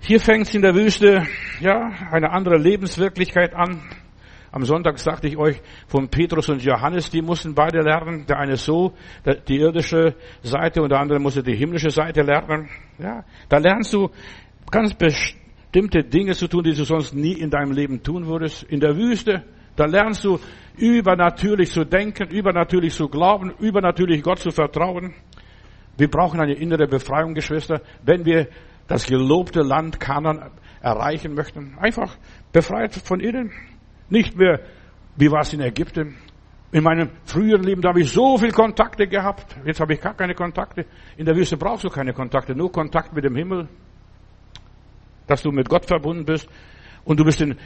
Hier 0.04 0.20
fängt 0.20 0.48
es 0.48 0.56
in 0.56 0.64
der 0.64 0.74
Wüste, 0.74 1.28
ja, 1.60 1.92
eine 2.10 2.32
andere 2.32 2.58
Lebenswirklichkeit 2.58 3.54
an. 3.54 3.82
Am 4.52 4.66
Sonntag 4.66 4.98
sagte 4.98 5.28
ich 5.28 5.38
euch 5.38 5.62
von 5.86 6.10
Petrus 6.10 6.50
und 6.50 6.64
Johannes, 6.64 7.12
die 7.12 7.22
mussten 7.22 7.54
beide 7.54 7.82
lernen. 7.82 8.26
Der 8.26 8.40
eine 8.40 8.56
so, 8.56 8.94
die 9.48 9.60
irdische 9.60 10.16
Seite 10.42 10.82
und 10.82 10.90
der 10.90 11.00
andere 11.00 11.20
musste 11.20 11.44
die 11.44 11.56
himmlische 11.56 11.92
Seite 11.92 12.24
lernen. 12.24 12.68
Ja, 12.98 13.24
da 13.48 13.60
lernst 13.60 13.94
du 13.94 14.10
ganz 14.72 14.96
bestimmte 14.96 16.04
Dinge 16.04 16.34
zu 16.34 16.48
tun, 16.48 16.64
die 16.64 16.74
du 16.74 16.84
sonst 16.84 17.14
nie 17.14 17.34
in 17.34 17.52
deinem 17.52 17.72
Leben 17.72 18.02
tun 18.02 18.26
würdest. 18.26 18.64
In 18.64 18.80
der 18.80 18.98
Wüste, 18.98 19.44
da 19.76 19.86
lernst 19.86 20.26
du 20.26 20.40
übernatürlich 20.78 21.70
zu 21.70 21.84
denken, 21.84 22.28
übernatürlich 22.30 22.96
zu 22.96 23.08
glauben, 23.08 23.54
übernatürlich 23.60 24.24
Gott 24.24 24.40
zu 24.40 24.50
vertrauen. 24.50 25.14
Wir 25.96 26.10
brauchen 26.10 26.40
eine 26.40 26.54
innere 26.54 26.88
Befreiung, 26.88 27.36
Geschwister, 27.36 27.82
wenn 28.04 28.26
wir 28.26 28.48
das 28.92 29.06
gelobte 29.06 29.62
Land 29.62 30.02
Kanan 30.02 30.52
erreichen 30.82 31.34
möchten. 31.34 31.78
Einfach 31.80 32.18
befreit 32.52 32.94
von 32.94 33.22
innen. 33.22 33.52
Nicht 34.10 34.36
mehr, 34.36 34.60
wie 35.16 35.32
war 35.32 35.42
es 35.42 35.54
in 35.54 35.62
Ägypten. 35.62 36.18
In 36.74 36.84
meinem 36.84 37.10
früheren 37.24 37.64
Leben, 37.64 37.82
da 37.82 37.90
habe 37.90 38.02
ich 38.02 38.12
so 38.12 38.38
viele 38.38 38.52
Kontakte 38.52 39.08
gehabt. 39.08 39.56
Jetzt 39.66 39.80
habe 39.80 39.94
ich 39.94 40.02
gar 40.02 40.14
keine 40.14 40.36
Kontakte. 40.36 40.86
In 41.16 41.26
der 41.26 41.36
Wüste 41.38 41.56
brauchst 41.56 41.86
du 41.86 41.90
keine 41.90 42.12
Kontakte, 42.12 42.54
nur 42.54 42.70
Kontakt 42.70 43.14
mit 43.14 43.24
dem 43.24 43.36
Himmel. 43.36 43.70
Dass 45.26 45.42
du 45.42 45.52
mit 45.52 45.70
Gott 45.70 45.86
verbunden 45.86 46.26
bist. 46.26 46.50
Und 47.06 47.18
du 47.18 47.24
bist 47.24 47.40
in 47.40 47.58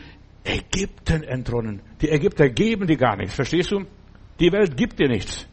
Ägypten 0.43 1.23
entronnen. 1.23 1.81
Die 2.01 2.09
Ägypter 2.09 2.49
geben 2.49 2.85
dir 2.85 2.97
gar 2.97 3.15
nichts, 3.15 3.33
verstehst 3.33 3.71
du? 3.71 3.85
Die 4.39 4.51
Welt 4.51 4.77
gibt 4.77 4.99
dir 4.99 5.07
nichts. 5.07 5.47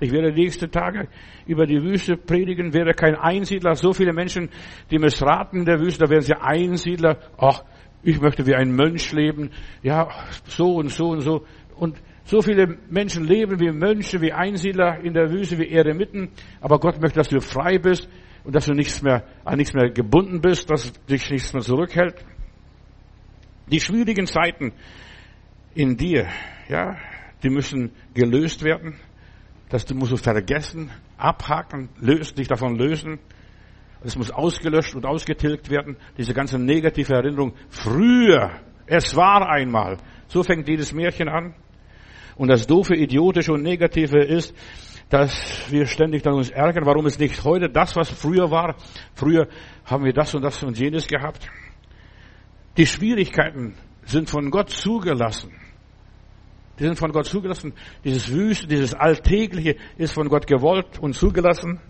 Ich 0.00 0.12
werde 0.12 0.32
die 0.32 0.42
nächsten 0.42 0.70
Tage 0.70 1.08
über 1.46 1.66
die 1.66 1.82
Wüste 1.82 2.16
predigen, 2.16 2.74
wäre 2.74 2.92
kein 2.92 3.14
Einsiedler. 3.14 3.74
So 3.74 3.92
viele 3.92 4.12
Menschen, 4.12 4.50
die 4.90 4.98
missraten 4.98 5.60
in 5.60 5.64
der 5.64 5.80
Wüste, 5.80 6.04
da 6.04 6.10
wären 6.10 6.22
sie 6.22 6.34
Einsiedler. 6.34 7.18
Ach, 7.38 7.64
ich 8.02 8.20
möchte 8.20 8.46
wie 8.46 8.54
ein 8.54 8.72
Mönch 8.72 9.12
leben. 9.12 9.50
Ja, 9.82 10.08
so 10.44 10.74
und 10.76 10.90
so 10.90 11.08
und 11.08 11.20
so. 11.20 11.46
Und 11.76 11.96
so 12.24 12.42
viele 12.42 12.76
Menschen 12.90 13.24
leben 13.24 13.58
wie 13.58 13.70
Mönche, 13.70 14.20
wie 14.20 14.32
Einsiedler 14.32 15.00
in 15.00 15.14
der 15.14 15.30
Wüste, 15.30 15.58
wie 15.58 15.68
Eremiten. 15.68 16.30
Aber 16.60 16.78
Gott 16.78 17.00
möchte, 17.00 17.18
dass 17.18 17.28
du 17.28 17.40
frei 17.40 17.78
bist 17.78 18.08
und 18.44 18.54
dass 18.54 18.66
du 18.66 18.74
nichts 18.74 19.00
mehr, 19.02 19.24
an 19.44 19.56
nichts 19.56 19.72
mehr 19.74 19.90
gebunden 19.90 20.40
bist, 20.40 20.70
dass 20.70 20.92
dich 21.04 21.30
nichts 21.30 21.52
mehr 21.52 21.62
zurückhält. 21.62 22.16
Die 23.70 23.80
schwierigen 23.80 24.26
Zeiten 24.26 24.72
in 25.74 25.96
dir, 25.96 26.28
ja, 26.68 26.96
die 27.42 27.50
müssen 27.50 27.92
gelöst 28.14 28.62
werden. 28.62 28.96
Das 29.68 29.92
musst 29.92 30.12
du 30.12 30.16
vergessen, 30.16 30.90
abhaken, 31.16 31.88
lösen, 31.98 32.36
dich 32.36 32.48
davon 32.48 32.76
lösen. 32.76 33.18
Es 34.02 34.16
muss 34.16 34.30
ausgelöscht 34.30 34.94
und 34.94 35.04
ausgetilgt 35.04 35.70
werden. 35.70 35.96
Diese 36.16 36.34
ganze 36.34 36.58
negative 36.58 37.14
Erinnerung. 37.14 37.54
Früher, 37.68 38.60
es 38.86 39.16
war 39.16 39.48
einmal. 39.48 39.96
So 40.28 40.42
fängt 40.42 40.68
jedes 40.68 40.92
Märchen 40.92 41.28
an. 41.28 41.54
Und 42.36 42.48
das 42.48 42.66
doofe, 42.66 42.94
idiotische 42.94 43.52
und 43.52 43.62
negative 43.62 44.22
ist, 44.22 44.54
dass 45.08 45.70
wir 45.70 45.86
ständig 45.86 46.22
dann 46.22 46.34
uns 46.34 46.50
ärgern, 46.50 46.84
warum 46.84 47.06
es 47.06 47.18
nicht 47.18 47.44
heute 47.44 47.68
das, 47.68 47.96
was 47.96 48.10
früher 48.10 48.50
war. 48.50 48.76
Früher 49.14 49.48
haben 49.84 50.04
wir 50.04 50.12
das 50.12 50.34
und 50.34 50.42
das 50.42 50.62
und 50.62 50.78
jenes 50.78 51.06
gehabt. 51.06 51.48
Die 52.76 52.86
Schwierigkeiten 52.86 53.74
sind 54.04 54.28
von 54.28 54.50
Gott 54.50 54.70
zugelassen. 54.70 55.52
Die 56.78 56.84
sind 56.84 56.98
von 56.98 57.12
Gott 57.12 57.26
zugelassen. 57.26 57.72
Dieses 58.04 58.30
Wüste, 58.32 58.66
dieses 58.66 58.94
Alltägliche 58.94 59.76
ist 59.96 60.12
von 60.12 60.28
Gott 60.28 60.46
gewollt 60.46 60.98
und 60.98 61.14
zugelassen, 61.14 61.80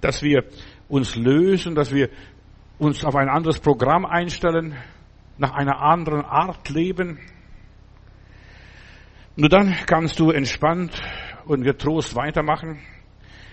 dass 0.00 0.22
wir 0.22 0.44
uns 0.88 1.16
lösen, 1.16 1.74
dass 1.74 1.92
wir 1.92 2.08
uns 2.78 3.04
auf 3.04 3.16
ein 3.16 3.28
anderes 3.28 3.58
Programm 3.58 4.04
einstellen, 4.04 4.76
nach 5.38 5.52
einer 5.52 5.80
anderen 5.80 6.24
Art 6.24 6.68
leben. 6.68 7.18
Nur 9.36 9.48
dann 9.48 9.74
kannst 9.86 10.18
du 10.18 10.30
entspannt 10.30 11.00
und 11.44 11.62
getrost 11.62 12.14
weitermachen. 12.14 12.80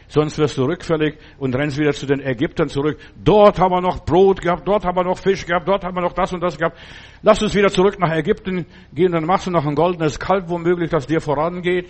Sonst 0.08 0.38
wirst 0.38 0.58
du 0.58 0.66
rückfällig 0.66 1.18
und 1.38 1.56
rennst 1.56 1.78
wieder 1.78 1.94
zu 1.94 2.06
den 2.06 2.20
Ägyptern 2.20 2.70
zurück. 2.70 3.00
Dort 3.24 3.60
haben 3.60 3.72
wir 3.72 3.82
noch 3.82 4.06
Brot 4.06 4.42
gehabt, 4.42 4.68
dort 4.68 4.86
haben 4.86 4.98
wir 4.98 5.04
noch 5.04 5.18
Fisch 5.18 5.46
gehabt, 5.46 5.68
dort 5.68 5.84
haben 5.84 5.96
wir 5.96 6.02
noch 6.02 6.14
das 6.14 6.32
und 6.34 6.42
das 6.42 6.58
gehabt. 6.58 6.78
Lass 7.22 7.42
uns 7.42 7.56
wieder 7.56 7.70
zurück 7.70 8.00
nach 8.00 8.16
Ägypten 8.16 8.66
gehen, 8.94 9.12
dann 9.12 9.26
machst 9.26 9.48
du 9.48 9.52
noch 9.52 9.66
ein 9.66 9.76
goldenes 9.76 10.20
Kalb 10.20 10.50
womöglich, 10.50 10.90
das 10.90 11.08
dir 11.08 11.22
vorangeht. 11.22 11.90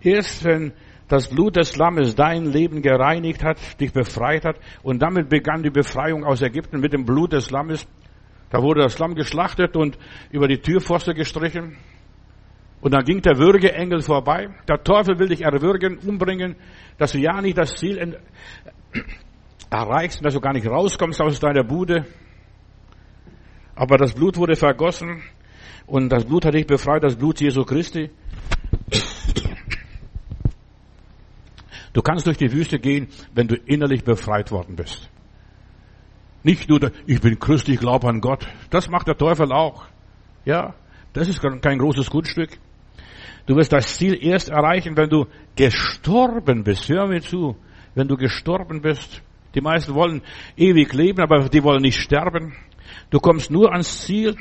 Erst 0.00 0.44
wenn 0.44 0.72
das 1.08 1.28
Blut 1.28 1.56
des 1.56 1.76
Lammes 1.76 2.14
dein 2.14 2.46
Leben 2.46 2.82
gereinigt 2.82 3.44
hat, 3.44 3.58
dich 3.80 3.92
befreit 3.92 4.44
hat. 4.44 4.56
Und 4.82 5.02
damit 5.02 5.28
begann 5.28 5.62
die 5.62 5.70
Befreiung 5.70 6.24
aus 6.24 6.42
Ägypten 6.42 6.80
mit 6.80 6.92
dem 6.92 7.04
Blut 7.04 7.32
des 7.32 7.50
Lammes. 7.50 7.86
Da 8.50 8.62
wurde 8.62 8.82
das 8.82 8.98
Lamm 8.98 9.14
geschlachtet 9.14 9.76
und 9.76 9.98
über 10.30 10.46
die 10.46 10.58
Türpfoste 10.58 11.14
gestrichen. 11.14 11.76
Und 12.84 12.92
dann 12.92 13.02
ging 13.02 13.22
der 13.22 13.38
Würgeengel 13.38 14.02
vorbei. 14.02 14.50
Der 14.68 14.84
Teufel 14.84 15.18
will 15.18 15.28
dich 15.28 15.40
erwürgen, 15.40 15.96
umbringen, 16.06 16.54
dass 16.98 17.12
du 17.12 17.18
ja 17.18 17.40
nicht 17.40 17.56
das 17.56 17.76
Ziel 17.76 17.96
erreichst, 19.70 20.22
dass 20.22 20.34
du 20.34 20.40
gar 20.42 20.52
nicht 20.52 20.66
rauskommst 20.66 21.18
aus 21.22 21.40
deiner 21.40 21.64
Bude. 21.64 22.04
Aber 23.74 23.96
das 23.96 24.12
Blut 24.12 24.36
wurde 24.36 24.54
vergossen 24.54 25.22
und 25.86 26.10
das 26.10 26.26
Blut 26.26 26.44
hat 26.44 26.52
dich 26.52 26.66
befreit, 26.66 27.02
das 27.02 27.16
Blut 27.16 27.40
Jesu 27.40 27.64
Christi. 27.64 28.10
Du 31.94 32.02
kannst 32.02 32.26
durch 32.26 32.36
die 32.36 32.52
Wüste 32.52 32.78
gehen, 32.78 33.08
wenn 33.32 33.48
du 33.48 33.54
innerlich 33.54 34.04
befreit 34.04 34.50
worden 34.50 34.76
bist. 34.76 35.08
Nicht 36.42 36.68
nur, 36.68 36.92
ich 37.06 37.22
bin 37.22 37.38
Christ, 37.38 37.66
ich 37.70 37.80
glaube 37.80 38.08
an 38.08 38.20
Gott. 38.20 38.46
Das 38.68 38.90
macht 38.90 39.08
der 39.08 39.16
Teufel 39.16 39.52
auch. 39.52 39.86
Ja, 40.44 40.74
das 41.14 41.28
ist 41.28 41.40
kein 41.40 41.78
großes 41.78 42.10
Gutstück. 42.10 42.58
Du 43.46 43.56
wirst 43.56 43.72
das 43.72 43.96
Ziel 43.96 44.18
erst 44.24 44.48
erreichen, 44.48 44.96
wenn 44.96 45.10
du 45.10 45.26
gestorben 45.54 46.64
bist. 46.64 46.88
Hör 46.88 47.06
mir 47.06 47.20
zu. 47.20 47.56
Wenn 47.94 48.08
du 48.08 48.16
gestorben 48.16 48.80
bist. 48.80 49.22
Die 49.54 49.60
meisten 49.60 49.94
wollen 49.94 50.22
ewig 50.56 50.92
leben, 50.92 51.20
aber 51.20 51.48
die 51.48 51.62
wollen 51.62 51.82
nicht 51.82 52.00
sterben. 52.00 52.54
Du 53.10 53.20
kommst 53.20 53.50
nur 53.50 53.72
ans 53.72 54.04
Ziel, 54.04 54.36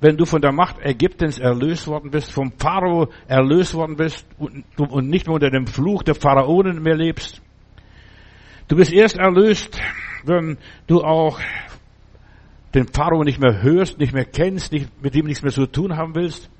wenn 0.00 0.16
du 0.16 0.24
von 0.24 0.40
der 0.40 0.52
Macht 0.52 0.78
Ägyptens 0.80 1.38
erlöst 1.38 1.86
worden 1.86 2.10
bist, 2.10 2.32
vom 2.32 2.52
Pharao 2.58 3.08
erlöst 3.28 3.74
worden 3.74 3.96
bist 3.96 4.26
und 4.38 5.08
nicht 5.08 5.26
mehr 5.26 5.34
unter 5.34 5.50
dem 5.50 5.66
Fluch 5.66 6.02
der 6.02 6.14
Pharaonen 6.14 6.82
mehr 6.82 6.96
lebst. 6.96 7.42
Du 8.68 8.76
bist 8.76 8.92
erst 8.92 9.16
erlöst, 9.16 9.80
wenn 10.24 10.56
du 10.86 11.02
auch 11.02 11.40
den 12.74 12.88
Pharao 12.88 13.22
nicht 13.22 13.40
mehr 13.40 13.62
hörst, 13.62 13.98
nicht 13.98 14.14
mehr 14.14 14.24
kennst, 14.24 14.72
nicht, 14.72 15.02
mit 15.02 15.14
ihm 15.14 15.26
nichts 15.26 15.42
mehr 15.42 15.52
zu 15.52 15.66
tun 15.66 15.96
haben 15.96 16.14
willst. 16.14 16.50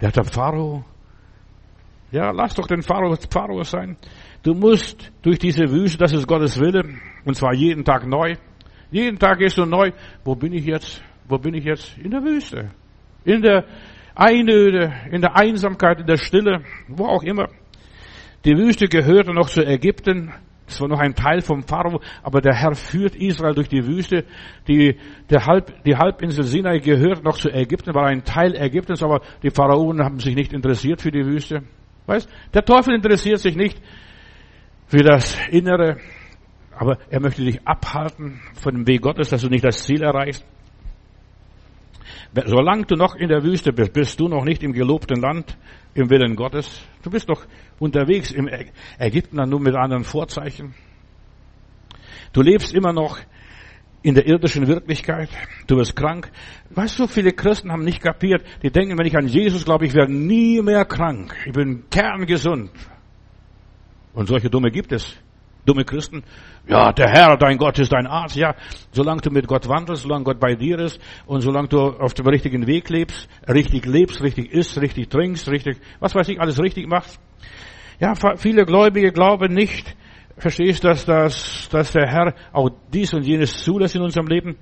Der 0.00 0.08
hat 0.08 0.16
der 0.16 0.24
Pharao. 0.24 0.84
Ja, 2.10 2.30
lass 2.30 2.54
doch 2.54 2.66
den 2.66 2.82
Pharao 2.82 3.16
Pharao 3.30 3.62
sein. 3.62 3.96
Du 4.42 4.54
musst 4.54 5.12
durch 5.22 5.38
diese 5.38 5.70
Wüste, 5.70 5.98
das 5.98 6.12
ist 6.12 6.26
Gottes 6.26 6.58
Wille, 6.58 6.82
und 7.24 7.34
zwar 7.36 7.54
jeden 7.54 7.84
Tag 7.84 8.06
neu. 8.06 8.34
Jeden 8.90 9.18
Tag 9.18 9.38
gehst 9.38 9.58
du 9.58 9.66
neu. 9.66 9.90
Wo 10.24 10.34
bin 10.34 10.52
ich 10.52 10.64
jetzt? 10.64 11.02
Wo 11.28 11.38
bin 11.38 11.54
ich 11.54 11.64
jetzt? 11.64 11.96
In 11.98 12.10
der 12.10 12.22
Wüste. 12.22 12.70
In 13.24 13.42
der 13.42 13.64
Einöde, 14.14 14.92
in 15.10 15.20
der 15.20 15.36
Einsamkeit, 15.36 16.00
in 16.00 16.06
der 16.06 16.16
Stille, 16.16 16.64
wo 16.88 17.06
auch 17.06 17.22
immer. 17.22 17.48
Die 18.44 18.56
Wüste 18.56 18.88
gehörte 18.88 19.32
noch 19.32 19.48
zu 19.48 19.64
Ägypten. 19.64 20.32
Es 20.70 20.80
war 20.80 20.88
noch 20.88 21.00
ein 21.00 21.14
Teil 21.14 21.40
vom 21.40 21.62
Pharao, 21.62 22.00
aber 22.22 22.40
der 22.40 22.54
Herr 22.54 22.74
führt 22.74 23.16
Israel 23.16 23.54
durch 23.54 23.68
die 23.68 23.84
Wüste. 23.84 24.24
Die, 24.68 24.96
der 25.28 25.44
Halb, 25.44 25.82
die 25.82 25.96
Halbinsel 25.96 26.44
Sinai 26.44 26.78
gehört 26.78 27.24
noch 27.24 27.36
zu 27.36 27.50
Ägypten, 27.50 27.92
war 27.94 28.06
ein 28.06 28.22
Teil 28.22 28.54
Ägyptens, 28.54 29.02
aber 29.02 29.20
die 29.42 29.50
Pharaonen 29.50 30.04
haben 30.04 30.20
sich 30.20 30.36
nicht 30.36 30.52
interessiert 30.52 31.00
für 31.02 31.10
die 31.10 31.26
Wüste. 31.26 31.64
Weißt? 32.06 32.28
Der 32.54 32.64
Teufel 32.64 32.94
interessiert 32.94 33.38
sich 33.38 33.56
nicht 33.56 33.80
für 34.86 35.02
das 35.02 35.36
Innere, 35.50 35.96
aber 36.76 36.98
er 37.10 37.20
möchte 37.20 37.44
dich 37.44 37.66
abhalten 37.66 38.40
von 38.54 38.74
dem 38.74 38.86
Weg 38.86 39.02
Gottes, 39.02 39.30
dass 39.30 39.42
du 39.42 39.48
nicht 39.48 39.64
das 39.64 39.82
Ziel 39.82 40.02
erreichst. 40.02 40.46
Solange 42.46 42.84
du 42.84 42.94
noch 42.94 43.16
in 43.16 43.28
der 43.28 43.42
Wüste 43.42 43.72
bist, 43.72 43.92
bist 43.92 44.20
du 44.20 44.28
noch 44.28 44.44
nicht 44.44 44.62
im 44.62 44.72
gelobten 44.72 45.20
Land, 45.20 45.58
im 45.94 46.10
Willen 46.10 46.36
Gottes. 46.36 46.80
Du 47.02 47.10
bist 47.10 47.28
noch 47.28 47.44
unterwegs 47.78 48.30
im 48.30 48.48
Ägypten, 48.98 49.36
nur 49.48 49.60
mit 49.60 49.74
anderen 49.74 50.04
Vorzeichen. 50.04 50.74
Du 52.32 52.42
lebst 52.42 52.72
immer 52.72 52.92
noch 52.92 53.18
in 54.02 54.14
der 54.14 54.26
irdischen 54.26 54.66
Wirklichkeit. 54.66 55.28
Du 55.66 55.76
wirst 55.76 55.94
krank. 55.94 56.30
Weißt 56.70 56.98
du, 56.98 57.06
viele 57.06 57.32
Christen 57.32 57.70
haben 57.70 57.84
nicht 57.84 58.00
kapiert. 58.00 58.44
Die 58.62 58.70
denken, 58.70 58.96
wenn 58.98 59.06
ich 59.06 59.16
an 59.16 59.26
Jesus 59.26 59.64
glaube, 59.64 59.86
ich 59.86 59.94
werde 59.94 60.12
nie 60.12 60.62
mehr 60.62 60.84
krank. 60.84 61.34
Ich 61.46 61.52
bin 61.52 61.84
kerngesund. 61.90 62.70
Und 64.14 64.26
solche 64.26 64.48
Dumme 64.48 64.70
gibt 64.70 64.92
es 64.92 65.16
dumme 65.70 65.84
Christen. 65.84 66.22
Ja, 66.66 66.92
der 66.92 67.08
Herr, 67.08 67.36
dein 67.36 67.56
Gott 67.56 67.78
ist 67.78 67.92
dein 67.92 68.06
Arzt. 68.06 68.36
Ja, 68.36 68.54
solange 68.92 69.20
du 69.20 69.30
mit 69.30 69.46
Gott 69.46 69.68
wandelst, 69.68 70.02
solange 70.02 70.24
Gott 70.24 70.40
bei 70.40 70.54
dir 70.54 70.78
ist 70.78 71.00
und 71.26 71.40
solange 71.42 71.68
du 71.68 71.78
auf 71.78 72.14
dem 72.14 72.26
richtigen 72.26 72.66
Weg 72.66 72.88
lebst, 72.90 73.28
richtig 73.48 73.86
lebst, 73.86 74.22
richtig 74.22 74.52
isst, 74.52 74.80
richtig 74.80 75.08
trinkst, 75.08 75.48
richtig, 75.48 75.78
was 76.00 76.14
weiß 76.14 76.28
ich, 76.28 76.40
alles 76.40 76.60
richtig 76.60 76.88
machst. 76.88 77.20
Ja, 78.00 78.14
viele 78.36 78.64
Gläubige 78.64 79.12
glauben 79.12 79.52
nicht, 79.52 79.94
verstehst, 80.38 80.84
dass, 80.84 81.04
dass, 81.04 81.68
dass 81.68 81.92
der 81.92 82.06
Herr 82.06 82.34
auch 82.52 82.70
dies 82.92 83.12
und 83.14 83.24
jenes 83.24 83.62
zulässt 83.62 83.94
in 83.94 84.02
unserem 84.02 84.26
Leben. 84.26 84.56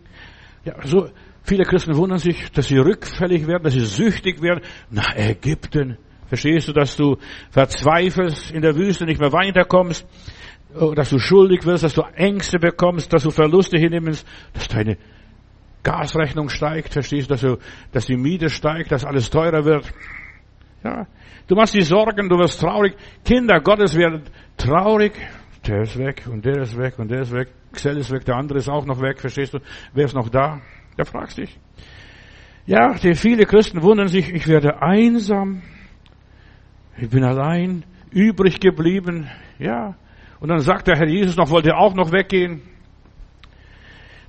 Ja, 0.65 0.75
so, 0.85 1.09
viele 1.43 1.65
Christen 1.65 1.97
wundern 1.97 2.19
sich, 2.19 2.51
dass 2.53 2.69
sie 2.69 2.79
rückfällig 2.79 3.47
werden, 3.47 3.63
dass 3.63 3.75
sie 3.75 3.87
süchtig 3.87 4.43
werden. 4.43 4.61
Nach 4.91 5.15
Ägypten. 5.15 5.97
Verstehst 6.27 6.69
du, 6.69 6.73
dass 6.73 6.95
du 6.97 7.17
verzweifelst 7.51 8.51
in 8.51 8.61
der 8.61 8.77
Wüste, 8.77 9.07
nicht 9.07 9.21
mehr 9.21 9.33
weiterkommst? 9.33 10.07
Oh, 10.75 10.95
dass 10.95 11.11
du 11.11 11.19
schuldig 11.19 11.65
wirst, 11.65 11.85
dass 11.85 11.95
du 11.95 12.03
Ängste 12.15 12.59
bekommst, 12.59 13.13
dass 13.13 13.23
du 13.23 13.31
Verluste 13.31 13.79
hinnimmst, 13.79 14.27
dass 14.53 14.69
deine 14.69 14.99
Gasrechnung 15.83 16.51
steigt, 16.51 16.93
verstehst 16.93 17.31
du, 17.31 17.35
dass, 17.35 17.41
du, 17.41 17.59
dass 17.93 18.07
die 18.07 18.17
Miete 18.17 18.51
steigt, 18.51 18.93
dass 18.93 19.05
alles 19.05 19.31
teurer 19.31 19.65
wird. 19.65 19.91
Ja, 20.85 21.07
du 21.47 21.55
machst 21.55 21.75
die 21.75 21.83
Sorgen, 21.83 22.29
du 22.29 22.39
wirst 22.39 22.61
traurig. 22.61 22.95
Kinder 23.25 23.61
Gottes 23.61 23.97
werden 23.97 24.23
traurig. 24.57 25.13
Der 25.67 25.83
ist 25.83 25.99
weg 25.99 26.25
und 26.31 26.45
der 26.45 26.63
ist 26.63 26.77
weg 26.77 26.99
und 26.99 27.11
der 27.11 27.23
ist 27.23 27.33
weg. 27.33 27.49
Xell 27.73 27.97
ist 27.97 28.11
weg, 28.11 28.25
der 28.25 28.37
andere 28.37 28.59
ist 28.59 28.69
auch 28.69 28.87
noch 28.87 29.01
weg, 29.01 29.21
verstehst 29.21 29.55
du? 29.55 29.59
Wer 29.93 30.05
ist 30.05 30.15
noch 30.15 30.29
da? 30.29 30.61
Da 30.97 31.05
fragst 31.05 31.39
dich. 31.39 31.59
Ja, 32.67 32.95
die 32.95 33.15
viele 33.15 33.47
Christen 33.47 33.83
wundern 33.83 34.09
sich, 34.09 34.31
ich 34.33 34.47
werde 34.47 34.83
einsam. 34.83 35.63
Ich 36.99 37.09
bin 37.09 37.25
allein, 37.25 37.85
übrig 38.11 38.61
geblieben. 38.61 39.29
Ja, 39.59 39.97
und 40.41 40.49
dann 40.49 40.61
sagt 40.61 40.87
der 40.87 40.97
Herr 40.97 41.09
Jesus 41.09 41.37
noch, 41.37 41.51
wollte 41.51 41.77
auch 41.77 41.95
noch 41.95 42.13
weggehen. 42.13 42.63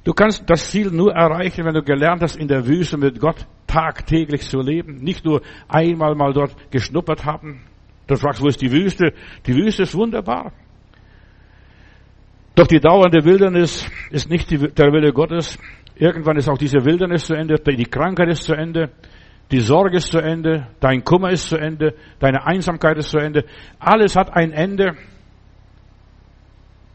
Du 0.04 0.14
kannst 0.14 0.50
das 0.50 0.72
Ziel 0.72 0.92
nur 0.92 1.14
erreichen, 1.14 1.66
wenn 1.66 1.74
du 1.74 1.84
gelernt 1.84 2.22
hast, 2.22 2.36
in 2.36 2.48
der 2.48 2.66
Wüste 2.66 2.98
mit 2.98 3.20
Gott 3.20 3.46
tagtäglich 3.68 4.42
zu 4.42 4.62
leben. 4.62 4.96
Nicht 4.96 5.26
nur 5.26 5.42
einmal 5.68 6.16
mal 6.16 6.34
dort 6.34 6.56
geschnuppert 6.72 7.26
haben. 7.26 7.62
Du 8.08 8.16
fragst, 8.16 8.42
wo 8.42 8.48
ist 8.48 8.62
die 8.62 8.72
Wüste? 8.72 9.14
Die 9.46 9.54
Wüste 9.54 9.84
ist 9.84 9.94
wunderbar. 9.94 10.52
Doch 12.56 12.66
die 12.66 12.80
dauernde 12.80 13.24
Wildernis 13.24 13.90
ist 14.10 14.30
nicht 14.30 14.50
der 14.52 14.92
Wille 14.92 15.14
Gottes. 15.14 15.60
Irgendwann 15.96 16.38
ist 16.38 16.50
auch 16.50 16.58
diese 16.58 16.84
Wildernis 16.86 17.26
zu 17.26 17.36
Ende, 17.36 17.56
die 17.56 17.84
Krankheit 17.84 18.30
ist 18.30 18.44
zu 18.44 18.54
Ende, 18.54 18.90
die 19.52 19.60
Sorge 19.60 19.98
ist 19.98 20.12
zu 20.12 20.20
Ende, 20.20 20.68
dein 20.80 21.04
Kummer 21.04 21.30
ist 21.30 21.50
zu 21.50 21.58
Ende, 21.58 21.94
deine 22.20 22.46
Einsamkeit 22.46 22.98
ist 22.98 23.10
zu 23.10 23.18
Ende. 23.18 23.46
Alles 23.80 24.16
hat 24.16 24.36
ein 24.36 24.52
Ende. 24.52 24.96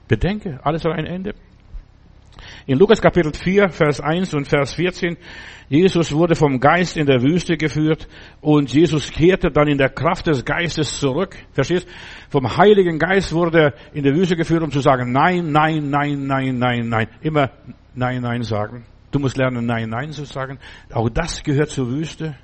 Bedenke, 0.08 0.60
alles 0.62 0.84
hat 0.84 0.92
ein 0.92 1.06
Ende. 1.06 1.34
In 2.66 2.78
Lukas 2.78 3.00
Kapitel 3.00 3.32
4, 3.32 3.68
Vers 3.68 4.00
1 4.00 4.34
und 4.34 4.48
Vers 4.48 4.74
14, 4.74 5.16
Jesus 5.68 6.12
wurde 6.12 6.34
vom 6.34 6.60
Geist 6.60 6.96
in 6.96 7.06
der 7.06 7.22
Wüste 7.22 7.56
geführt 7.56 8.08
und 8.40 8.72
Jesus 8.72 9.10
kehrte 9.10 9.50
dann 9.50 9.68
in 9.68 9.78
der 9.78 9.88
Kraft 9.88 10.26
des 10.26 10.44
Geistes 10.44 10.98
zurück. 10.98 11.36
Verstehst? 11.52 11.88
Vom 12.28 12.56
Heiligen 12.56 12.98
Geist 12.98 13.32
wurde 13.32 13.58
er 13.58 13.74
in 13.94 14.02
der 14.02 14.14
Wüste 14.14 14.36
geführt, 14.36 14.62
um 14.62 14.70
zu 14.70 14.80
sagen, 14.80 15.12
nein, 15.12 15.52
nein, 15.52 15.88
nein, 15.90 16.26
nein, 16.26 16.58
nein, 16.58 16.88
nein. 16.88 17.08
Immer 17.22 17.50
nein, 17.94 18.22
nein 18.22 18.42
sagen. 18.42 18.84
Du 19.10 19.18
musst 19.18 19.36
lernen, 19.36 19.64
nein, 19.64 19.88
nein 19.88 20.12
zu 20.12 20.24
sagen. 20.24 20.58
Auch 20.92 21.08
das 21.08 21.42
gehört 21.42 21.70
zur 21.70 21.88
Wüste. 21.88 22.34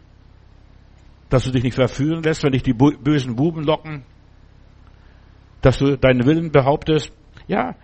Dass 1.29 1.44
du 1.44 1.51
dich 1.51 1.62
nicht 1.62 1.75
verführen 1.75 2.23
lässt, 2.23 2.42
wenn 2.42 2.53
dich 2.53 2.62
die 2.62 2.73
bösen 2.73 3.37
Buben 3.37 3.64
locken. 3.64 4.05
Dass 5.62 5.79
du 5.79 5.96
deinen 5.96 6.27
Willen 6.27 6.51
behauptest. 6.51 7.12
Ja, 7.51 7.75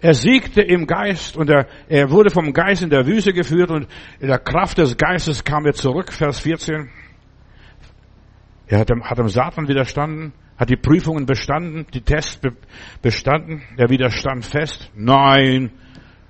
er 0.00 0.14
siegte 0.14 0.62
im 0.62 0.86
Geist 0.86 1.36
und 1.36 1.50
er, 1.50 1.66
er 1.86 2.10
wurde 2.10 2.30
vom 2.30 2.54
Geist 2.54 2.82
in 2.82 2.88
der 2.88 3.06
Wüste 3.06 3.34
geführt 3.34 3.70
und 3.70 3.86
in 4.20 4.28
der 4.28 4.38
Kraft 4.38 4.78
des 4.78 4.96
Geistes 4.96 5.44
kam 5.44 5.66
er 5.66 5.74
zurück, 5.74 6.10
Vers 6.10 6.40
14. 6.40 6.88
Er 8.68 8.78
hat 8.78 8.88
dem, 8.88 9.04
hat 9.04 9.18
dem 9.18 9.28
Satan 9.28 9.68
widerstanden, 9.68 10.32
hat 10.56 10.70
die 10.70 10.76
Prüfungen 10.76 11.26
bestanden, 11.26 11.84
die 11.92 12.00
Tests 12.00 12.38
be, 12.38 12.54
bestanden, 13.02 13.60
er 13.76 13.90
widerstand 13.90 14.46
fest. 14.46 14.90
Nein, 14.94 15.72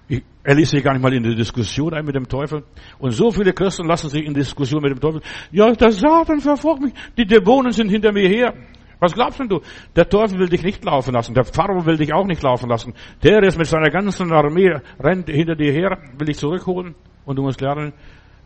ich, 0.09 0.25
er 0.42 0.57
ließ 0.57 0.71
sich 0.71 0.83
gar 0.83 0.95
nicht 0.95 1.03
mal 1.03 1.14
in 1.14 1.23
die 1.23 1.37
Diskussion 1.37 1.95
ein 1.95 2.05
mit 2.05 2.16
dem 2.16 2.27
Teufel. 2.27 2.64
Und 2.99 3.12
so 3.12 3.31
viele 3.31 3.53
Christen 3.53 3.87
lassen 3.87 4.11
sich 4.11 4.25
in 4.25 4.35
Diskussion 4.35 4.83
mit 4.83 4.90
dem 4.90 4.99
Teufel. 4.99 5.23
Ja, 5.53 5.71
der 5.71 5.92
Satan 5.92 6.40
verfolgt 6.40 6.83
mich, 6.83 6.95
die 7.16 7.27
Dämonen 7.27 7.71
sind 7.71 7.90
hinter 7.90 8.11
mir 8.11 8.29
her. 8.29 8.55
Was 9.03 9.15
glaubst 9.15 9.41
denn 9.41 9.49
du? 9.49 9.61
Der 9.97 10.09
Teufel 10.09 10.38
will 10.38 10.49
dich 10.49 10.62
nicht 10.62 10.85
laufen 10.85 11.12
lassen. 11.12 11.35
Der 11.35 11.43
Pharao 11.43 11.85
will 11.85 11.97
dich 11.97 12.15
auch 12.15 12.25
nicht 12.25 12.41
laufen 12.41 12.69
lassen. 12.71 12.95
Der 13.25 13.43
ist 13.43 13.59
mit 13.59 13.67
seiner 13.67 13.91
ganzen 13.91 14.33
Armee, 14.33 14.77
rennt 15.01 15.29
hinter 15.29 15.57
dir 15.57 15.73
her, 15.73 15.99
will 16.17 16.29
dich 16.29 16.38
zurückholen. 16.38 16.95
Und 17.25 17.35
du 17.35 17.43
musst 17.43 17.61
lernen, 17.61 17.95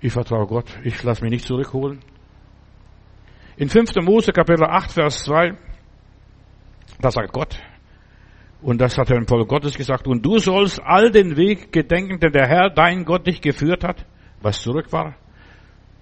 ich 0.01 0.15
vertraue 0.15 0.47
Gott. 0.47 0.65
Ich 0.83 1.03
lasse 1.03 1.23
mich 1.23 1.31
nicht 1.31 1.45
zurückholen. 1.45 2.01
In 3.59 3.69
5. 3.69 3.97
Mose 3.97 4.33
Kapitel 4.33 4.65
8, 4.65 4.93
Vers 4.93 5.25
2. 5.25 5.59
Das 7.03 7.13
sagt 7.13 7.35
Gott. 7.35 7.59
Und 8.63 8.81
das 8.81 8.97
hat 8.97 9.11
er 9.11 9.19
im 9.19 9.27
Volk 9.27 9.49
Gottes 9.49 9.77
gesagt. 9.77 10.07
Und 10.07 10.25
du 10.25 10.39
sollst 10.39 10.81
all 10.83 11.11
den 11.11 11.37
Weg 11.37 11.71
gedenken, 11.71 12.19
den 12.19 12.33
der 12.33 12.49
Herr, 12.49 12.71
dein 12.71 13.05
Gott, 13.05 13.27
dich 13.27 13.43
geführt 13.43 13.85
hat, 13.85 14.07
was 14.41 14.63
zurück 14.63 14.91
war 14.91 15.17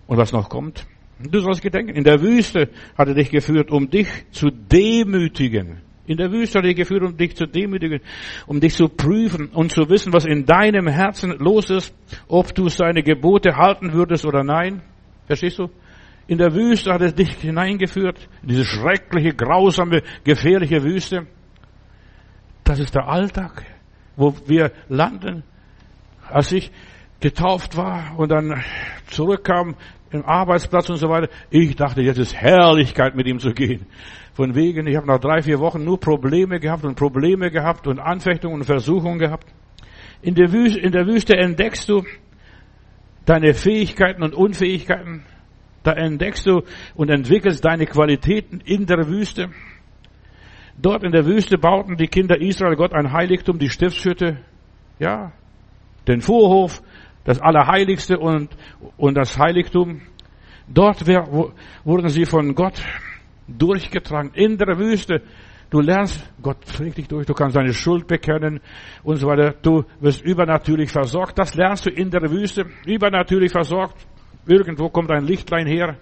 und 0.07 0.17
was 0.17 0.31
noch 0.31 0.49
kommt. 0.49 0.87
Du 1.31 1.41
sollst 1.41 1.63
gedenken. 1.63 1.95
In 1.95 2.05
der 2.05 2.21
Wüste 2.21 2.69
hat 2.97 3.09
er 3.09 3.15
dich 3.15 3.31
geführt, 3.31 3.71
um 3.71 3.89
dich 3.89 4.09
zu 4.31 4.51
demütigen. 4.51 5.81
In 6.07 6.19
der 6.19 6.31
Wüste 6.31 6.59
hat 6.59 6.65
er 6.65 6.69
dich 6.69 6.77
geführt, 6.77 7.03
um 7.03 7.17
dich 7.17 7.35
zu 7.35 7.47
demütigen, 7.47 8.01
um 8.47 8.61
dich 8.61 8.75
zu 8.75 8.89
prüfen 8.89 9.49
und 9.49 9.73
zu 9.73 9.89
wissen, 9.89 10.13
was 10.13 10.27
in 10.27 10.45
deinem 10.45 10.87
Herzen 10.87 11.31
los 11.39 11.71
ist, 11.71 11.95
ob 12.29 12.55
du 12.55 12.69
seine 12.69 13.03
Gebote 13.03 13.57
halten 13.57 13.93
würdest 13.93 14.27
oder 14.27 14.45
nein. 14.45 14.83
Verstehst 15.27 15.59
du? 15.59 15.71
In 16.27 16.39
der 16.39 16.55
Wüste 16.55 16.93
hat 16.93 17.01
er 17.01 17.13
dich 17.13 17.35
hineingeführt, 17.37 18.19
in 18.43 18.49
diese 18.49 18.65
schreckliche, 18.65 19.35
grausame, 19.35 20.03
gefährliche 20.25 20.83
Wüste. 20.83 21.27
Das 22.65 22.79
ist 22.79 22.95
der 22.95 23.09
Alltag, 23.09 23.65
wo 24.17 24.35
wir 24.47 24.73
landen. 24.89 25.43
Als 26.31 26.53
ich 26.53 26.71
getauft 27.21 27.77
war 27.77 28.19
und 28.19 28.31
dann 28.31 28.63
zurückkam 29.07 29.77
im 30.15 30.25
Arbeitsplatz 30.25 30.89
und 30.91 30.97
so 30.97 31.09
weiter, 31.09 31.29
ich 31.51 31.77
dachte, 31.77 32.01
jetzt 32.03 32.19
ist 32.19 32.35
Herrlichkeit 32.35 33.15
mit 33.15 33.27
ihm 33.27 33.39
zu 33.39 33.53
gehen. 33.53 33.87
Von 34.33 34.55
wegen, 34.55 34.87
ich 34.87 34.97
habe 34.97 35.07
nach 35.07 35.19
drei, 35.19 35.43
vier 35.43 35.59
Wochen 35.61 35.85
nur 35.85 35.99
Probleme 35.99 36.61
gehabt 36.61 36.85
und 36.85 36.97
Probleme 36.97 37.51
gehabt 37.51 37.87
und 37.87 37.99
Anfechtungen 37.99 38.61
und 38.61 38.65
Versuchungen 38.65 39.19
gehabt. 39.19 39.47
In 40.23 40.35
der 40.35 40.53
Wüste, 40.53 40.81
in 40.81 40.93
der 40.93 41.07
Wüste 41.07 41.37
entdeckst 41.37 41.89
du 41.89 42.05
deine 43.27 43.55
Fähigkeiten 43.55 44.23
und 44.23 44.35
Unfähigkeiten. 44.35 45.25
Da 45.83 45.93
entdeckst 45.93 46.47
du 46.47 46.63
und 46.95 47.11
entwickelst 47.11 47.65
deine 47.65 47.87
Qualitäten 47.87 48.61
in 48.61 48.87
der 48.87 49.07
Wüste. 49.07 49.51
Dort 50.81 51.05
in 51.05 51.13
der 51.13 51.27
Wüste 51.27 51.59
bauten 51.59 51.97
die 51.97 52.09
Kinder 52.09 52.41
Israel 52.41 52.75
Gott 52.75 52.93
ein 52.93 53.13
Heiligtum, 53.13 53.59
die 53.59 53.69
Stiftshütte, 53.69 54.39
ja, 54.99 55.33
den 56.09 56.21
Vorhof, 56.21 56.83
das 57.25 57.41
Allerheiligste 57.41 58.19
und, 58.19 58.51
und 58.97 59.15
das 59.17 59.39
Heiligtum. 59.39 60.03
Dort 60.69 61.07
wurden 61.07 62.09
sie 62.09 62.25
von 62.25 62.55
Gott 62.55 62.83
durchgetragen, 63.49 64.31
in 64.35 64.57
der 64.57 64.79
Wüste. 64.79 65.23
Du 65.71 65.81
lernst, 65.81 66.23
Gott 66.41 66.65
trägt 66.65 66.99
dich 66.99 67.09
durch, 67.09 67.27
du 67.27 67.35
kannst 67.35 67.57
deine 67.57 67.73
Schuld 67.73 68.07
bekennen 68.07 68.61
und 69.03 69.17
so 69.17 69.27
weiter. 69.27 69.55
Du 69.61 69.85
wirst 70.01 70.23
übernatürlich 70.23 70.91
versorgt. 70.91 71.39
Das 71.39 71.55
lernst 71.55 71.87
du 71.87 71.91
in 71.91 72.11
der 72.11 72.31
Wüste, 72.31 72.67
übernatürlich 72.87 73.51
versorgt. 73.51 74.07
Irgendwo 74.47 74.89
kommt 74.89 75.11
ein 75.11 75.25
Lichtlein 75.25 75.67
her. 75.67 75.97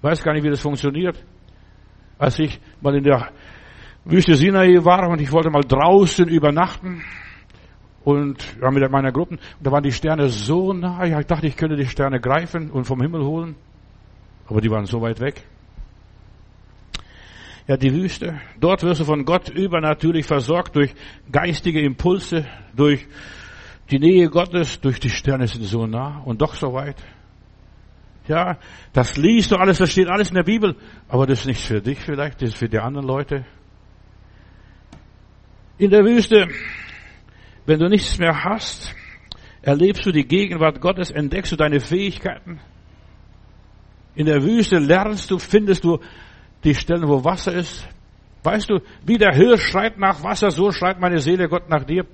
Weiß 0.00 0.22
gar 0.22 0.32
nicht, 0.32 0.44
wie 0.44 0.50
das 0.50 0.60
funktioniert. 0.60 1.22
Als 2.18 2.38
ich 2.38 2.60
mal 2.80 2.94
in 2.96 3.04
der 3.04 3.30
Wüste 4.04 4.34
Sinai 4.34 4.84
war 4.84 5.08
und 5.08 5.20
ich 5.20 5.32
wollte 5.32 5.50
mal 5.50 5.62
draußen 5.62 6.28
übernachten 6.28 7.02
und 8.04 8.56
ja, 8.60 8.70
mit 8.70 8.90
meiner 8.90 9.12
Gruppe, 9.12 9.38
da 9.60 9.72
waren 9.72 9.82
die 9.82 9.92
Sterne 9.92 10.28
so 10.28 10.72
nah, 10.72 11.04
ich 11.04 11.26
dachte, 11.26 11.46
ich 11.46 11.56
könnte 11.56 11.76
die 11.76 11.86
Sterne 11.86 12.20
greifen 12.20 12.70
und 12.70 12.84
vom 12.84 13.00
Himmel 13.00 13.24
holen, 13.24 13.56
aber 14.46 14.60
die 14.60 14.70
waren 14.70 14.84
so 14.84 15.00
weit 15.00 15.20
weg. 15.20 15.42
Ja, 17.66 17.78
die 17.78 17.94
Wüste. 17.94 18.38
Dort 18.60 18.82
wirst 18.82 19.00
du 19.00 19.04
von 19.06 19.24
Gott 19.24 19.48
übernatürlich 19.48 20.26
versorgt 20.26 20.76
durch 20.76 20.94
geistige 21.32 21.80
Impulse, 21.80 22.44
durch 22.76 23.06
die 23.90 23.98
Nähe 23.98 24.28
Gottes, 24.28 24.80
durch 24.80 25.00
die 25.00 25.08
Sterne 25.08 25.46
sind 25.46 25.64
so 25.64 25.86
nah 25.86 26.20
und 26.26 26.42
doch 26.42 26.54
so 26.54 26.74
weit. 26.74 26.96
Ja, 28.28 28.58
das 28.92 29.16
liest 29.16 29.50
du 29.50 29.56
alles, 29.56 29.78
das 29.78 29.92
steht 29.92 30.08
alles 30.08 30.28
in 30.28 30.34
der 30.34 30.42
Bibel, 30.42 30.76
aber 31.08 31.26
das 31.26 31.40
ist 31.40 31.46
nicht 31.46 31.60
für 31.66 31.80
dich 31.80 32.00
vielleicht, 32.00 32.42
das 32.42 32.50
ist 32.50 32.58
für 32.58 32.68
die 32.68 32.78
anderen 32.78 33.06
Leute. 33.06 33.46
In 35.78 35.90
der 35.90 36.04
Wüste, 36.04 36.48
wenn 37.66 37.78
du 37.78 37.88
nichts 37.88 38.18
mehr 38.18 38.44
hast, 38.44 38.94
erlebst 39.62 40.04
du 40.04 40.12
die 40.12 40.26
Gegenwart 40.26 40.80
Gottes, 40.80 41.10
entdeckst 41.10 41.52
du 41.52 41.56
deine 41.56 41.80
Fähigkeiten. 41.80 42.60
In 44.14 44.26
der 44.26 44.42
Wüste 44.42 44.78
lernst 44.78 45.30
du, 45.30 45.38
findest 45.38 45.84
du 45.84 45.98
die 46.62 46.74
Stellen, 46.74 47.08
wo 47.08 47.24
Wasser 47.24 47.54
ist. 47.54 47.86
Weißt 48.42 48.68
du, 48.68 48.80
wie 49.04 49.16
der 49.16 49.34
Hirsch 49.34 49.66
schreit 49.70 49.98
nach 49.98 50.22
Wasser, 50.22 50.50
so 50.50 50.70
schreit 50.70 51.00
meine 51.00 51.18
Seele 51.18 51.48
Gott 51.48 51.68
nach 51.68 51.84
dir. 51.84 52.04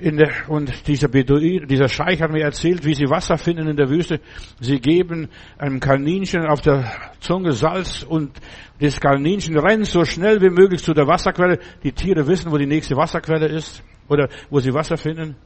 Der, 0.00 0.30
und 0.46 0.86
dieser 0.86 1.08
Beduin, 1.08 1.66
dieser 1.66 1.88
Scheich 1.88 2.22
hat 2.22 2.30
mir 2.30 2.44
erzählt, 2.44 2.84
wie 2.84 2.94
sie 2.94 3.10
Wasser 3.10 3.36
finden 3.36 3.66
in 3.66 3.76
der 3.76 3.88
Wüste. 3.88 4.20
Sie 4.60 4.78
geben 4.78 5.28
einem 5.56 5.80
Kaninchen 5.80 6.46
auf 6.46 6.60
der 6.60 6.84
Zunge 7.18 7.52
Salz 7.52 8.04
und 8.04 8.30
das 8.78 9.00
Kaninchen 9.00 9.58
rennt 9.58 9.86
so 9.86 10.04
schnell 10.04 10.40
wie 10.40 10.50
möglich 10.50 10.84
zu 10.84 10.94
der 10.94 11.08
Wasserquelle. 11.08 11.58
Die 11.82 11.90
Tiere 11.90 12.28
wissen, 12.28 12.52
wo 12.52 12.58
die 12.58 12.66
nächste 12.66 12.94
Wasserquelle 12.94 13.46
ist 13.46 13.82
oder 14.08 14.28
wo 14.50 14.60
sie 14.60 14.72
Wasser 14.72 14.96
finden. 14.96 15.36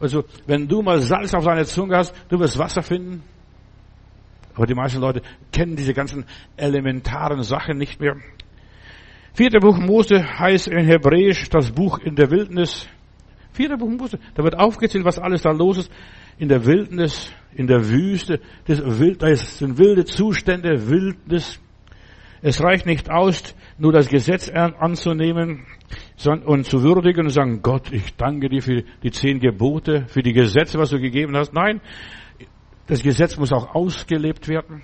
Also, 0.00 0.24
wenn 0.46 0.68
du 0.68 0.82
mal 0.82 1.00
Salz 1.00 1.34
auf 1.34 1.44
deiner 1.44 1.64
Zunge 1.64 1.96
hast, 1.96 2.14
du 2.28 2.38
wirst 2.38 2.58
Wasser 2.58 2.82
finden. 2.82 3.22
Aber 4.54 4.66
die 4.66 4.74
meisten 4.74 5.00
Leute 5.00 5.22
kennen 5.52 5.76
diese 5.76 5.94
ganzen 5.94 6.24
elementaren 6.56 7.42
Sachen 7.42 7.78
nicht 7.78 8.00
mehr. 8.00 8.16
Vierte 9.34 9.60
Buch 9.60 9.78
Mose 9.78 10.24
heißt 10.38 10.68
in 10.68 10.84
Hebräisch 10.84 11.48
das 11.48 11.70
Buch 11.70 11.98
in 12.00 12.16
der 12.16 12.30
Wildnis. 12.30 12.88
Vierte 13.52 13.76
Buch 13.76 13.90
Mose. 13.90 14.18
Da 14.34 14.42
wird 14.42 14.58
aufgezählt, 14.58 15.04
was 15.04 15.18
alles 15.18 15.42
da 15.42 15.50
los 15.50 15.78
ist. 15.78 15.92
In 16.38 16.48
der 16.48 16.64
Wildnis, 16.66 17.32
in 17.54 17.66
der 17.66 17.88
Wüste. 17.88 18.40
Das, 18.66 18.80
das 19.18 19.58
sind 19.58 19.78
wilde 19.78 20.04
Zustände, 20.04 20.88
Wildnis. 20.88 21.60
Es 22.42 22.62
reicht 22.62 22.86
nicht 22.86 23.10
aus, 23.10 23.54
nur 23.78 23.92
das 23.92 24.08
Gesetz 24.08 24.48
anzunehmen 24.48 25.66
und 26.26 26.64
zu 26.64 26.82
würdigen 26.82 27.26
und 27.26 27.30
sagen, 27.30 27.62
Gott, 27.62 27.92
ich 27.92 28.16
danke 28.16 28.48
dir 28.48 28.62
für 28.62 28.82
die 29.02 29.10
zehn 29.10 29.40
Gebote, 29.40 30.06
für 30.08 30.22
die 30.22 30.32
Gesetze, 30.32 30.78
was 30.78 30.90
du 30.90 31.00
gegeben 31.00 31.36
hast. 31.36 31.52
Nein, 31.52 31.80
das 32.86 33.02
Gesetz 33.02 33.36
muss 33.36 33.52
auch 33.52 33.74
ausgelebt 33.74 34.48
werden 34.48 34.82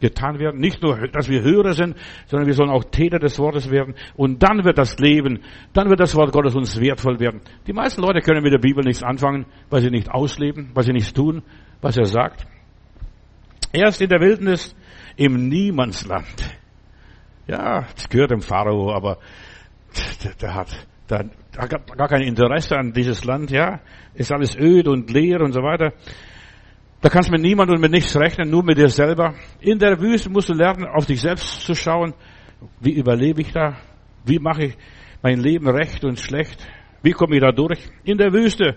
getan 0.00 0.38
werden. 0.38 0.60
Nicht 0.60 0.82
nur, 0.82 1.08
dass 1.08 1.28
wir 1.28 1.42
Hörer 1.42 1.72
sind, 1.72 1.96
sondern 2.26 2.46
wir 2.46 2.54
sollen 2.54 2.70
auch 2.70 2.84
Täter 2.84 3.18
des 3.18 3.38
Wortes 3.38 3.70
werden. 3.70 3.94
Und 4.14 4.42
dann 4.42 4.64
wird 4.64 4.78
das 4.78 4.98
Leben, 4.98 5.40
dann 5.72 5.88
wird 5.88 6.00
das 6.00 6.14
Wort 6.14 6.32
Gottes 6.32 6.54
uns 6.54 6.78
wertvoll 6.80 7.18
werden. 7.20 7.40
Die 7.66 7.72
meisten 7.72 8.02
Leute 8.02 8.20
können 8.20 8.42
mit 8.42 8.52
der 8.52 8.58
Bibel 8.58 8.84
nichts 8.84 9.02
anfangen, 9.02 9.46
weil 9.70 9.82
sie 9.82 9.90
nicht 9.90 10.10
ausleben, 10.10 10.70
weil 10.74 10.84
sie 10.84 10.92
nichts 10.92 11.12
tun, 11.12 11.42
was 11.80 11.96
er 11.96 12.06
sagt. 12.06 12.46
Erst 13.72 14.00
in 14.00 14.08
der 14.08 14.20
Wildnis, 14.20 14.74
im 15.16 15.48
Niemandsland. 15.48 16.58
Ja, 17.46 17.86
das 17.94 18.08
gehört 18.08 18.32
dem 18.32 18.40
Pharao, 18.40 18.92
aber 18.92 19.18
der 20.40 20.54
hat, 20.54 20.68
hat 21.10 21.96
gar 21.96 22.08
kein 22.08 22.22
Interesse 22.22 22.76
an 22.76 22.92
dieses 22.92 23.24
Land, 23.24 23.50
ja. 23.50 23.80
Ist 24.14 24.32
alles 24.32 24.56
öd 24.56 24.88
und 24.88 25.10
leer 25.10 25.40
und 25.40 25.52
so 25.52 25.60
weiter. 25.60 25.92
Da 27.00 27.08
kannst 27.08 27.28
du 27.28 27.32
mit 27.32 27.42
niemand 27.42 27.70
und 27.70 27.80
mit 27.80 27.92
nichts 27.92 28.16
rechnen, 28.16 28.50
nur 28.50 28.64
mit 28.64 28.78
dir 28.78 28.88
selber. 28.88 29.34
In 29.60 29.78
der 29.78 30.00
Wüste 30.00 30.30
musst 30.30 30.48
du 30.48 30.54
lernen, 30.54 30.86
auf 30.86 31.06
dich 31.06 31.20
selbst 31.20 31.60
zu 31.60 31.74
schauen. 31.74 32.14
Wie 32.80 32.92
überlebe 32.92 33.42
ich 33.42 33.52
da? 33.52 33.76
Wie 34.24 34.38
mache 34.38 34.64
ich 34.64 34.76
mein 35.22 35.38
Leben 35.38 35.68
recht 35.68 36.04
und 36.04 36.18
schlecht? 36.18 36.66
Wie 37.02 37.12
komme 37.12 37.36
ich 37.36 37.42
da 37.42 37.52
durch? 37.52 37.78
In 38.04 38.18
der 38.18 38.32
Wüste. 38.32 38.76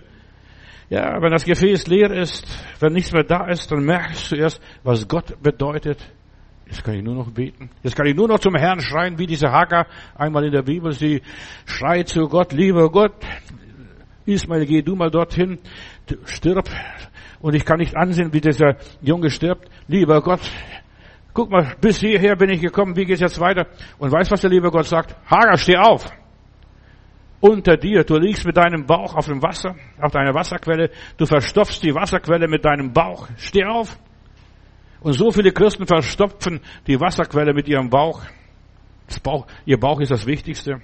Ja, 0.90 1.22
wenn 1.22 1.30
das 1.30 1.44
Gefäß 1.44 1.86
leer 1.86 2.10
ist, 2.10 2.46
wenn 2.80 2.92
nichts 2.92 3.12
mehr 3.12 3.24
da 3.24 3.46
ist, 3.46 3.70
dann 3.70 3.84
merkst 3.84 4.32
du 4.32 4.36
erst, 4.36 4.60
was 4.82 5.08
Gott 5.08 5.40
bedeutet. 5.42 5.98
Jetzt 6.70 6.84
kann 6.84 6.94
ich 6.94 7.02
nur 7.02 7.16
noch 7.16 7.30
beten. 7.32 7.68
Jetzt 7.82 7.96
kann 7.96 8.06
ich 8.06 8.14
nur 8.14 8.28
noch 8.28 8.38
zum 8.38 8.54
Herrn 8.54 8.80
schreien, 8.80 9.18
wie 9.18 9.26
diese 9.26 9.50
Hagar 9.50 9.86
einmal 10.14 10.44
in 10.44 10.52
der 10.52 10.62
Bibel. 10.62 10.92
Sie 10.92 11.20
schreit 11.66 12.08
zu 12.08 12.28
Gott, 12.28 12.52
lieber 12.52 12.90
Gott, 12.90 13.12
Ismael, 14.24 14.64
geh 14.66 14.80
du 14.80 14.94
mal 14.94 15.10
dorthin, 15.10 15.58
stirb, 16.26 16.70
und 17.40 17.54
ich 17.54 17.64
kann 17.64 17.78
nicht 17.78 17.96
ansehen, 17.96 18.32
wie 18.32 18.40
dieser 18.40 18.76
Junge 19.02 19.30
stirbt. 19.30 19.68
Lieber 19.88 20.22
Gott, 20.22 20.40
guck 21.34 21.50
mal, 21.50 21.74
bis 21.80 21.98
hierher 21.98 22.36
bin 22.36 22.50
ich 22.50 22.60
gekommen, 22.60 22.94
wie 22.94 23.04
geht's 23.04 23.20
jetzt 23.20 23.40
weiter? 23.40 23.66
Und 23.98 24.12
weißt 24.12 24.30
was 24.30 24.42
der 24.42 24.50
liebe 24.50 24.70
Gott 24.70 24.86
sagt? 24.86 25.16
Hagar, 25.28 25.56
steh 25.56 25.76
auf! 25.76 26.06
Unter 27.40 27.78
dir, 27.78 28.04
du 28.04 28.16
liegst 28.16 28.44
mit 28.44 28.56
deinem 28.56 28.86
Bauch 28.86 29.16
auf 29.16 29.26
dem 29.26 29.42
Wasser, 29.42 29.74
auf 30.00 30.12
deiner 30.12 30.34
Wasserquelle, 30.34 30.90
du 31.16 31.26
verstopfst 31.26 31.82
die 31.82 31.94
Wasserquelle 31.94 32.46
mit 32.46 32.64
deinem 32.64 32.92
Bauch. 32.92 33.26
Steh 33.38 33.64
auf! 33.64 33.98
Und 35.00 35.14
so 35.14 35.30
viele 35.30 35.52
Christen 35.52 35.86
verstopfen 35.86 36.60
die 36.86 37.00
Wasserquelle 37.00 37.54
mit 37.54 37.68
ihrem 37.68 37.88
Bauch. 37.88 38.22
Bauch 39.22 39.46
ihr 39.64 39.78
Bauch 39.78 40.00
ist 40.00 40.10
das 40.10 40.26
Wichtigste. 40.26 40.80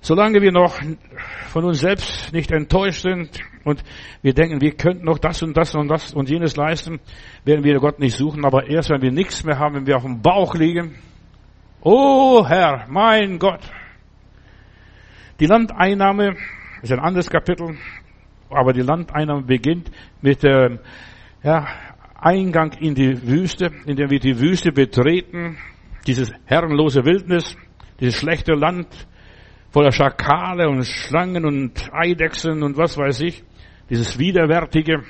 Solange 0.00 0.42
wir 0.42 0.50
noch 0.50 0.80
von 1.52 1.64
uns 1.64 1.78
selbst 1.78 2.32
nicht 2.32 2.50
enttäuscht 2.50 3.02
sind 3.02 3.38
und 3.62 3.84
wir 4.20 4.34
denken, 4.34 4.60
wir 4.60 4.72
könnten 4.72 5.04
noch 5.04 5.18
das 5.18 5.42
und 5.42 5.56
das 5.56 5.76
und 5.76 5.86
das 5.86 6.12
und 6.12 6.28
jenes 6.28 6.56
leisten, 6.56 6.98
werden 7.44 7.62
wir 7.62 7.78
Gott 7.78 8.00
nicht 8.00 8.16
suchen. 8.16 8.44
Aber 8.44 8.66
erst 8.66 8.90
wenn 8.90 9.00
wir 9.00 9.12
nichts 9.12 9.44
mehr 9.44 9.60
haben, 9.60 9.76
wenn 9.76 9.86
wir 9.86 9.96
auf 9.96 10.02
dem 10.02 10.20
Bauch 10.20 10.56
liegen, 10.56 10.96
oh 11.82 12.44
Herr, 12.44 12.86
mein 12.88 13.38
Gott. 13.38 13.60
Die 15.38 15.46
Landeinnahme 15.46 16.36
ist 16.82 16.92
ein 16.92 16.98
anderes 16.98 17.30
Kapitel, 17.30 17.76
aber 18.50 18.72
die 18.72 18.82
Landeinnahme 18.82 19.42
beginnt 19.42 19.88
mit 20.20 20.42
dem 20.42 20.80
ja, 21.44 21.66
Eingang 22.22 22.72
in 22.78 22.94
die 22.94 23.26
Wüste, 23.26 23.70
indem 23.84 24.10
wir 24.10 24.20
die 24.20 24.38
Wüste 24.38 24.70
betreten, 24.70 25.58
dieses 26.06 26.32
herrenlose 26.46 27.04
Wildnis, 27.04 27.56
dieses 28.00 28.16
schlechte 28.16 28.54
Land 28.54 28.86
voller 29.70 29.90
Schakale 29.90 30.68
und 30.68 30.84
Schlangen 30.84 31.44
und 31.44 31.92
Eidechsen 31.92 32.62
und 32.62 32.76
was 32.76 32.96
weiß 32.96 33.22
ich, 33.22 33.42
dieses 33.90 34.18
Widerwärtige. 34.18 35.02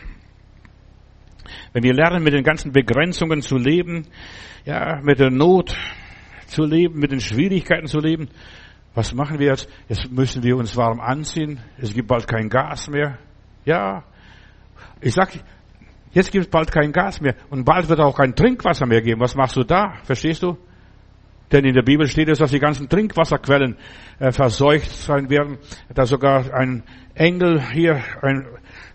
Wenn 1.72 1.82
wir 1.82 1.92
lernen, 1.92 2.22
mit 2.22 2.32
den 2.32 2.44
ganzen 2.44 2.72
Begrenzungen 2.72 3.42
zu 3.42 3.56
leben, 3.56 4.06
ja, 4.64 5.00
mit 5.02 5.18
der 5.18 5.30
Not 5.30 5.76
zu 6.46 6.64
leben, 6.64 6.98
mit 6.98 7.12
den 7.12 7.20
Schwierigkeiten 7.20 7.88
zu 7.88 7.98
leben, 7.98 8.28
was 8.94 9.14
machen 9.14 9.38
wir 9.38 9.48
jetzt? 9.48 9.68
Jetzt 9.88 10.10
müssen 10.10 10.42
wir 10.42 10.56
uns 10.56 10.76
warm 10.76 11.00
anziehen. 11.00 11.60
Es 11.78 11.94
gibt 11.94 12.08
bald 12.08 12.26
kein 12.26 12.48
Gas 12.48 12.88
mehr. 12.88 13.18
Ja, 13.64 14.04
ich 15.00 15.14
sag, 15.14 15.30
jetzt 16.12 16.32
gibt 16.32 16.44
es 16.46 16.50
bald 16.50 16.70
kein 16.70 16.92
Gas 16.92 17.20
mehr 17.20 17.34
und 17.50 17.64
bald 17.64 17.88
wird 17.88 18.00
auch 18.00 18.16
kein 18.16 18.34
Trinkwasser 18.34 18.86
mehr 18.86 19.02
geben. 19.02 19.20
Was 19.20 19.34
machst 19.34 19.56
du 19.56 19.64
da? 19.64 19.94
Verstehst 20.04 20.42
du? 20.42 20.56
Denn 21.52 21.66
in 21.66 21.74
der 21.74 21.82
Bibel 21.82 22.06
steht 22.08 22.28
es, 22.28 22.38
dass 22.38 22.50
die 22.50 22.58
ganzen 22.58 22.88
Trinkwasserquellen 22.88 23.76
äh, 24.18 24.32
verseucht 24.32 24.90
sein 24.90 25.28
werden, 25.28 25.58
dass 25.94 26.08
sogar 26.08 26.52
ein 26.54 26.82
Engel 27.14 27.60
hier 27.60 28.02
ein, 28.22 28.46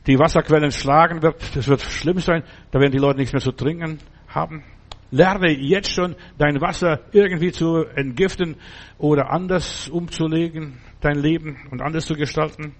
die 0.07 0.17
Wasserquellen 0.17 0.71
schlagen 0.71 1.21
wird. 1.21 1.55
Das 1.55 1.67
wird 1.67 1.81
schlimm 1.81 2.17
sein. 2.19 2.43
Da 2.71 2.79
werden 2.79 2.91
die 2.91 2.97
Leute 2.97 3.19
nichts 3.19 3.33
mehr 3.33 3.41
zu 3.41 3.51
trinken 3.51 3.99
haben. 4.27 4.63
Lerne 5.11 5.51
jetzt 5.51 5.91
schon 5.91 6.15
dein 6.37 6.59
Wasser 6.59 7.01
irgendwie 7.11 7.51
zu 7.51 7.85
entgiften 7.95 8.55
oder 8.97 9.31
anders 9.31 9.87
umzulegen, 9.87 10.79
dein 10.99 11.15
Leben 11.15 11.57
und 11.69 11.81
anders 11.81 12.07
zu 12.07 12.15
gestalten. 12.15 12.73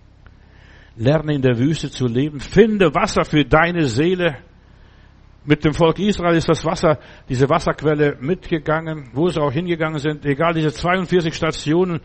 Lerne 0.98 1.36
in 1.36 1.42
der 1.42 1.58
Wüste 1.58 1.92
zu 1.92 2.08
leben. 2.08 2.40
Finde 2.40 2.94
Wasser 2.94 3.24
für 3.24 3.46
deine 3.46 3.84
Seele. 3.84 4.38
Mit 5.46 5.64
dem 5.64 5.74
Volk 5.74 6.00
Israel 6.00 6.36
ist 6.36 6.50
das 6.50 6.66
Wasser, 6.66 7.00
diese 7.30 7.48
Wasserquelle 7.50 8.18
mitgegangen, 8.20 9.12
wo 9.14 9.30
sie 9.30 9.40
auch 9.40 9.52
hingegangen 9.52 10.00
sind. 10.00 10.26
Egal, 10.26 10.54
diese 10.54 10.74
42 10.74 11.34
Stationen. 11.34 12.02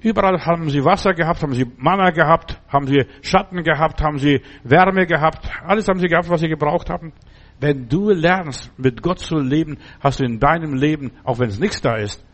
Überall 0.00 0.38
haben 0.44 0.68
sie 0.68 0.84
Wasser 0.84 1.14
gehabt, 1.14 1.42
haben 1.42 1.54
sie 1.54 1.66
Manna 1.78 2.10
gehabt, 2.10 2.60
haben 2.68 2.86
sie 2.86 3.06
Schatten 3.22 3.64
gehabt, 3.64 4.00
haben 4.02 4.18
sie 4.18 4.42
Wärme 4.62 5.06
gehabt. 5.06 5.50
Alles 5.64 5.88
haben 5.88 5.98
sie 5.98 6.06
gehabt, 6.06 6.28
was 6.28 6.40
sie 6.40 6.48
gebraucht 6.48 6.90
haben. 6.90 7.12
Wenn 7.58 7.88
du 7.88 8.10
lernst, 8.10 8.70
mit 8.78 9.02
Gott 9.02 9.18
zu 9.18 9.36
leben, 9.38 9.78
hast 10.00 10.20
du 10.20 10.24
in 10.24 10.38
deinem 10.38 10.74
Leben, 10.74 11.12
auch 11.24 11.38
wenn 11.38 11.48
es 11.48 11.58
nichts 11.58 11.80
da 11.80 11.96
ist, 11.96 12.24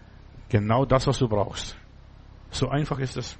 genau 0.48 0.84
das, 0.84 1.06
was 1.06 1.18
du 1.18 1.28
brauchst. 1.28 1.78
So 2.50 2.68
einfach 2.68 2.98
ist 2.98 3.16
es. 3.16 3.38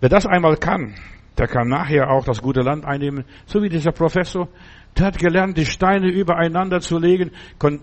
Wer 0.00 0.08
das 0.08 0.26
einmal 0.26 0.56
kann, 0.56 0.94
der 1.36 1.48
kann 1.48 1.68
nachher 1.68 2.10
auch 2.10 2.24
das 2.24 2.40
gute 2.40 2.60
Land 2.60 2.84
einnehmen, 2.84 3.24
so 3.46 3.62
wie 3.62 3.68
dieser 3.68 3.92
Professor. 3.92 4.48
Der 4.96 5.06
hat 5.06 5.18
gelernt, 5.18 5.58
die 5.58 5.66
Steine 5.66 6.08
übereinander 6.08 6.80
zu 6.80 6.98
legen 6.98 7.32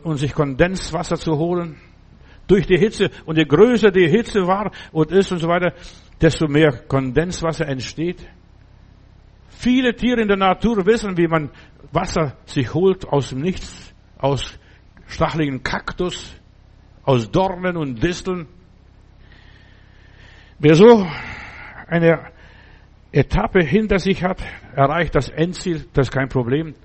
und 0.03 0.17
sich 0.17 0.33
Kondenswasser 0.33 1.17
zu 1.17 1.37
holen. 1.37 1.75
Durch 2.47 2.65
die 2.65 2.77
Hitze. 2.77 3.09
Und 3.25 3.37
je 3.37 3.45
größer 3.45 3.91
die 3.91 4.07
Hitze 4.07 4.47
war 4.47 4.71
und 4.91 5.11
ist 5.11 5.31
und 5.31 5.39
so 5.39 5.47
weiter, 5.47 5.73
desto 6.21 6.47
mehr 6.47 6.71
Kondenswasser 6.87 7.67
entsteht. 7.67 8.25
Viele 9.49 9.93
Tiere 9.93 10.21
in 10.21 10.27
der 10.27 10.37
Natur 10.37 10.85
wissen, 10.85 11.17
wie 11.17 11.27
man 11.27 11.49
Wasser 11.91 12.37
sich 12.45 12.73
holt 12.73 13.07
aus 13.07 13.29
dem 13.29 13.41
Nichts, 13.41 13.93
aus 14.17 14.57
stacheligen 15.07 15.61
Kaktus, 15.61 16.39
aus 17.03 17.29
Dornen 17.29 17.75
und 17.75 18.01
Disteln. 18.01 18.47
Wer 20.57 20.75
so 20.75 21.05
eine 21.87 22.31
Etappe 23.11 23.61
hinter 23.63 23.99
sich 23.99 24.23
hat, 24.23 24.41
erreicht 24.75 25.15
das 25.15 25.29
Endziel, 25.29 25.85
das 25.93 26.07
ist 26.07 26.13
kein 26.13 26.29
Problem. 26.29 26.75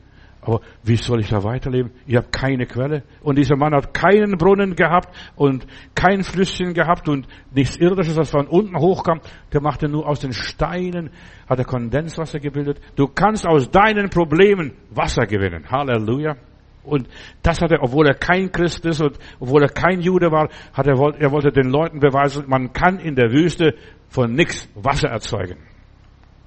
Aber 0.47 0.61
wie 0.85 0.97
soll 0.97 1.21
ich 1.21 1.29
da 1.29 1.43
weiterleben? 1.43 1.91
Ich 2.07 2.15
habe 2.15 2.29
keine 2.31 2.67
Quelle. 2.67 3.03
Und 3.21 3.37
dieser 3.37 3.57
Mann 3.57 3.75
hat 3.75 3.93
keinen 3.93 4.39
Brunnen 4.39 4.77
gehabt 4.77 5.09
und 5.35 5.67
kein 5.97 6.23
Flüsschen 6.23 6.73
gehabt 6.73 7.09
und 7.09 7.27
nichts 7.53 7.77
Irdisches, 7.77 8.15
das 8.15 8.31
von 8.31 8.47
unten 8.47 8.79
hochkam. 8.79 9.21
Der 9.53 9.61
machte 9.61 9.89
nur 9.89 10.07
aus 10.07 10.21
den 10.21 10.33
Steinen, 10.33 11.11
hat 11.49 11.59
er 11.59 11.65
Kondenswasser 11.65 12.39
gebildet. 12.39 12.81
Du 12.95 13.09
kannst 13.09 13.45
aus 13.45 13.71
deinen 13.73 14.09
Problemen 14.09 14.73
Wasser 14.91 15.27
gewinnen. 15.27 15.69
Halleluja. 15.69 16.37
Und 16.85 17.09
das 17.43 17.61
hat 17.61 17.73
er, 17.73 17.83
obwohl 17.83 18.07
er 18.07 18.15
kein 18.15 18.53
Christ 18.53 18.87
ist 18.87 19.01
und 19.01 19.19
obwohl 19.41 19.62
er 19.62 19.69
kein 19.69 20.01
Jude 20.01 20.31
war, 20.31 20.49
hat 20.73 20.87
er, 20.87 20.95
er 21.19 21.33
wollte 21.33 21.51
den 21.51 21.71
Leuten 21.71 21.99
beweisen, 21.99 22.45
man 22.47 22.73
kann 22.73 23.01
in 23.01 23.17
der 23.17 23.33
Wüste 23.33 23.75
von 24.09 24.33
nichts 24.33 24.69
Wasser 24.77 25.09
erzeugen. 25.09 25.57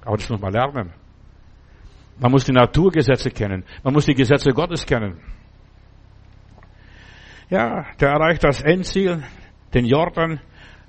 Aber 0.04 0.16
das 0.16 0.28
muss 0.28 0.40
man 0.40 0.52
lernen. 0.52 0.92
Man 2.18 2.30
muss 2.30 2.44
die 2.44 2.52
Naturgesetze 2.52 3.30
kennen. 3.30 3.64
Man 3.82 3.94
muss 3.94 4.06
die 4.06 4.14
Gesetze 4.14 4.50
Gottes 4.50 4.84
kennen. 4.84 5.20
Ja, 7.48 7.86
der 7.98 8.10
erreicht 8.10 8.44
das 8.44 8.62
Endziel, 8.62 9.22
den 9.74 9.84
Jordan, 9.84 10.40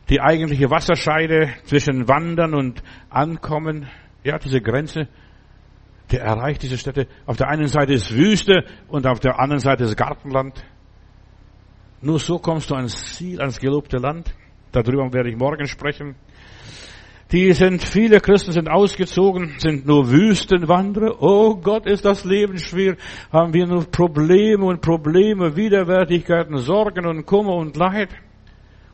die 0.10 0.21
eigentliche 0.21 0.69
Wasserscheide 0.69 1.50
zwischen 1.63 2.08
Wandern 2.08 2.54
und 2.54 2.84
Ankommen. 3.10 3.89
Ja, 4.24 4.38
diese 4.38 4.62
Grenze. 4.62 5.08
Der 6.12 6.21
erreicht 6.24 6.62
diese 6.62 6.78
Städte. 6.78 7.08
Auf 7.26 7.38
der 7.38 7.47
einen 7.47 7.67
Seite 7.67 7.93
ist 7.93 8.13
Wüste 8.13 8.65
und 8.89 9.08
auf 9.08 9.21
der 9.21 9.39
anderen 9.39 9.60
Seite 9.60 9.86
ist 9.86 9.95
Gartenland. 9.95 10.63
Nur 12.02 12.19
so 12.19 12.39
kommst 12.39 12.69
du 12.69 12.76
ans 12.76 13.15
Ziel, 13.15 13.39
ans 13.39 13.60
gelobte 13.60 13.97
Land. 13.97 14.36
Darüber 14.71 15.12
werde 15.13 15.30
ich 15.30 15.38
morgen 15.38 15.65
sprechen. 15.67 16.15
Die 17.32 17.54
sind, 17.54 17.82
viele 17.82 18.20
Christen 18.20 18.52
sind 18.52 18.70
ausgezogen, 18.70 19.56
sind 19.58 19.86
nur 19.86 20.12
Wüstenwanderer. 20.12 21.22
Oh 21.22 21.56
Gott, 21.56 21.86
ist 21.86 22.04
das 22.04 22.26
Leben 22.26 22.58
schwer. 22.58 22.98
Haben 23.32 23.54
wir 23.54 23.67
nur 23.67 23.89
Probleme 23.89 24.65
und 24.65 24.82
Probleme, 24.82 25.56
Widerwärtigkeiten, 25.56 26.58
Sorgen 26.58 27.06
und 27.06 27.26
Kummer 27.26 27.56
und 27.56 27.78
Leid. 27.78 28.10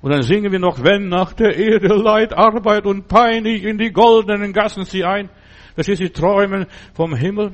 Und 0.02 0.14
dann 0.14 0.22
singen 0.22 0.52
wir 0.52 0.60
noch, 0.60 0.84
wenn 0.84 1.10
nach 1.10 1.34
der 1.34 1.58
Erde 1.58 1.88
Leid, 1.96 2.38
Arbeit 2.38 2.86
und 2.86 3.08
Pein 3.08 3.44
ich 3.48 3.64
in 3.64 3.80
die 3.80 3.92
goldenen 3.92 4.54
Gassen 4.54 4.84
sie 4.86 5.04
ein. 5.04 5.32
Das 5.76 5.88
ist 5.88 6.00
die 6.00 6.12
Träumen 6.12 6.68
vom 6.94 7.16
Himmel. 7.16 7.54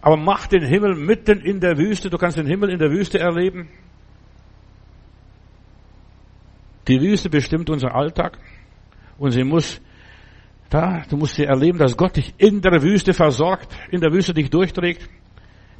Aber 0.00 0.16
mach 0.16 0.46
den 0.46 0.64
Himmel 0.64 0.94
mitten 0.94 1.40
in 1.40 1.60
der 1.60 1.76
Wüste. 1.76 2.08
Du 2.08 2.16
kannst 2.16 2.38
den 2.38 2.46
Himmel 2.46 2.70
in 2.70 2.78
der 2.78 2.90
Wüste 2.90 3.18
erleben. 3.18 3.68
Die 6.88 7.00
Wüste 7.00 7.28
bestimmt 7.28 7.68
unser 7.68 7.94
Alltag. 7.94 8.38
Und 9.18 9.32
sie 9.32 9.44
muss 9.44 9.80
da, 10.72 11.02
du 11.08 11.16
musst 11.16 11.36
dir 11.36 11.48
erleben, 11.48 11.78
dass 11.78 11.96
Gott 11.96 12.16
dich 12.16 12.34
in 12.38 12.60
der 12.62 12.82
Wüste 12.82 13.12
versorgt, 13.12 13.76
in 13.90 14.00
der 14.00 14.12
Wüste 14.12 14.32
dich 14.32 14.48
durchträgt. 14.48 15.08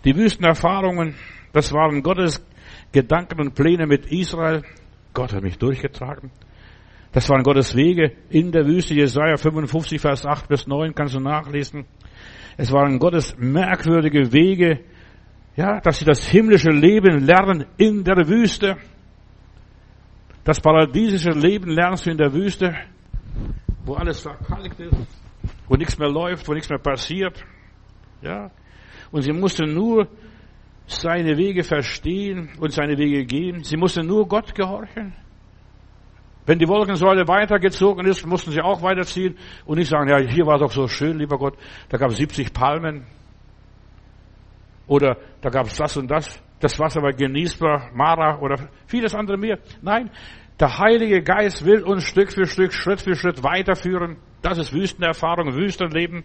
Die 0.04 0.14
Wüstenerfahrungen, 0.14 1.14
das 1.52 1.72
waren 1.72 2.02
Gottes 2.02 2.44
Gedanken 2.92 3.40
und 3.40 3.54
Pläne 3.54 3.86
mit 3.86 4.06
Israel. 4.06 4.62
Gott 5.14 5.32
hat 5.32 5.42
mich 5.42 5.58
durchgetragen. 5.58 6.30
Das 7.12 7.28
waren 7.30 7.42
Gottes 7.42 7.74
Wege 7.74 8.12
in 8.28 8.52
der 8.52 8.66
Wüste. 8.66 8.94
Jesaja 8.94 9.36
55, 9.36 10.00
Vers 10.00 10.26
8 10.26 10.48
bis 10.48 10.66
9 10.66 10.94
kannst 10.94 11.14
du 11.14 11.20
nachlesen. 11.20 11.86
Es 12.56 12.70
waren 12.70 12.98
Gottes 12.98 13.34
merkwürdige 13.38 14.32
Wege, 14.32 14.80
ja, 15.56 15.80
dass 15.80 15.98
sie 15.98 16.04
das 16.04 16.26
himmlische 16.28 16.70
Leben 16.70 17.24
lernen 17.24 17.66
in 17.76 18.04
der 18.04 18.28
Wüste. 18.28 18.76
Das 20.44 20.60
paradiesische 20.60 21.30
Leben 21.30 21.70
lernst 21.70 22.06
du 22.06 22.10
in 22.10 22.18
der 22.18 22.32
Wüste 22.32 22.74
wo 23.84 23.94
alles 23.94 24.20
verkalkt 24.20 24.80
ist, 24.80 24.94
wo 25.68 25.76
nichts 25.76 25.98
mehr 25.98 26.08
läuft, 26.08 26.48
wo 26.48 26.52
nichts 26.52 26.68
mehr 26.68 26.78
passiert. 26.78 27.44
Ja? 28.20 28.50
Und 29.10 29.22
sie 29.22 29.32
musste 29.32 29.66
nur 29.66 30.08
seine 30.86 31.36
Wege 31.36 31.62
verstehen 31.62 32.50
und 32.58 32.72
seine 32.72 32.96
Wege 32.98 33.24
gehen. 33.24 33.64
Sie 33.64 33.76
musste 33.76 34.02
nur 34.02 34.26
Gott 34.26 34.54
gehorchen. 34.54 35.14
Wenn 36.44 36.58
die 36.58 36.66
Wolkensäule 36.66 37.26
weitergezogen 37.28 38.06
ist, 38.06 38.26
mussten 38.26 38.50
sie 38.50 38.60
auch 38.60 38.82
weiterziehen 38.82 39.36
und 39.64 39.78
nicht 39.78 39.88
sagen, 39.88 40.08
ja, 40.08 40.18
hier 40.18 40.44
war 40.44 40.58
doch 40.58 40.72
so 40.72 40.88
schön, 40.88 41.18
lieber 41.18 41.38
Gott, 41.38 41.56
da 41.88 41.98
gab 41.98 42.10
es 42.10 42.16
70 42.16 42.52
Palmen. 42.52 43.06
Oder 44.88 45.16
da 45.40 45.50
gab 45.50 45.66
es 45.66 45.76
das 45.76 45.96
und 45.96 46.10
das. 46.10 46.42
Das 46.58 46.78
Wasser 46.78 47.00
war 47.00 47.12
genießbar, 47.12 47.90
Mara 47.94 48.38
oder 48.40 48.68
vieles 48.86 49.14
andere 49.14 49.36
mehr. 49.36 49.58
Nein, 49.82 50.10
der 50.60 50.78
Heilige 50.78 51.22
Geist 51.22 51.64
will 51.64 51.82
uns 51.82 52.04
Stück 52.04 52.32
für 52.32 52.46
Stück, 52.46 52.72
Schritt 52.72 53.00
für 53.00 53.16
Schritt 53.16 53.42
weiterführen. 53.42 54.16
Das 54.42 54.58
ist 54.58 54.72
Wüstenerfahrung, 54.72 55.54
Wüstenleben. 55.54 56.24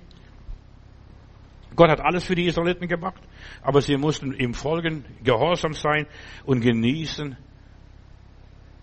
Gott 1.76 1.90
hat 1.90 2.02
alles 2.02 2.26
für 2.26 2.36
die 2.36 2.46
Israeliten 2.46 2.88
gemacht, 2.88 3.22
aber 3.62 3.82
sie 3.82 3.98
mussten 3.98 4.34
ihm 4.34 4.56
folgen, 4.56 5.06
gehorsam 5.24 5.74
sein 5.74 6.08
und 6.44 6.62
genießen. 6.62 7.38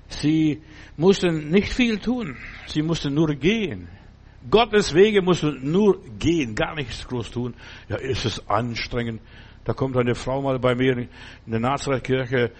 Sie 0.08 0.62
mussten 0.96 1.50
nicht 1.50 1.72
viel 1.72 1.98
tun, 1.98 2.36
sie 2.66 2.82
mussten 2.82 3.12
nur 3.14 3.34
gehen. 3.34 3.88
Gottes 4.48 4.94
Wege 4.94 5.22
mussten 5.22 5.72
nur 5.72 6.00
gehen, 6.18 6.54
gar 6.54 6.74
nichts 6.74 7.06
groß 7.08 7.30
tun. 7.30 7.54
Ja, 7.88 7.96
ist 7.96 8.24
es 8.24 8.48
anstrengend. 8.48 9.20
Da 9.64 9.72
kommt 9.72 9.96
eine 9.96 10.14
Frau 10.14 10.42
mal 10.42 10.58
bei 10.58 10.74
mir 10.74 10.98
in 10.98 11.08
der 11.46 11.60
Nazareth-Kirche, 11.60 12.52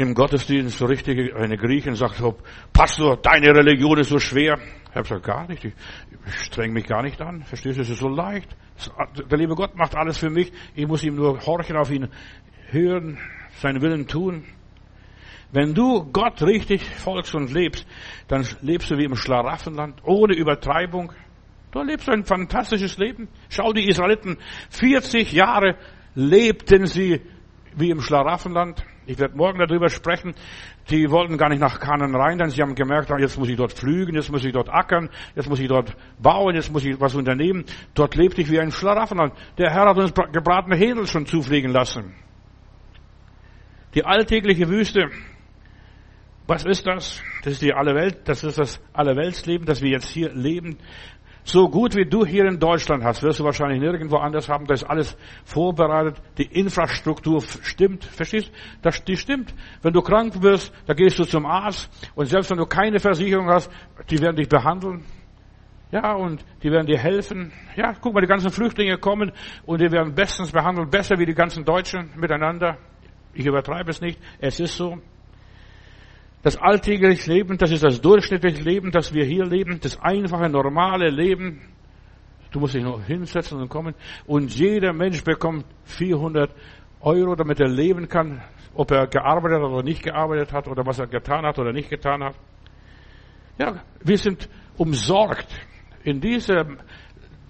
im 0.00 0.14
Gottesdienst 0.14 0.78
so 0.78 0.86
richtig 0.86 1.34
eine 1.36 1.58
Griechin 1.58 1.94
sagt, 1.94 2.22
oh, 2.22 2.34
Pastor, 2.72 3.18
deine 3.18 3.54
Religion 3.54 3.98
ist 3.98 4.08
so 4.08 4.18
schwer. 4.18 4.58
Ich 4.88 4.94
habe 4.94 5.02
gesagt, 5.02 5.26
gar 5.26 5.46
nicht. 5.46 5.62
Ich, 5.62 5.74
streng 6.46 6.72
mich 6.72 6.86
gar 6.86 7.02
nicht 7.02 7.20
an. 7.20 7.42
Verstehst 7.42 7.76
du, 7.76 7.82
es 7.82 7.90
ist 7.90 7.98
so 7.98 8.08
leicht. 8.08 8.48
Der 9.30 9.36
liebe 9.36 9.54
Gott 9.54 9.76
macht 9.76 9.94
alles 9.94 10.16
für 10.16 10.30
mich. 10.30 10.50
Ich 10.74 10.86
muss 10.86 11.04
ihm 11.04 11.16
nur 11.16 11.38
horchen 11.44 11.76
auf 11.76 11.90
ihn, 11.90 12.08
hören, 12.70 13.18
seinen 13.58 13.82
Willen 13.82 14.06
tun. 14.06 14.44
Wenn 15.52 15.74
du 15.74 16.10
Gott 16.10 16.40
richtig 16.44 16.82
folgst 16.82 17.34
und 17.34 17.52
lebst, 17.52 17.86
dann 18.26 18.46
lebst 18.62 18.90
du 18.90 18.96
wie 18.96 19.04
im 19.04 19.16
Schlaraffenland, 19.16 20.00
ohne 20.04 20.34
Übertreibung. 20.34 21.12
Du 21.72 21.82
lebst 21.82 22.08
ein 22.08 22.24
fantastisches 22.24 22.96
Leben. 22.96 23.28
Schau 23.50 23.74
die 23.74 23.86
Israeliten, 23.86 24.38
40 24.70 25.30
Jahre 25.32 25.76
lebten 26.14 26.86
sie 26.86 27.20
wie 27.76 27.90
im 27.90 28.00
Schlaraffenland. 28.00 28.82
Ich 29.10 29.18
werde 29.18 29.36
morgen 29.36 29.58
darüber 29.58 29.88
sprechen. 29.88 30.34
Die 30.88 31.10
wollten 31.10 31.36
gar 31.36 31.48
nicht 31.48 31.58
nach 31.58 31.80
Kanan 31.80 32.14
rein, 32.14 32.38
denn 32.38 32.50
sie 32.50 32.62
haben 32.62 32.76
gemerkt, 32.76 33.10
ah, 33.10 33.18
jetzt 33.18 33.36
muss 33.36 33.48
ich 33.48 33.56
dort 33.56 33.72
pflügen, 33.72 34.14
jetzt 34.14 34.30
muss 34.30 34.44
ich 34.44 34.52
dort 34.52 34.68
ackern, 34.68 35.10
jetzt 35.34 35.48
muss 35.48 35.58
ich 35.58 35.66
dort 35.66 35.96
bauen, 36.22 36.54
jetzt 36.54 36.72
muss 36.72 36.84
ich 36.84 37.00
was 37.00 37.16
unternehmen. 37.16 37.64
Dort 37.94 38.14
lebte 38.14 38.40
ich 38.40 38.48
wie 38.52 38.60
ein 38.60 38.70
Schlaraffenland. 38.70 39.34
Der 39.58 39.72
Herr 39.72 39.86
hat 39.86 39.96
uns 39.96 40.14
gebratene 40.30 40.76
Händel 40.76 41.08
schon 41.08 41.26
zufliegen 41.26 41.72
lassen. 41.72 42.14
Die 43.94 44.04
alltägliche 44.04 44.68
Wüste. 44.68 45.10
Was 46.46 46.64
ist 46.64 46.86
das? 46.86 47.20
Das 47.42 47.54
ist 47.54 47.62
die 47.62 47.74
alle 47.74 47.96
Welt, 47.96 48.28
das 48.28 48.44
ist 48.44 48.58
das 48.58 48.80
Allerweltsleben, 48.92 49.66
das 49.66 49.82
wir 49.82 49.90
jetzt 49.90 50.08
hier 50.08 50.32
leben. 50.32 50.78
So 51.52 51.68
gut 51.68 51.96
wie 51.96 52.04
du 52.04 52.24
hier 52.24 52.44
in 52.44 52.60
Deutschland 52.60 53.02
hast, 53.02 53.24
wirst 53.24 53.40
du 53.40 53.44
wahrscheinlich 53.44 53.80
nirgendwo 53.80 54.18
anders 54.18 54.48
haben. 54.48 54.66
Da 54.66 54.74
ist 54.74 54.84
alles 54.84 55.16
vorbereitet. 55.44 56.22
Die 56.38 56.44
Infrastruktur 56.44 57.42
stimmt. 57.42 58.04
Verstehst? 58.04 58.52
Das, 58.82 59.02
die 59.02 59.16
stimmt. 59.16 59.52
Wenn 59.82 59.92
du 59.92 60.00
krank 60.00 60.40
wirst, 60.42 60.72
da 60.86 60.94
gehst 60.94 61.18
du 61.18 61.24
zum 61.24 61.46
Arzt. 61.46 61.90
Und 62.14 62.26
selbst 62.26 62.52
wenn 62.52 62.58
du 62.58 62.66
keine 62.66 63.00
Versicherung 63.00 63.48
hast, 63.48 63.68
die 64.10 64.20
werden 64.20 64.36
dich 64.36 64.48
behandeln. 64.48 65.02
Ja, 65.90 66.12
und 66.14 66.44
die 66.62 66.70
werden 66.70 66.86
dir 66.86 66.98
helfen. 66.98 67.50
Ja, 67.74 67.94
guck 68.00 68.14
mal, 68.14 68.20
die 68.20 68.28
ganzen 68.28 68.50
Flüchtlinge 68.50 68.98
kommen 68.98 69.32
und 69.66 69.80
die 69.80 69.90
werden 69.90 70.14
bestens 70.14 70.52
behandelt. 70.52 70.92
Besser 70.92 71.18
wie 71.18 71.26
die 71.26 71.34
ganzen 71.34 71.64
Deutschen 71.64 72.10
miteinander. 72.14 72.78
Ich 73.34 73.44
übertreibe 73.44 73.90
es 73.90 74.00
nicht. 74.00 74.20
Es 74.38 74.60
ist 74.60 74.76
so. 74.76 74.98
Das 76.42 76.56
alltägliche 76.56 77.30
Leben, 77.30 77.58
das 77.58 77.70
ist 77.70 77.82
das 77.82 78.00
durchschnittliche 78.00 78.62
Leben, 78.62 78.90
das 78.90 79.12
wir 79.12 79.24
hier 79.24 79.44
leben, 79.44 79.78
das 79.80 80.00
einfache, 80.00 80.48
normale 80.48 81.10
Leben. 81.10 81.60
Du 82.50 82.60
musst 82.60 82.74
dich 82.74 82.82
nur 82.82 83.02
hinsetzen 83.02 83.60
und 83.60 83.68
kommen. 83.68 83.94
Und 84.26 84.54
jeder 84.54 84.92
Mensch 84.92 85.22
bekommt 85.22 85.66
400 85.84 86.50
Euro, 87.00 87.34
damit 87.34 87.60
er 87.60 87.68
leben 87.68 88.08
kann, 88.08 88.42
ob 88.74 88.90
er 88.90 89.06
gearbeitet 89.06 89.58
hat 89.58 89.70
oder 89.70 89.82
nicht 89.82 90.02
gearbeitet 90.02 90.52
hat, 90.52 90.66
oder 90.66 90.84
was 90.86 90.98
er 90.98 91.06
getan 91.06 91.44
hat 91.44 91.58
oder 91.58 91.72
nicht 91.72 91.90
getan 91.90 92.24
hat. 92.24 92.34
Ja, 93.58 93.82
wir 94.02 94.18
sind 94.18 94.48
umsorgt. 94.78 95.48
In 96.02 96.20
diesem 96.20 96.78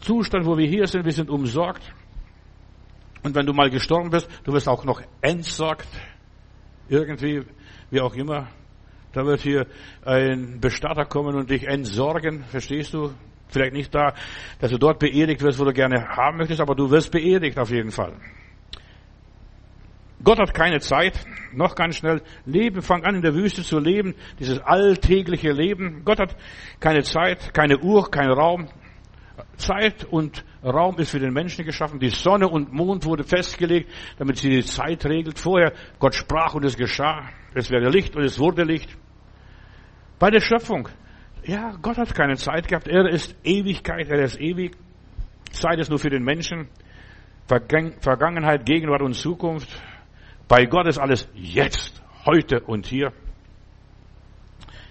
Zustand, 0.00 0.44
wo 0.44 0.58
wir 0.58 0.66
hier 0.66 0.86
sind, 0.88 1.04
wir 1.04 1.12
sind 1.12 1.30
umsorgt. 1.30 1.94
Und 3.22 3.34
wenn 3.36 3.46
du 3.46 3.52
mal 3.52 3.70
gestorben 3.70 4.10
bist, 4.10 4.28
du 4.44 4.52
wirst 4.52 4.68
auch 4.68 4.84
noch 4.84 5.00
entsorgt. 5.20 5.88
Irgendwie, 6.88 7.44
wie 7.90 8.00
auch 8.00 8.14
immer. 8.14 8.48
Da 9.12 9.24
wird 9.26 9.40
hier 9.40 9.66
ein 10.04 10.60
Bestatter 10.60 11.04
kommen 11.04 11.34
und 11.34 11.50
dich 11.50 11.66
entsorgen, 11.66 12.44
verstehst 12.44 12.94
du? 12.94 13.12
Vielleicht 13.48 13.72
nicht 13.72 13.92
da, 13.92 14.14
dass 14.60 14.70
du 14.70 14.78
dort 14.78 15.00
beerdigt 15.00 15.42
wirst, 15.42 15.58
wo 15.58 15.64
du 15.64 15.72
gerne 15.72 16.06
haben 16.08 16.38
möchtest, 16.38 16.60
aber 16.60 16.76
du 16.76 16.88
wirst 16.90 17.10
beerdigt 17.10 17.58
auf 17.58 17.70
jeden 17.70 17.90
Fall. 17.90 18.12
Gott 20.22 20.38
hat 20.38 20.54
keine 20.54 20.80
Zeit, 20.80 21.18
noch 21.52 21.74
ganz 21.74 21.96
schnell 21.96 22.22
leben, 22.44 22.82
fang 22.82 23.04
an 23.04 23.16
in 23.16 23.22
der 23.22 23.34
Wüste 23.34 23.62
zu 23.62 23.78
leben, 23.78 24.14
dieses 24.38 24.60
alltägliche 24.60 25.50
Leben. 25.50 26.02
Gott 26.04 26.20
hat 26.20 26.36
keine 26.78 27.02
Zeit, 27.02 27.54
keine 27.54 27.78
Uhr, 27.78 28.10
kein 28.10 28.30
Raum. 28.30 28.68
Zeit 29.56 30.04
und 30.04 30.44
Raum 30.62 30.98
ist 30.98 31.10
für 31.10 31.18
den 31.18 31.32
Menschen 31.32 31.64
geschaffen. 31.64 31.98
Die 31.98 32.10
Sonne 32.10 32.48
und 32.48 32.72
Mond 32.72 33.06
wurde 33.06 33.24
festgelegt, 33.24 33.90
damit 34.18 34.36
sie 34.36 34.50
die 34.50 34.64
Zeit 34.64 35.04
regelt. 35.06 35.38
Vorher 35.38 35.72
Gott 35.98 36.14
sprach 36.14 36.54
und 36.54 36.64
es 36.64 36.76
geschah. 36.76 37.30
Es 37.54 37.70
werde 37.70 37.88
Licht 37.88 38.16
und 38.16 38.22
es 38.22 38.38
wurde 38.38 38.64
Licht. 38.64 38.96
Bei 40.18 40.30
der 40.30 40.40
Schöpfung. 40.40 40.88
Ja, 41.44 41.74
Gott 41.80 41.96
hat 41.96 42.14
keine 42.14 42.36
Zeit 42.36 42.68
gehabt. 42.68 42.86
Er 42.86 43.08
ist 43.08 43.34
Ewigkeit, 43.42 44.08
er 44.08 44.22
ist 44.22 44.38
ewig. 44.38 44.76
Zeit 45.50 45.78
ist 45.78 45.88
nur 45.88 45.98
für 45.98 46.10
den 46.10 46.22
Menschen. 46.22 46.68
Vergangenheit, 47.46 48.66
Gegenwart 48.66 49.02
und 49.02 49.14
Zukunft. 49.14 49.68
Bei 50.46 50.66
Gott 50.66 50.86
ist 50.86 50.98
alles 50.98 51.28
jetzt, 51.34 52.02
heute 52.24 52.60
und 52.60 52.86
hier. 52.86 53.12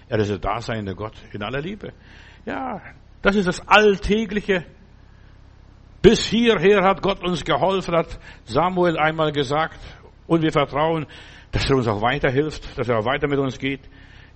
Er 0.08 0.18
ist 0.18 0.30
der 0.30 0.38
daseinende 0.38 0.94
Gott 0.94 1.14
in 1.32 1.42
aller 1.42 1.60
Liebe. 1.60 1.92
Ja, 2.44 2.82
das 3.22 3.36
ist 3.36 3.46
das 3.46 3.66
Alltägliche. 3.66 4.64
Bis 6.02 6.26
hierher 6.26 6.82
hat 6.82 7.02
Gott 7.02 7.22
uns 7.22 7.44
geholfen, 7.44 7.94
hat 7.94 8.18
Samuel 8.44 8.98
einmal 8.98 9.32
gesagt. 9.32 9.78
Und 10.26 10.42
wir 10.42 10.52
vertrauen, 10.52 11.06
dass 11.52 11.68
er 11.68 11.76
uns 11.76 11.88
auch 11.88 12.02
weiterhilft, 12.02 12.78
dass 12.78 12.88
er 12.88 12.98
auch 12.98 13.04
weiter 13.04 13.28
mit 13.28 13.38
uns 13.38 13.58
geht. 13.58 13.80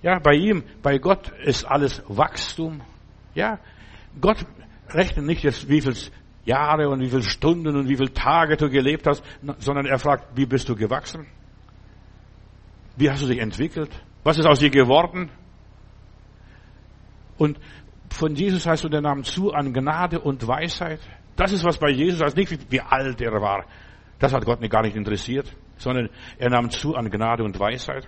Ja, 0.01 0.19
bei 0.19 0.33
ihm, 0.33 0.63
bei 0.81 0.97
Gott 0.97 1.29
ist 1.43 1.65
alles 1.65 2.03
Wachstum. 2.07 2.81
Ja, 3.33 3.59
Gott 4.19 4.45
rechnet 4.89 5.25
nicht 5.25 5.43
jetzt, 5.43 5.69
wie 5.69 5.81
viel 5.81 5.95
Jahre 6.45 6.89
und 6.89 7.01
wie 7.01 7.09
viele 7.09 7.23
Stunden 7.23 7.75
und 7.75 7.89
wie 7.89 7.97
viele 7.97 8.13
Tage 8.13 8.55
du 8.55 8.69
gelebt 8.69 9.07
hast, 9.07 9.23
sondern 9.59 9.85
er 9.85 9.97
fragt, 9.97 10.37
wie 10.37 10.45
bist 10.45 10.69
du 10.69 10.75
gewachsen? 10.75 11.25
Wie 12.97 13.09
hast 13.09 13.23
du 13.23 13.27
dich 13.27 13.39
entwickelt? 13.39 13.89
Was 14.23 14.37
ist 14.37 14.45
aus 14.45 14.59
dir 14.59 14.69
geworden? 14.69 15.29
Und 17.37 17.59
von 18.09 18.35
Jesus 18.35 18.65
heißt 18.65 18.83
du 18.83 18.89
der 18.89 19.01
Namen 19.01 19.23
zu 19.23 19.51
an 19.51 19.73
Gnade 19.73 20.19
und 20.19 20.47
Weisheit. 20.47 20.99
Das 21.35 21.51
ist 21.51 21.65
was 21.65 21.77
bei 21.77 21.89
Jesus 21.89 22.21
heißt, 22.21 22.37
nicht 22.37 22.71
wie 22.71 22.79
alt 22.79 23.19
er 23.21 23.33
war. 23.41 23.65
Das 24.19 24.33
hat 24.33 24.45
Gott 24.45 24.61
gar 24.69 24.83
nicht 24.83 24.95
interessiert, 24.95 25.51
sondern 25.77 26.09
er 26.37 26.49
nahm 26.49 26.69
zu 26.69 26.95
an 26.95 27.09
Gnade 27.09 27.43
und 27.43 27.59
Weisheit. 27.59 28.07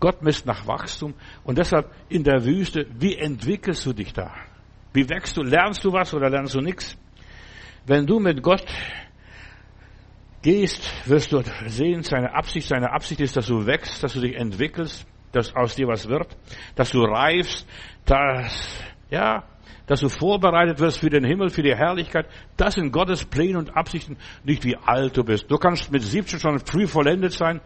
Gott 0.00 0.22
misst 0.22 0.46
nach 0.46 0.66
Wachstum 0.66 1.14
und 1.44 1.58
deshalb 1.58 1.90
in 2.08 2.24
der 2.24 2.44
Wüste, 2.44 2.86
wie 2.98 3.16
entwickelst 3.16 3.86
du 3.86 3.92
dich 3.92 4.12
da? 4.12 4.34
Wie 4.92 5.08
wächst 5.08 5.36
du? 5.36 5.42
Lernst 5.42 5.84
du 5.84 5.92
was 5.92 6.12
oder 6.14 6.28
lernst 6.30 6.54
du 6.54 6.60
nichts? 6.60 6.96
Wenn 7.86 8.06
du 8.06 8.20
mit 8.20 8.42
Gott 8.42 8.66
gehst, 10.42 11.08
wirst 11.08 11.32
du 11.32 11.42
sehen, 11.66 12.02
seine 12.02 12.34
Absicht, 12.34 12.68
seine 12.68 12.92
Absicht 12.92 13.20
ist, 13.20 13.36
dass 13.36 13.46
du 13.46 13.66
wächst, 13.66 14.02
dass 14.02 14.12
du 14.12 14.20
dich 14.20 14.36
entwickelst, 14.36 15.06
dass 15.32 15.54
aus 15.56 15.74
dir 15.74 15.88
was 15.88 16.08
wird, 16.08 16.36
dass 16.76 16.90
du 16.90 17.02
reifst, 17.02 17.66
dass, 18.04 18.78
ja, 19.10 19.44
dass 19.86 20.00
du 20.00 20.08
vorbereitet 20.08 20.80
wirst 20.80 20.98
für 20.98 21.10
den 21.10 21.24
Himmel, 21.24 21.50
für 21.50 21.62
die 21.62 21.74
Herrlichkeit. 21.74 22.26
Das 22.56 22.74
sind 22.74 22.90
Gottes 22.90 23.24
Pläne 23.24 23.58
und 23.58 23.76
Absichten, 23.76 24.16
nicht 24.42 24.64
wie 24.64 24.76
alt 24.76 25.16
du 25.16 25.24
bist. 25.24 25.50
Du 25.50 25.58
kannst 25.58 25.92
mit 25.92 26.02
17 26.02 26.40
schon 26.40 26.58
früh 26.60 26.86
vollendet 26.86 27.32
sein 27.32 27.60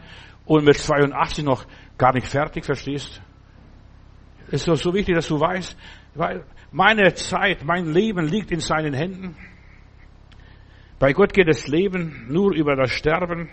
und 0.44 0.64
mit 0.64 0.76
82 0.76 1.44
noch 1.44 1.64
gar 1.96 2.12
nicht 2.12 2.26
fertig, 2.26 2.64
verstehst? 2.64 3.20
Es 4.48 4.60
ist 4.60 4.68
doch 4.68 4.76
so 4.76 4.94
wichtig, 4.94 5.14
dass 5.14 5.28
du 5.28 5.38
weißt, 5.38 5.76
weil 6.14 6.44
meine 6.72 7.14
Zeit, 7.14 7.64
mein 7.64 7.92
Leben 7.92 8.26
liegt 8.26 8.50
in 8.50 8.60
seinen 8.60 8.94
Händen. 8.94 9.36
Bei 10.98 11.12
Gott 11.12 11.32
geht 11.32 11.48
das 11.48 11.68
Leben 11.68 12.26
nur 12.28 12.54
über 12.54 12.74
das 12.74 12.90
Sterben. 12.90 13.48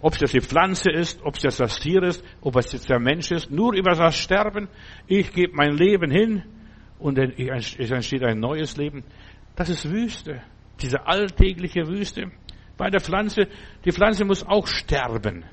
Ob 0.00 0.12
es 0.12 0.20
jetzt 0.20 0.34
die 0.34 0.40
Pflanze 0.40 0.90
ist, 0.90 1.22
ob 1.22 1.36
es 1.36 1.42
jetzt 1.42 1.58
das 1.58 1.80
Tier 1.80 2.02
ist, 2.02 2.22
ob 2.42 2.54
es 2.56 2.70
jetzt 2.70 2.88
der 2.88 3.00
Mensch 3.00 3.32
ist, 3.32 3.50
nur 3.50 3.74
über 3.74 3.92
das 3.92 4.16
Sterben. 4.16 4.68
Ich 5.06 5.32
gebe 5.32 5.56
mein 5.56 5.72
Leben 5.72 6.10
hin 6.10 6.44
und 6.98 7.18
es 7.18 7.90
entsteht 7.90 8.22
ein 8.22 8.40
neues 8.40 8.76
Leben. 8.76 9.04
Das 9.54 9.68
ist 9.68 9.90
Wüste, 9.90 10.42
diese 10.80 11.06
alltägliche 11.06 11.86
Wüste. 11.86 12.30
Bei 12.76 12.90
der 12.90 13.00
Pflanze, 13.00 13.48
die 13.84 13.92
Pflanze 13.92 14.24
muss 14.24 14.46
auch 14.46 14.66
sterben. 14.66 15.44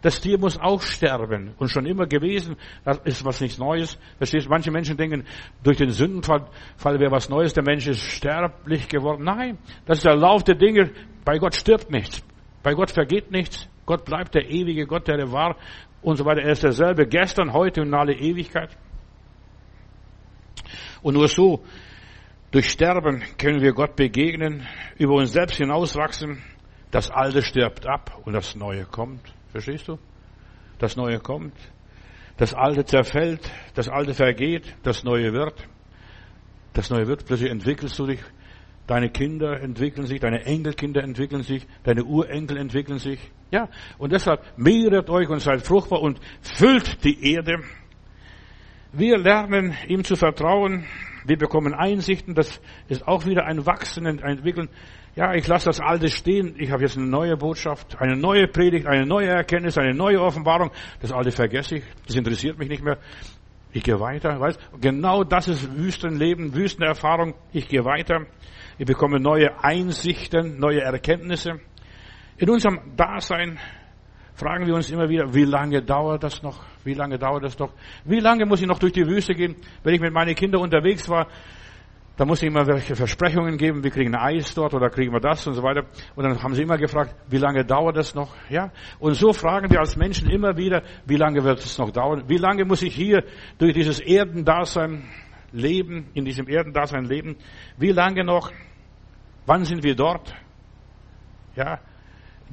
Das 0.00 0.20
Tier 0.20 0.38
muss 0.38 0.58
auch 0.60 0.80
sterben 0.80 1.54
und 1.58 1.68
schon 1.70 1.84
immer 1.84 2.06
gewesen. 2.06 2.56
Das 2.84 2.98
ist 2.98 3.24
was 3.24 3.40
nichts 3.40 3.58
Neues. 3.58 3.98
Verstehst? 4.18 4.48
Manche 4.48 4.70
Menschen 4.70 4.96
denken, 4.96 5.24
durch 5.64 5.76
den 5.76 5.90
Sündenfall 5.90 6.46
wäre 6.84 7.10
was 7.10 7.28
Neues. 7.28 7.52
Der 7.52 7.64
Mensch 7.64 7.88
ist 7.88 8.00
sterblich 8.00 8.86
geworden. 8.88 9.24
Nein, 9.24 9.58
das 9.86 9.98
ist 9.98 10.06
der 10.06 10.14
Lauf 10.14 10.44
der 10.44 10.54
Dinge. 10.54 10.92
Bei 11.24 11.38
Gott 11.38 11.56
stirbt 11.56 11.90
nichts. 11.90 12.22
Bei 12.62 12.74
Gott 12.74 12.92
vergeht 12.92 13.32
nichts. 13.32 13.68
Gott 13.86 14.04
bleibt 14.04 14.36
der 14.36 14.48
ewige 14.48 14.86
Gott, 14.86 15.08
der 15.08 15.18
er 15.18 15.32
war 15.32 15.56
und 16.00 16.16
so 16.16 16.24
weiter. 16.24 16.42
Er 16.42 16.52
ist 16.52 16.62
derselbe 16.62 17.06
gestern, 17.08 17.52
heute 17.52 17.80
und 17.80 17.88
in 17.88 17.94
alle 17.94 18.14
Ewigkeit. 18.14 18.76
Und 21.02 21.14
nur 21.14 21.28
so, 21.28 21.64
durch 22.50 22.70
Sterben 22.70 23.22
können 23.36 23.60
wir 23.60 23.72
Gott 23.72 23.94
begegnen, 23.96 24.66
über 24.96 25.14
uns 25.14 25.32
selbst 25.32 25.58
hinauswachsen. 25.58 26.42
Das 26.90 27.10
Alte 27.10 27.42
stirbt 27.42 27.86
ab 27.86 28.22
und 28.24 28.32
das 28.32 28.56
Neue 28.56 28.84
kommt. 28.84 29.20
Verstehst 29.52 29.88
du? 29.88 29.98
Das 30.78 30.96
Neue 30.96 31.18
kommt. 31.18 31.54
Das 32.38 32.54
Alte 32.54 32.84
zerfällt, 32.84 33.50
das 33.74 33.88
Alte 33.88 34.14
vergeht, 34.14 34.76
das 34.82 35.04
Neue 35.04 35.32
wird. 35.32 35.54
Das 36.72 36.88
Neue 36.88 37.06
wird, 37.08 37.26
plötzlich 37.26 37.50
entwickelst 37.50 37.98
du 37.98 38.06
dich. 38.06 38.20
Deine 38.86 39.10
Kinder 39.10 39.60
entwickeln 39.60 40.06
sich, 40.06 40.20
deine 40.20 40.46
Enkelkinder 40.46 41.02
entwickeln 41.02 41.42
sich, 41.42 41.66
deine 41.82 42.04
Urenkel 42.04 42.56
entwickeln 42.56 42.98
sich. 42.98 43.18
Ja, 43.50 43.68
und 43.98 44.12
deshalb 44.12 44.42
mehret 44.56 45.10
euch 45.10 45.28
und 45.28 45.40
seid 45.40 45.60
fruchtbar 45.66 46.00
und 46.00 46.20
füllt 46.40 47.04
die 47.04 47.34
Erde. 47.34 47.58
Wir 48.92 49.18
lernen 49.18 49.74
ihm 49.86 50.02
zu 50.02 50.16
vertrauen. 50.16 50.86
Wir 51.26 51.36
bekommen 51.36 51.74
Einsichten, 51.74 52.34
das 52.34 52.58
ist 52.88 53.06
auch 53.06 53.26
wieder 53.26 53.44
ein 53.44 53.66
Wachsen, 53.66 54.06
ein 54.06 54.18
Entwickeln. 54.18 54.70
Ja, 55.14 55.34
ich 55.34 55.46
lasse 55.46 55.66
das 55.66 55.78
Alte 55.78 56.08
stehen. 56.08 56.54
Ich 56.58 56.70
habe 56.70 56.84
jetzt 56.84 56.96
eine 56.96 57.06
neue 57.06 57.36
Botschaft, 57.36 58.00
eine 58.00 58.16
neue 58.16 58.48
Predigt, 58.48 58.86
eine 58.86 59.04
neue 59.04 59.28
Erkenntnis, 59.28 59.76
eine 59.76 59.92
neue 59.92 60.22
Offenbarung. 60.22 60.70
Das 61.00 61.12
Alte 61.12 61.32
vergesse 61.32 61.76
ich. 61.76 61.84
Das 62.06 62.16
interessiert 62.16 62.58
mich 62.58 62.70
nicht 62.70 62.82
mehr. 62.82 62.96
Ich 63.72 63.82
gehe 63.82 64.00
weiter, 64.00 64.40
weißt? 64.40 64.58
Genau 64.80 65.22
das 65.22 65.48
ist 65.48 65.76
Wüstenleben, 65.76 66.54
Wüstenerfahrung. 66.54 67.34
Ich 67.52 67.68
gehe 67.68 67.84
weiter. 67.84 68.24
Ich 68.78 68.86
bekomme 68.86 69.20
neue 69.20 69.62
Einsichten, 69.62 70.58
neue 70.58 70.80
Erkenntnisse. 70.80 71.60
In 72.38 72.48
unserem 72.48 72.96
Dasein 72.96 73.58
fragen 74.38 74.66
wir 74.66 74.74
uns 74.74 74.88
immer 74.90 75.08
wieder, 75.08 75.34
wie 75.34 75.44
lange 75.44 75.82
dauert 75.82 76.22
das 76.22 76.42
noch? 76.42 76.64
Wie 76.84 76.94
lange 76.94 77.18
dauert 77.18 77.42
das 77.42 77.58
noch? 77.58 77.72
Wie 78.04 78.20
lange 78.20 78.46
muss 78.46 78.60
ich 78.60 78.68
noch 78.68 78.78
durch 78.78 78.92
die 78.92 79.04
Wüste 79.04 79.34
gehen? 79.34 79.56
Wenn 79.82 79.94
ich 79.94 80.00
mit 80.00 80.12
meinen 80.12 80.34
Kindern 80.36 80.62
unterwegs 80.62 81.08
war, 81.08 81.26
da 82.16 82.24
musste 82.24 82.46
ich 82.46 82.52
immer 82.52 82.66
welche 82.66 82.94
Versprechungen 82.94 83.56
geben, 83.58 83.82
wir 83.82 83.90
kriegen 83.90 84.14
Eis 84.14 84.54
dort 84.54 84.74
oder 84.74 84.90
kriegen 84.90 85.12
wir 85.12 85.20
das 85.20 85.46
und 85.46 85.54
so 85.54 85.62
weiter. 85.62 85.86
Und 86.14 86.24
dann 86.24 86.40
haben 86.42 86.54
sie 86.54 86.62
immer 86.62 86.76
gefragt, 86.76 87.14
wie 87.28 87.38
lange 87.38 87.64
dauert 87.64 87.96
das 87.96 88.14
noch? 88.14 88.34
Ja. 88.48 88.70
Und 89.00 89.14
so 89.14 89.32
fragen 89.32 89.70
wir 89.70 89.80
als 89.80 89.96
Menschen 89.96 90.30
immer 90.30 90.56
wieder, 90.56 90.82
wie 91.06 91.16
lange 91.16 91.42
wird 91.42 91.58
es 91.58 91.78
noch 91.78 91.90
dauern? 91.90 92.24
Wie 92.28 92.38
lange 92.38 92.64
muss 92.64 92.82
ich 92.82 92.94
hier 92.94 93.24
durch 93.58 93.74
dieses 93.74 93.98
Erdendasein 94.00 95.04
leben, 95.52 96.10
in 96.14 96.24
diesem 96.24 96.48
Erdendasein 96.48 97.04
leben? 97.04 97.36
Wie 97.76 97.90
lange 97.90 98.24
noch? 98.24 98.52
Wann 99.46 99.64
sind 99.64 99.82
wir 99.82 99.94
dort? 99.94 100.34
Ja. 101.54 101.80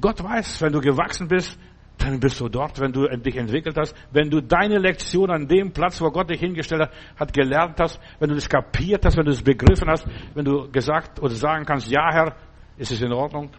Gott 0.00 0.22
weiß, 0.22 0.60
wenn 0.62 0.72
du 0.72 0.80
gewachsen 0.80 1.28
bist, 1.28 1.58
dann 2.06 2.20
bist 2.20 2.40
du 2.40 2.48
dort, 2.48 2.78
wenn 2.80 2.92
du 2.92 3.08
dich 3.08 3.36
entwickelt 3.36 3.76
hast, 3.76 3.94
wenn 4.12 4.30
du 4.30 4.40
deine 4.40 4.78
Lektion 4.78 5.28
an 5.30 5.48
dem 5.48 5.72
Platz, 5.72 6.00
wo 6.00 6.10
Gott 6.10 6.30
dich 6.30 6.40
hingestellt 6.40 6.88
hat, 7.16 7.32
gelernt 7.32 7.80
hast, 7.80 8.00
wenn 8.20 8.28
du 8.28 8.36
das 8.36 8.48
kapiert 8.48 9.04
hast, 9.04 9.16
wenn 9.16 9.24
du 9.24 9.32
es 9.32 9.42
begriffen 9.42 9.88
hast, 9.88 10.06
wenn 10.34 10.44
du 10.44 10.70
gesagt 10.70 11.20
oder 11.20 11.34
sagen 11.34 11.64
kannst, 11.64 11.90
ja 11.90 12.12
Herr, 12.12 12.36
ist 12.76 12.92
es 12.92 13.02
in 13.02 13.12
Ordnung, 13.12 13.50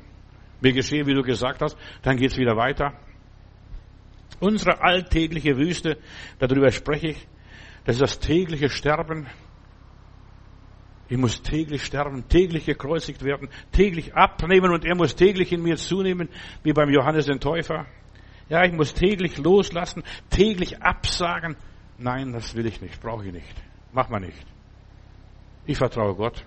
mir 0.62 0.72
geschehen, 0.72 1.06
wie 1.08 1.14
du 1.14 1.24
gesagt 1.24 1.62
hast, 1.62 1.78
dann 2.04 2.16
geht's 2.16 2.38
wieder 2.38 2.56
weiter. 2.56 2.93
Unsere 4.39 4.82
alltägliche 4.82 5.58
Wüste, 5.58 5.98
darüber 6.39 6.72
spreche 6.72 7.08
ich, 7.08 7.28
das 7.86 7.95
ist 7.95 8.02
das 8.02 8.20
tägliche 8.20 8.70
Sterben. 8.70 9.28
Ich 11.10 11.18
muss 11.18 11.41
täglich 11.41 11.86
sterben, 11.86 12.28
täglich 12.28 12.66
gekreuzigt 12.66 13.24
werden, 13.24 13.48
täglich 13.72 14.14
abnehmen 14.14 14.72
und 14.72 14.84
er 14.84 14.93
muss 14.93 15.16
täglich 15.16 15.54
in 15.54 15.64
mir 15.64 15.78
zunehmen, 15.78 16.28
wie 16.64 16.74
beim 16.74 16.89
Johannes 16.89 17.28
den 17.28 17.39
Täufer. 17.39 17.86
Ja, 18.50 18.64
ich 18.64 18.72
muss 18.72 18.93
täglich 18.93 19.38
loslassen, 19.38 20.04
täglich 20.30 20.82
absagen. 20.82 21.58
Nein, 21.98 22.32
das 22.32 22.56
will 22.56 22.66
ich 22.66 22.82
nicht, 22.82 23.02
brauche 23.02 23.26
ich 23.26 23.34
nicht. 23.34 23.56
Mach 23.91 24.10
mal 24.10 24.20
nicht. 24.20 24.45
Ich 25.66 25.78
vertraue 25.78 26.16
Gott. 26.16 26.45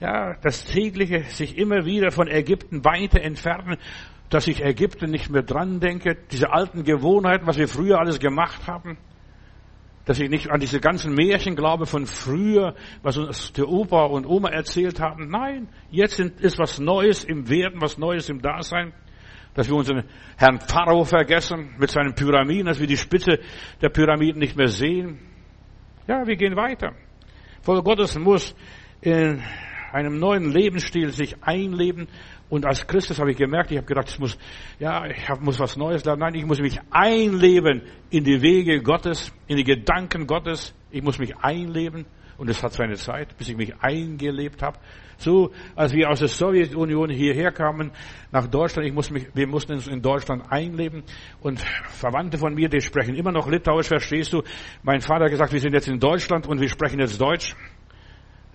Ja, 0.00 0.34
das 0.42 0.64
tägliche 0.64 1.24
sich 1.24 1.56
immer 1.58 1.84
wieder 1.84 2.10
von 2.10 2.28
Ägypten 2.28 2.84
weiter 2.84 3.20
entfernen, 3.22 3.78
dass 4.28 4.46
ich 4.46 4.62
Ägypten 4.62 5.10
nicht 5.10 5.30
mehr 5.30 5.42
dran 5.42 5.80
denke, 5.80 6.16
diese 6.30 6.52
alten 6.52 6.84
Gewohnheiten, 6.84 7.46
was 7.46 7.56
wir 7.58 7.68
früher 7.68 7.98
alles 7.98 8.18
gemacht 8.18 8.66
haben, 8.66 8.98
dass 10.04 10.20
ich 10.20 10.28
nicht 10.28 10.50
an 10.50 10.60
diese 10.60 10.80
ganzen 10.80 11.14
Märchen 11.14 11.56
glaube 11.56 11.86
von 11.86 12.06
früher, 12.06 12.74
was 13.02 13.16
uns 13.16 13.52
der 13.52 13.68
Opa 13.68 14.04
und 14.04 14.26
Oma 14.26 14.50
erzählt 14.50 15.00
haben. 15.00 15.30
Nein, 15.30 15.68
jetzt 15.90 16.20
ist 16.20 16.58
was 16.58 16.78
Neues 16.78 17.24
im 17.24 17.48
Werden, 17.48 17.80
was 17.80 17.96
Neues 17.96 18.28
im 18.28 18.42
Dasein 18.42 18.92
dass 19.54 19.68
wir 19.68 19.76
unseren 19.76 20.04
Herrn 20.36 20.60
Pharao 20.60 21.04
vergessen 21.04 21.74
mit 21.78 21.90
seinen 21.90 22.14
Pyramiden, 22.14 22.66
dass 22.66 22.80
wir 22.80 22.86
die 22.86 22.96
Spitze 22.96 23.38
der 23.80 23.88
Pyramiden 23.88 24.40
nicht 24.40 24.56
mehr 24.56 24.68
sehen. 24.68 25.18
Ja, 26.06 26.26
wir 26.26 26.36
gehen 26.36 26.56
weiter. 26.56 26.92
Volk 27.62 27.84
Gottes 27.84 28.18
muss 28.18 28.54
in 29.00 29.42
einem 29.92 30.18
neuen 30.18 30.50
Lebensstil 30.50 31.10
sich 31.10 31.42
einleben. 31.42 32.08
Und 32.50 32.66
als 32.66 32.86
Christus 32.86 33.18
habe 33.18 33.30
ich 33.30 33.36
gemerkt, 33.36 33.70
ich 33.70 33.78
habe 33.78 33.86
gedacht, 33.86 34.08
ich 34.10 34.18
muss, 34.18 34.36
ja, 34.78 35.06
ich 35.06 35.28
muss 35.40 35.58
was 35.58 35.76
Neues 35.76 36.04
lernen. 36.04 36.20
Nein, 36.20 36.34
ich 36.34 36.44
muss 36.44 36.60
mich 36.60 36.78
einleben 36.90 37.82
in 38.10 38.24
die 38.24 38.42
Wege 38.42 38.82
Gottes, 38.82 39.32
in 39.46 39.56
die 39.56 39.64
Gedanken 39.64 40.26
Gottes. 40.26 40.74
Ich 40.90 41.02
muss 41.02 41.18
mich 41.18 41.36
einleben. 41.38 42.06
Und 42.36 42.50
es 42.50 42.62
hat 42.62 42.72
seine 42.72 42.96
Zeit, 42.96 43.36
bis 43.36 43.48
ich 43.48 43.56
mich 43.56 43.74
eingelebt 43.80 44.62
habe. 44.62 44.78
So, 45.16 45.52
als 45.76 45.92
wir 45.92 46.10
aus 46.10 46.18
der 46.18 46.28
Sowjetunion 46.28 47.10
hierher 47.10 47.52
kamen, 47.52 47.92
nach 48.32 48.46
Deutschland, 48.46 48.88
ich 48.88 48.94
muss 48.94 49.10
mich, 49.10 49.28
wir 49.34 49.46
mussten 49.46 49.74
uns 49.74 49.86
in 49.86 50.02
Deutschland 50.02 50.50
einleben. 50.50 51.04
Und 51.40 51.60
Verwandte 51.60 52.38
von 52.38 52.54
mir, 52.54 52.68
die 52.68 52.80
sprechen 52.80 53.14
immer 53.14 53.32
noch 53.32 53.48
Litauisch, 53.48 53.86
verstehst 53.86 54.32
du? 54.32 54.42
Mein 54.82 55.00
Vater 55.00 55.24
hat 55.24 55.30
gesagt, 55.30 55.52
wir 55.52 55.60
sind 55.60 55.72
jetzt 55.72 55.88
in 55.88 56.00
Deutschland 56.00 56.46
und 56.46 56.60
wir 56.60 56.68
sprechen 56.68 56.98
jetzt 56.98 57.20
Deutsch. 57.20 57.54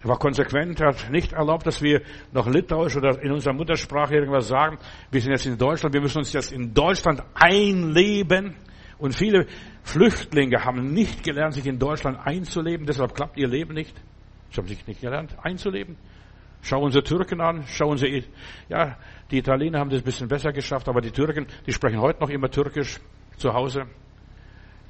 Er 0.02 0.10
war 0.10 0.18
konsequent, 0.18 0.80
hat 0.82 1.10
nicht 1.12 1.34
erlaubt, 1.34 1.68
dass 1.68 1.82
wir 1.82 2.02
noch 2.32 2.48
Litauisch 2.48 2.96
oder 2.96 3.22
in 3.22 3.32
unserer 3.32 3.54
Muttersprache 3.54 4.16
irgendwas 4.16 4.48
sagen. 4.48 4.78
Wir 5.12 5.20
sind 5.20 5.32
jetzt 5.32 5.46
in 5.46 5.58
Deutschland, 5.58 5.94
wir 5.94 6.02
müssen 6.02 6.20
uns 6.20 6.32
jetzt 6.32 6.54
in 6.54 6.74
Deutschland 6.74 7.22
einleben. 7.34 8.56
Und 8.98 9.16
viele 9.16 9.48
Flüchtlinge 9.90 10.64
haben 10.64 10.94
nicht 10.94 11.24
gelernt, 11.24 11.56
sich 11.56 11.66
in 11.66 11.80
Deutschland 11.80 12.20
einzuleben, 12.24 12.86
deshalb 12.86 13.16
klappt 13.16 13.38
ihr 13.38 13.48
Leben 13.48 13.74
nicht. 13.74 13.96
Sie 14.52 14.58
haben 14.58 14.68
sich 14.68 14.86
nicht 14.86 15.02
gelernt, 15.02 15.36
einzuleben. 15.42 15.98
Schau 16.62 16.84
unsere 16.84 17.04
Türken 17.04 17.42
an, 17.42 17.64
schau 17.66 17.90
unsere, 17.90 18.24
ja, 18.68 18.98
die 19.32 19.40
Italiener 19.40 19.80
haben 19.80 19.90
das 19.90 20.02
ein 20.02 20.06
bisschen 20.06 20.28
besser 20.28 20.52
geschafft, 20.52 20.88
aber 20.90 21.02
die 21.02 21.10
Türken, 21.10 21.48
die 21.66 21.74
sprechen 21.74 22.00
heute 22.00 22.20
noch 22.20 22.30
immer 22.30 22.52
Türkisch 22.52 23.00
zu 23.38 23.54
Hause. 23.54 23.88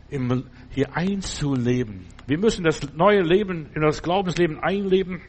Im, 0.10 0.48
hier 0.72 0.94
einzuleben. 0.94 2.06
Wir 2.28 2.38
müssen 2.38 2.66
das 2.66 2.82
neue 2.94 3.22
Leben, 3.22 3.70
in 3.76 3.82
das 3.82 4.04
Glaubensleben 4.04 4.60
einleben. 4.60 5.22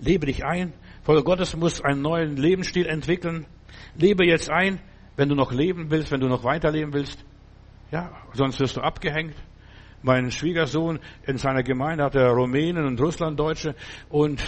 Lebe 0.00 0.26
dich 0.26 0.44
ein. 0.44 0.72
Volk 1.02 1.24
Gottes 1.24 1.54
muss 1.56 1.80
einen 1.80 2.02
neuen 2.02 2.36
Lebensstil 2.36 2.86
entwickeln. 2.86 3.46
Lebe 3.94 4.26
jetzt 4.26 4.50
ein, 4.50 4.80
wenn 5.14 5.28
du 5.28 5.36
noch 5.36 5.52
leben 5.52 5.90
willst, 5.90 6.10
wenn 6.10 6.20
du 6.20 6.26
noch 6.26 6.42
weiterleben 6.42 6.92
willst. 6.94 7.24
Ja, 7.92 8.10
sonst 8.32 8.58
wirst 8.58 8.78
du 8.78 8.80
abgehängt. 8.80 9.34
Mein 10.00 10.30
Schwiegersohn 10.30 10.98
in 11.26 11.36
seiner 11.36 11.62
Gemeinde 11.62 12.04
hat 12.04 12.14
er 12.14 12.30
Rumänen 12.30 12.86
und 12.86 12.98
Russlanddeutsche 12.98 13.74
und 14.08 14.42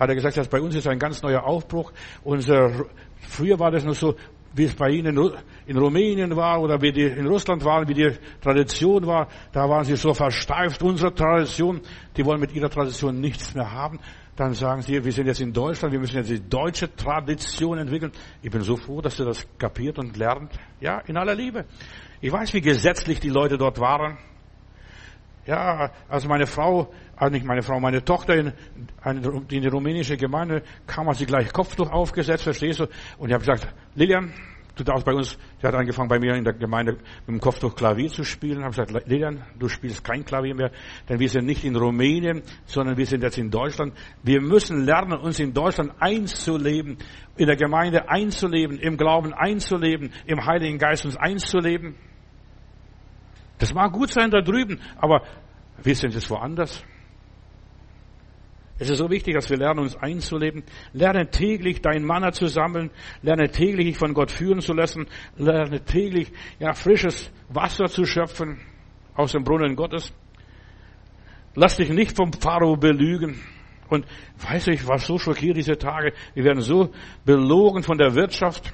hat 0.00 0.08
er 0.08 0.14
gesagt, 0.14 0.38
dass 0.38 0.48
bei 0.48 0.62
uns 0.62 0.74
ist 0.74 0.88
ein 0.88 0.98
ganz 0.98 1.22
neuer 1.22 1.44
Aufbruch. 1.44 1.92
Unser, 2.24 2.86
früher 3.20 3.58
war 3.58 3.70
das 3.70 3.84
noch 3.84 3.94
so, 3.94 4.16
wie 4.56 4.64
es 4.64 4.74
bei 4.74 4.88
Ihnen 4.90 5.18
in 5.66 5.76
Rumänien 5.76 6.34
war 6.34 6.60
oder 6.62 6.80
wie 6.80 6.90
die 6.90 7.04
in 7.04 7.26
Russland 7.26 7.62
waren, 7.64 7.86
wie 7.88 7.94
die 7.94 8.10
Tradition 8.40 9.06
war, 9.06 9.28
da 9.52 9.68
waren 9.68 9.84
sie 9.84 9.96
so 9.96 10.14
versteift. 10.14 10.82
Unsere 10.82 11.14
Tradition, 11.14 11.82
die 12.16 12.24
wollen 12.24 12.40
mit 12.40 12.54
ihrer 12.54 12.70
Tradition 12.70 13.20
nichts 13.20 13.54
mehr 13.54 13.70
haben. 13.70 14.00
Dann 14.34 14.54
sagen 14.54 14.82
sie, 14.82 15.04
wir 15.04 15.12
sind 15.12 15.26
jetzt 15.26 15.40
in 15.40 15.52
Deutschland, 15.52 15.92
wir 15.92 16.00
müssen 16.00 16.16
jetzt 16.16 16.30
die 16.30 16.48
deutsche 16.48 16.94
Tradition 16.94 17.78
entwickeln. 17.78 18.12
Ich 18.42 18.50
bin 18.50 18.62
so 18.62 18.76
froh, 18.76 19.00
dass 19.00 19.18
ihr 19.18 19.26
das 19.26 19.46
kapiert 19.58 19.98
und 19.98 20.16
lernt. 20.16 20.52
Ja, 20.80 21.00
in 21.00 21.16
aller 21.16 21.34
Liebe. 21.34 21.66
Ich 22.20 22.32
weiß, 22.32 22.54
wie 22.54 22.62
gesetzlich 22.62 23.20
die 23.20 23.28
Leute 23.28 23.58
dort 23.58 23.78
waren. 23.78 24.16
Ja, 25.46 25.92
also 26.08 26.28
meine 26.28 26.46
Frau, 26.46 26.92
also 27.16 27.32
nicht 27.32 27.46
meine 27.46 27.62
Frau, 27.62 27.80
meine 27.80 28.04
Tochter 28.04 28.34
in, 28.34 28.52
in 29.04 29.62
die 29.62 29.68
rumänische 29.68 30.16
Gemeinde 30.16 30.62
kam, 30.86 31.08
hat 31.08 31.16
sie 31.16 31.26
gleich 31.26 31.52
Kopftuch 31.52 31.90
aufgesetzt, 31.90 32.44
verstehst 32.44 32.80
du? 32.80 32.84
Und 33.18 33.28
ich 33.28 33.34
habe 33.34 33.44
gesagt, 33.44 33.74
Lilian, 33.94 34.34
du 34.76 34.84
darfst 34.84 35.06
bei 35.06 35.14
uns, 35.14 35.38
sie 35.58 35.66
hat 35.66 35.74
angefangen 35.74 36.08
bei 36.08 36.18
mir 36.18 36.34
in 36.34 36.44
der 36.44 36.52
Gemeinde 36.52 36.92
mit 36.92 37.28
dem 37.28 37.40
Kopftuch 37.40 37.74
Klavier 37.74 38.10
zu 38.10 38.22
spielen. 38.22 38.58
Ich 38.58 38.64
habe 38.64 38.86
gesagt, 38.86 39.08
Lilian, 39.08 39.42
du 39.58 39.68
spielst 39.68 40.04
kein 40.04 40.26
Klavier 40.26 40.54
mehr, 40.54 40.70
denn 41.08 41.18
wir 41.18 41.28
sind 41.30 41.46
nicht 41.46 41.64
in 41.64 41.74
Rumänien, 41.74 42.42
sondern 42.66 42.98
wir 42.98 43.06
sind 43.06 43.22
jetzt 43.22 43.38
in 43.38 43.50
Deutschland. 43.50 43.94
Wir 44.22 44.42
müssen 44.42 44.84
lernen, 44.84 45.18
uns 45.18 45.40
in 45.40 45.54
Deutschland 45.54 45.92
einzuleben, 45.98 46.98
in 47.38 47.46
der 47.46 47.56
Gemeinde 47.56 48.10
einzuleben, 48.10 48.78
im 48.78 48.98
Glauben 48.98 49.32
einzuleben, 49.32 50.12
im 50.26 50.44
Heiligen 50.44 50.76
Geist 50.76 51.06
uns 51.06 51.16
einzuleben. 51.16 51.94
Das 53.58 53.72
mag 53.72 53.90
gut 53.92 54.10
sein 54.10 54.30
da 54.30 54.42
drüben, 54.42 54.78
aber 54.98 55.22
wir 55.82 55.94
sind 55.94 56.12
jetzt 56.12 56.28
woanders. 56.28 56.84
Es 58.78 58.90
ist 58.90 58.98
so 58.98 59.10
wichtig, 59.10 59.34
dass 59.34 59.48
wir 59.48 59.56
lernen, 59.56 59.80
uns 59.80 59.96
einzuleben. 59.96 60.62
Lerne 60.92 61.30
täglich 61.30 61.80
dein 61.80 62.04
Manna 62.04 62.32
zu 62.32 62.46
sammeln. 62.46 62.90
Lerne 63.22 63.50
täglich 63.50 63.86
dich 63.86 63.96
von 63.96 64.12
Gott 64.12 64.30
führen 64.30 64.60
zu 64.60 64.74
lassen. 64.74 65.06
Lerne 65.36 65.82
täglich, 65.84 66.30
ja, 66.58 66.74
frisches 66.74 67.30
Wasser 67.48 67.86
zu 67.86 68.04
schöpfen 68.04 68.60
aus 69.14 69.32
dem 69.32 69.44
Brunnen 69.44 69.76
Gottes. 69.76 70.12
Lass 71.54 71.76
dich 71.76 71.88
nicht 71.88 72.16
vom 72.16 72.32
Pharao 72.34 72.76
belügen. 72.76 73.40
Und 73.88 74.04
weiß 74.38 74.68
ich, 74.68 74.86
was 74.86 75.06
so 75.06 75.16
schockiert 75.16 75.56
diese 75.56 75.78
Tage. 75.78 76.12
Wir 76.34 76.44
werden 76.44 76.60
so 76.60 76.90
belogen 77.24 77.82
von 77.82 77.96
der 77.96 78.14
Wirtschaft, 78.14 78.72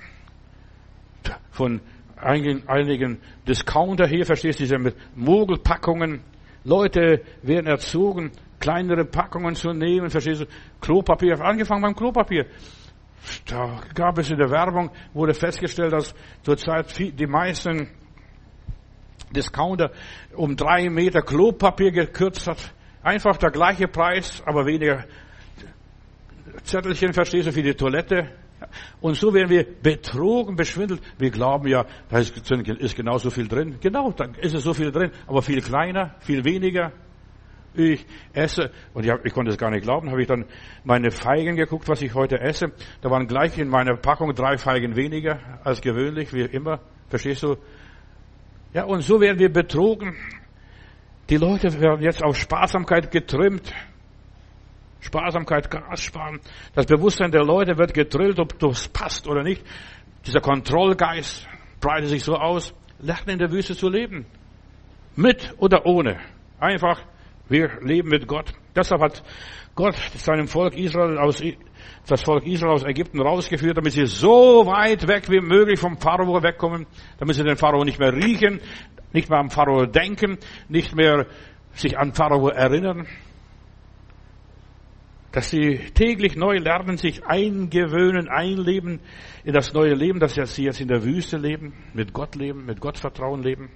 von 1.50 1.80
einigen, 2.16 2.66
einigen 2.68 3.20
Discounter 3.46 4.06
hier, 4.06 4.24
verstehst 4.24 4.58
du, 4.58 4.64
diese 4.64 4.78
mit 4.78 4.96
Mogelpackungen. 5.14 6.22
Leute 6.64 7.22
werden 7.42 7.66
erzogen, 7.66 8.32
kleinere 8.62 9.04
Packungen 9.04 9.56
zu 9.56 9.72
nehmen, 9.72 10.08
verstehst 10.08 10.42
du, 10.42 10.46
Klopapier, 10.80 11.40
angefangen 11.40 11.82
beim 11.82 11.96
Klopapier. 11.96 12.46
Da 13.46 13.80
gab 13.94 14.18
es 14.18 14.30
in 14.30 14.38
der 14.38 14.50
Werbung, 14.50 14.90
wurde 15.12 15.34
festgestellt, 15.34 15.92
dass 15.92 16.14
zurzeit 16.42 16.96
die 16.98 17.26
meisten 17.26 17.88
Discounter 19.34 19.90
um 20.34 20.56
drei 20.56 20.88
Meter 20.90 21.22
Klopapier 21.22 21.90
gekürzt 21.90 22.46
hat. 22.46 22.72
Einfach 23.02 23.36
der 23.36 23.50
gleiche 23.50 23.88
Preis, 23.88 24.42
aber 24.46 24.64
weniger 24.64 25.04
Zettelchen, 26.62 27.12
verstehst 27.12 27.48
du, 27.48 27.52
für 27.52 27.62
die 27.62 27.74
Toilette. 27.74 28.28
Und 29.00 29.16
so 29.16 29.34
werden 29.34 29.50
wir 29.50 29.66
betrogen, 29.82 30.54
beschwindelt. 30.54 31.00
Wir 31.18 31.30
glauben 31.30 31.66
ja, 31.66 31.84
da 32.08 32.18
ist, 32.18 32.94
genauso 32.94 33.30
viel 33.30 33.48
drin. 33.48 33.78
Genau, 33.80 34.12
da 34.12 34.26
ist 34.40 34.54
es 34.54 34.62
so 34.62 34.72
viel 34.72 34.92
drin, 34.92 35.10
aber 35.26 35.42
viel 35.42 35.60
kleiner, 35.60 36.14
viel 36.20 36.44
weniger. 36.44 36.92
Ich 37.74 38.06
esse, 38.34 38.70
und 38.92 39.06
ich, 39.06 39.12
ich 39.24 39.32
konnte 39.32 39.50
es 39.50 39.56
gar 39.56 39.70
nicht 39.70 39.82
glauben, 39.82 40.10
habe 40.10 40.20
ich 40.20 40.28
dann 40.28 40.44
meine 40.84 41.10
Feigen 41.10 41.56
geguckt, 41.56 41.88
was 41.88 42.02
ich 42.02 42.14
heute 42.14 42.38
esse. 42.40 42.72
Da 43.00 43.10
waren 43.10 43.26
gleich 43.26 43.56
in 43.58 43.68
meiner 43.68 43.96
Packung 43.96 44.34
drei 44.34 44.58
Feigen 44.58 44.94
weniger 44.94 45.38
als 45.64 45.80
gewöhnlich, 45.80 46.34
wie 46.34 46.42
immer. 46.42 46.80
Verstehst 47.08 47.42
du? 47.42 47.56
Ja, 48.74 48.84
und 48.84 49.02
so 49.02 49.20
werden 49.20 49.38
wir 49.38 49.50
betrogen. 49.50 50.14
Die 51.30 51.36
Leute 51.36 51.80
werden 51.80 52.02
jetzt 52.02 52.22
auf 52.22 52.36
Sparsamkeit 52.36 53.10
getrimmt. 53.10 53.72
Sparsamkeit, 55.00 55.70
Gas 55.70 56.02
sparen. 56.02 56.40
Das 56.74 56.86
Bewusstsein 56.86 57.30
der 57.32 57.44
Leute 57.44 57.76
wird 57.76 57.92
gedrillt, 57.92 58.38
ob 58.38 58.58
das 58.58 58.88
passt 58.88 59.26
oder 59.26 59.42
nicht. 59.42 59.64
Dieser 60.26 60.40
Kontrollgeist 60.40 61.46
breitet 61.80 62.10
sich 62.10 62.22
so 62.22 62.34
aus. 62.34 62.74
Lernen 63.00 63.30
in 63.30 63.38
der 63.38 63.50
Wüste 63.50 63.74
zu 63.74 63.88
leben. 63.88 64.26
Mit 65.16 65.54
oder 65.58 65.84
ohne. 65.86 66.20
Einfach, 66.60 67.02
wir 67.52 67.70
leben 67.82 68.08
mit 68.08 68.26
Gott. 68.26 68.52
Deshalb 68.74 69.00
hat 69.02 69.22
Gott 69.74 69.94
seinem 70.16 70.48
Volk 70.48 70.74
Israel 70.74 71.18
aus, 71.18 71.42
das 72.06 72.22
Volk 72.22 72.46
Israel 72.46 72.72
aus 72.72 72.84
Ägypten 72.84 73.20
rausgeführt, 73.20 73.76
damit 73.76 73.92
sie 73.92 74.06
so 74.06 74.66
weit 74.66 75.06
weg 75.06 75.30
wie 75.30 75.40
möglich 75.40 75.78
vom 75.78 75.98
Pharao 75.98 76.42
wegkommen, 76.42 76.86
damit 77.18 77.36
sie 77.36 77.44
den 77.44 77.56
Pharao 77.56 77.84
nicht 77.84 78.00
mehr 78.00 78.12
riechen, 78.12 78.60
nicht 79.12 79.30
mehr 79.30 79.38
am 79.38 79.50
Pharao 79.50 79.86
denken, 79.86 80.38
nicht 80.68 80.96
mehr 80.96 81.26
sich 81.74 81.98
an 81.98 82.12
Pharao 82.12 82.48
erinnern 82.48 83.06
dass 85.32 85.48
sie 85.48 85.78
täglich 85.94 86.36
neu 86.36 86.58
lernen, 86.58 86.98
sich 86.98 87.24
eingewöhnen, 87.24 88.28
einleben 88.28 89.00
in 89.44 89.54
das 89.54 89.72
neue 89.72 89.94
Leben, 89.94 90.20
dass 90.20 90.34
sie 90.34 90.64
jetzt 90.64 90.80
in 90.80 90.88
der 90.88 91.04
Wüste 91.04 91.38
leben, 91.38 91.72
mit 91.94 92.12
Gott 92.12 92.36
leben, 92.36 92.66
mit 92.66 92.80
Gott 92.80 92.98
Vertrauen 92.98 93.42
leben, 93.42 93.70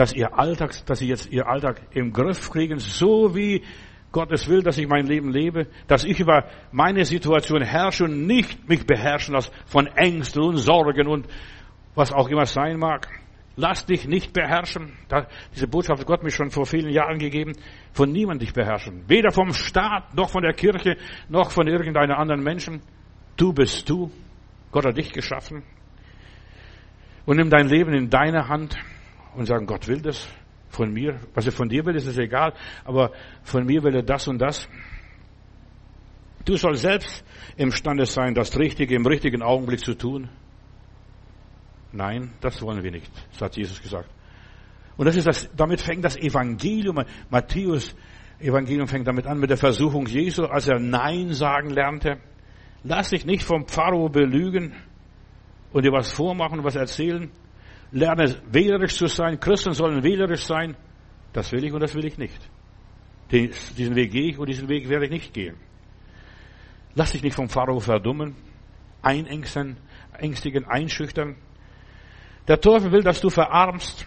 dass 0.00 0.14
ihr 0.14 0.38
Alltag, 0.38 0.72
dass 0.86 1.00
sie 1.00 1.08
jetzt 1.08 1.30
ihr 1.30 1.46
Alltag 1.46 1.82
im 1.90 2.14
Griff 2.14 2.50
kriegen, 2.50 2.78
so 2.78 3.36
wie 3.36 3.62
Gott 4.12 4.32
es 4.32 4.48
will, 4.48 4.62
dass 4.62 4.78
ich 4.78 4.88
mein 4.88 5.06
Leben 5.06 5.30
lebe, 5.30 5.66
dass 5.88 6.04
ich 6.04 6.18
über 6.18 6.48
meine 6.72 7.04
Situation 7.04 7.60
herrsche 7.60 8.04
und 8.04 8.26
nicht 8.26 8.66
mich 8.66 8.86
beherrschen 8.86 9.34
lasse 9.34 9.52
von 9.66 9.86
Ängsten 9.86 10.42
und 10.42 10.56
Sorgen 10.56 11.06
und 11.06 11.26
was 11.94 12.14
auch 12.14 12.30
immer 12.30 12.46
sein 12.46 12.78
mag. 12.78 13.08
Lass 13.56 13.84
dich 13.84 14.08
nicht 14.08 14.32
beherrschen. 14.32 14.94
Diese 15.54 15.68
Botschaft 15.68 16.00
hat 16.00 16.06
Gott 16.06 16.22
mir 16.22 16.30
schon 16.30 16.50
vor 16.50 16.64
vielen 16.64 16.88
Jahren 16.88 17.18
gegeben. 17.18 17.52
Von 17.92 18.10
niemand 18.10 18.40
dich 18.40 18.54
beherrschen. 18.54 19.04
Weder 19.06 19.32
vom 19.32 19.52
Staat, 19.52 20.14
noch 20.14 20.30
von 20.30 20.42
der 20.42 20.54
Kirche, 20.54 20.96
noch 21.28 21.50
von 21.50 21.68
irgendeiner 21.68 22.16
anderen 22.16 22.42
Menschen. 22.42 22.80
Du 23.36 23.52
bist 23.52 23.86
du. 23.90 24.10
Gott 24.72 24.86
hat 24.86 24.96
dich 24.96 25.12
geschaffen. 25.12 25.62
Und 27.26 27.36
nimm 27.36 27.50
dein 27.50 27.68
Leben 27.68 27.92
in 27.92 28.08
deine 28.08 28.48
Hand 28.48 28.78
und 29.34 29.46
sagen, 29.46 29.66
Gott 29.66 29.88
will 29.88 30.00
das 30.00 30.28
von 30.68 30.92
mir. 30.92 31.20
Was 31.34 31.46
er 31.46 31.52
von 31.52 31.68
dir 31.68 31.84
will, 31.84 31.96
ist 31.96 32.06
es 32.06 32.18
egal. 32.18 32.52
Aber 32.84 33.12
von 33.42 33.64
mir 33.64 33.82
will 33.82 33.94
er 33.94 34.02
das 34.02 34.28
und 34.28 34.38
das. 34.38 34.68
Du 36.44 36.56
sollst 36.56 36.82
selbst 36.82 37.24
imstande 37.56 38.06
sein, 38.06 38.34
das 38.34 38.56
Richtige 38.58 38.94
im 38.94 39.06
richtigen 39.06 39.42
Augenblick 39.42 39.80
zu 39.80 39.94
tun. 39.94 40.28
Nein, 41.92 42.32
das 42.40 42.62
wollen 42.62 42.82
wir 42.82 42.90
nicht, 42.90 43.10
das 43.32 43.42
hat 43.42 43.56
Jesus 43.56 43.82
gesagt. 43.82 44.08
Und 44.96 45.06
das 45.06 45.16
ist 45.16 45.26
das, 45.26 45.50
damit 45.56 45.80
fängt 45.80 46.04
das 46.04 46.16
Evangelium, 46.16 47.02
Matthäus 47.30 47.94
Evangelium 48.38 48.86
fängt 48.86 49.06
damit 49.06 49.26
an 49.26 49.38
mit 49.38 49.50
der 49.50 49.56
Versuchung 49.58 50.06
Jesu, 50.06 50.44
als 50.44 50.68
er 50.68 50.78
Nein 50.78 51.32
sagen 51.32 51.70
lernte. 51.70 52.18
Lass 52.82 53.10
dich 53.10 53.26
nicht 53.26 53.42
vom 53.42 53.66
Pharao 53.66 54.08
belügen 54.08 54.74
und 55.72 55.84
dir 55.84 55.92
was 55.92 56.10
vormachen, 56.10 56.64
was 56.64 56.74
erzählen. 56.74 57.30
Lerne 57.92 58.36
wählerisch 58.50 58.96
zu 58.96 59.06
sein. 59.06 59.40
Christen 59.40 59.72
sollen 59.72 60.02
wählerisch 60.02 60.44
sein. 60.44 60.76
Das 61.32 61.52
will 61.52 61.64
ich 61.64 61.72
und 61.72 61.80
das 61.80 61.94
will 61.94 62.04
ich 62.04 62.18
nicht. 62.18 62.40
diesen 63.30 63.94
Weg 63.94 64.12
gehe 64.12 64.30
ich 64.30 64.38
und 64.38 64.48
diesen 64.48 64.68
Weg 64.68 64.88
werde 64.88 65.06
ich 65.06 65.10
nicht 65.10 65.34
gehen. 65.34 65.56
Lass 66.94 67.12
dich 67.12 67.22
nicht 67.22 67.36
vom 67.36 67.48
Pharao 67.48 67.78
verdummen, 67.78 68.34
einängsten, 69.02 69.76
ängstigen, 70.18 70.64
einschüchtern. 70.64 71.36
Der 72.48 72.60
Teufel 72.60 72.90
will, 72.90 73.02
dass 73.02 73.20
du 73.20 73.30
verarmst, 73.30 74.06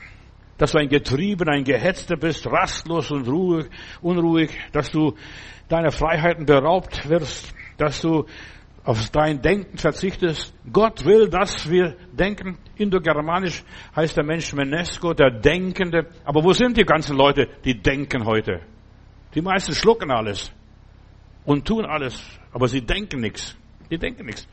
dass 0.58 0.74
du 0.74 0.80
ein 0.80 0.90
Getriebener, 0.90 1.54
ein 1.54 1.64
Gehetzter 1.64 2.18
bist, 2.18 2.46
rastlos 2.46 3.12
und 3.12 3.28
ruhig, 3.28 3.68
unruhig, 4.02 4.52
dass 4.72 4.92
du 4.92 5.16
deiner 5.70 5.92
Freiheiten 5.92 6.46
beraubt 6.46 7.08
wirst, 7.08 7.54
dass 7.78 8.02
du 8.02 8.26
auf 8.84 9.10
dein 9.12 9.42
Denken 9.42 9.78
verzichtest. 9.78 10.54
Gott 10.72 11.06
will, 11.06 11.30
dass 11.30 11.70
wir 11.70 11.96
denken. 12.12 12.58
Indogermanisch 12.76 13.64
heißt 13.96 14.18
der 14.18 14.24
Mensch 14.24 14.54
Menesco, 14.54 15.14
der 15.14 15.30
Denkende. 15.32 16.08
Aber 16.26 16.44
wo 16.44 16.54
sind 16.54 16.78
die 16.78 16.86
ganzen 16.86 17.16
Leute, 17.16 17.48
die 17.64 17.80
denken 17.80 18.26
heute? 18.26 18.62
Die 19.36 19.42
meisten 19.42 19.74
schlucken 19.74 20.12
alles 20.12 20.52
und 21.46 21.68
tun 21.68 21.86
alles, 21.86 22.22
aber 22.52 22.68
sie 22.68 22.82
denken 22.82 23.22
nichts. 23.22 23.56
Die 23.90 23.98
denken 23.98 24.26
nichts. 24.26 24.48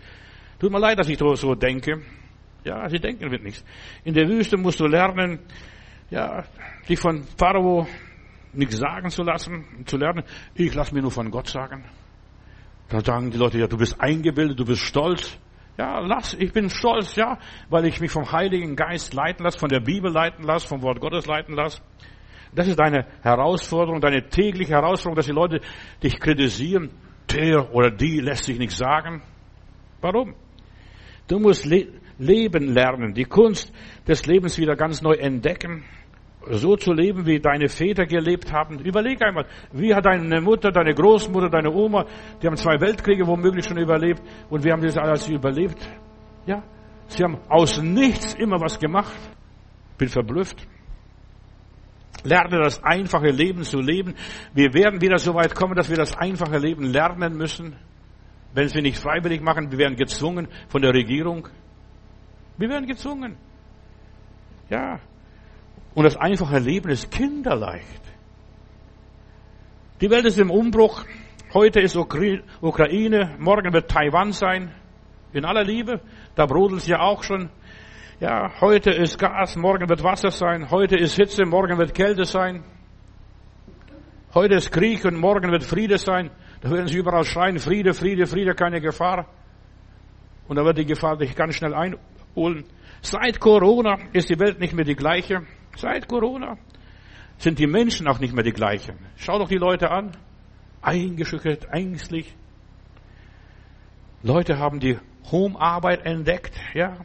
Tut 0.59 0.71
mir 0.71 0.81
leid, 0.81 0.99
dass 0.99 1.09
ich 1.09 1.19
so 1.19 1.55
denke. 1.55 2.03
Ja, 2.65 2.87
sie 2.89 2.99
denken 2.99 3.31
wird 3.31 3.43
nichts. 3.43 3.65
In 4.05 4.13
der 4.13 4.29
Wüste 4.29 4.59
musst 4.59 4.81
du 4.81 4.87
lernen, 4.87 5.39
ja, 6.11 6.45
dich 6.89 6.99
von 6.99 7.25
Pharao 7.39 7.87
nichts 8.53 8.77
sagen 8.77 9.09
zu 9.11 9.23
lassen, 9.23 9.65
zu 9.87 9.97
lernen. 9.97 10.25
Ich 10.55 10.75
lasse 10.75 10.95
mir 10.95 11.01
nur 11.01 11.11
von 11.11 11.31
Gott 11.31 11.49
sagen. 11.49 11.85
Da 12.89 13.01
sagen 13.01 13.31
die 13.31 13.39
Leute, 13.39 13.59
ja, 13.59 13.67
du 13.67 13.79
bist 13.79 14.01
eingebildet, 14.01 14.59
du 14.59 14.65
bist 14.65 14.83
stolz. 14.83 15.39
Ja, 15.81 15.99
lass, 16.01 16.35
ich 16.35 16.53
bin 16.53 16.69
stolz, 16.69 17.17
ja, 17.17 17.39
weil 17.71 17.87
ich 17.87 18.03
mich 18.03 18.11
vom 18.11 18.31
Heiligen 18.31 18.77
Geist 18.77 19.15
leiten 19.15 19.45
lasse, 19.45 19.59
von 19.59 19.71
der 19.71 19.81
Bibel 19.81 20.13
leiten 20.13 20.45
lasse, 20.45 20.69
vom 20.69 20.83
Wort 20.83 21.01
Gottes 21.01 21.25
leiten 21.25 21.55
lasse. 21.55 21.81
Das 22.55 22.69
ist 22.69 22.79
deine 22.79 23.07
Herausforderung, 23.23 23.99
deine 23.99 24.29
tägliche 24.29 24.75
Herausforderung, 24.75 25.17
dass 25.17 25.25
die 25.25 25.33
Leute 25.33 25.63
dich 26.03 26.21
kritisieren. 26.21 26.91
Der 27.33 27.75
oder 27.75 27.91
die 27.91 28.21
lässt 28.21 28.45
sich 28.45 28.59
nichts 28.59 28.77
sagen. 28.77 29.23
Warum? 30.03 30.35
Du 31.29 31.39
musst 31.39 31.65
leben 31.65 32.75
lernen, 32.75 33.15
die 33.15 33.25
Kunst 33.25 33.73
des 34.07 34.27
Lebens 34.27 34.59
wieder 34.59 34.77
ganz 34.77 35.01
neu 35.01 35.15
entdecken, 35.15 35.85
so 36.49 36.77
zu 36.77 36.93
leben, 36.93 37.27
wie 37.27 37.39
deine 37.39 37.69
Väter 37.69 38.07
gelebt 38.07 38.53
haben. 38.53 38.79
Überleg 38.79 39.23
einmal, 39.23 39.47
wie 39.73 39.95
hat 39.95 40.07
deine 40.07 40.41
Mutter, 40.41 40.71
deine 40.71 40.95
Großmutter, 40.95 41.51
deine 41.51 41.71
Oma, 41.71 42.07
die 42.41 42.47
haben 42.47 42.57
zwei 42.57 42.81
Weltkriege 42.81 43.27
womöglich 43.27 43.67
schon 43.67 43.79
überlebt 43.79 44.23
und 44.49 44.65
wir 44.65 44.73
haben 44.73 44.83
das 44.83 44.97
alles 44.97 45.29
überlebt. 45.29 45.79
Ja, 46.47 46.63
sie 47.09 47.23
haben 47.23 47.39
aus 47.49 47.81
nichts 47.83 48.35
immer 48.35 48.61
was 48.61 48.79
gemacht. 48.79 49.15
Bin 49.99 50.09
verblüfft. 50.09 50.67
Lerne 52.25 52.59
das 52.59 52.83
einfache 52.83 53.29
Leben 53.29 53.63
zu 53.63 53.81
leben. 53.81 54.15
Wir 54.55 54.73
werden 54.73 55.01
wieder 55.01 55.19
so 55.19 55.35
weit 55.35 55.55
kommen, 55.55 55.75
dass 55.75 55.89
wir 55.89 55.97
das 55.97 56.17
einfache 56.17 56.59
Leben 56.59 56.85
lernen 56.85 57.37
müssen. 57.37 57.77
Wenn 58.53 58.73
wir 58.73 58.83
nicht 58.83 58.99
freiwillig 58.99 59.43
machen, 59.43 59.71
wir 59.71 59.79
werden 59.79 59.97
gezwungen 59.97 60.49
von 60.69 60.83
der 60.83 60.93
Regierung. 60.93 61.49
Wir 62.59 62.69
werden 62.69 62.87
gezwungen. 62.87 63.37
Ja. 64.69 65.01
Und 65.95 66.05
das 66.05 66.17
einfache 66.17 66.59
Leben 66.59 66.91
ist 66.91 67.11
kinderleicht. 67.11 68.01
Die 70.01 70.11
Welt 70.11 70.25
ist 70.25 70.39
im 70.39 70.51
Umbruch. 70.51 71.05
Heute 71.53 71.81
ist 71.81 71.97
Ukraine, 71.97 73.37
morgen 73.39 73.73
wird 73.73 73.91
Taiwan 73.91 74.33
sein. 74.33 74.73
In 75.33 75.45
aller 75.45 75.65
Liebe. 75.65 76.01
Da 76.35 76.47
brodelt 76.47 76.81
es 76.81 76.87
ja 76.87 77.01
auch 77.01 77.23
schon. 77.23 77.51
Ja, 78.21 78.61
heute 78.61 78.91
ist 78.91 79.19
Gas, 79.19 79.57
morgen 79.57 79.89
wird 79.89 80.05
Wasser 80.05 80.31
sein. 80.31 80.71
Heute 80.71 80.97
ist 80.97 81.17
Hitze, 81.17 81.45
morgen 81.45 81.79
wird 81.79 81.95
Kälte 81.95 82.25
sein. 82.25 82.63
Heute 84.33 84.55
ist 84.55 84.71
Krieg 84.71 85.05
und 85.05 85.19
morgen 85.19 85.51
wird 85.51 85.65
Friede 85.65 85.99
sein. 85.99 86.31
Da 86.61 86.71
werden 86.71 86.87
sie 86.87 86.99
überall 86.99 87.25
schreien, 87.25 87.59
Friede, 87.59 87.95
Friede, 87.95 88.27
Friede, 88.27 88.55
keine 88.55 88.81
Gefahr. 88.81 89.27
Und 90.47 90.57
da 90.57 90.65
wird 90.65 90.79
die 90.79 90.87
Gefahr 90.87 91.17
dich 91.17 91.35
ganz 91.35 91.55
schnell 91.55 91.75
ein, 91.75 91.97
holen. 92.37 92.65
Seit 93.03 93.41
Corona 93.41 93.99
ist 94.13 94.29
die 94.29 94.39
Welt 94.39 94.61
nicht 94.61 94.75
mehr 94.75 94.85
die 94.85 94.97
gleiche. 94.97 95.43
Seit 95.81 96.09
Corona 96.09 96.59
sind 97.39 97.59
die 97.59 97.67
Menschen 97.67 98.07
auch 98.07 98.19
nicht 98.19 98.35
mehr 98.35 98.45
die 98.45 98.53
gleichen. 98.53 98.99
Schau 99.17 99.39
doch 99.39 99.49
die 99.49 99.57
Leute 99.57 99.91
an. 99.91 100.13
Eingeschüchtert, 100.83 101.69
ängstlich. 101.73 102.37
Leute 104.23 104.59
haben 104.59 104.79
die 104.79 104.99
Homearbeit 105.31 106.05
entdeckt, 106.05 106.55
ja. 106.75 106.99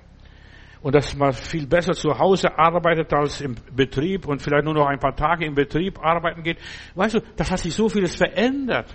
Und 0.82 0.94
dass 0.94 1.16
man 1.16 1.32
viel 1.32 1.66
besser 1.68 1.94
zu 1.94 2.20
Hause 2.20 2.60
arbeitet 2.60 3.14
als 3.14 3.40
im 3.40 3.56
Betrieb 3.74 4.28
und 4.28 4.42
vielleicht 4.42 4.66
nur 4.66 4.74
noch 4.74 4.88
ein 4.88 5.00
paar 5.00 5.16
Tage 5.16 5.46
im 5.46 5.56
Betrieb 5.56 5.98
arbeiten 6.00 6.44
geht. 6.44 6.58
Weißt 6.96 7.16
du, 7.16 7.22
das 7.38 7.50
hat 7.50 7.60
sich 7.60 7.74
so 7.74 7.88
vieles 7.88 8.16
verändert. 8.16 8.94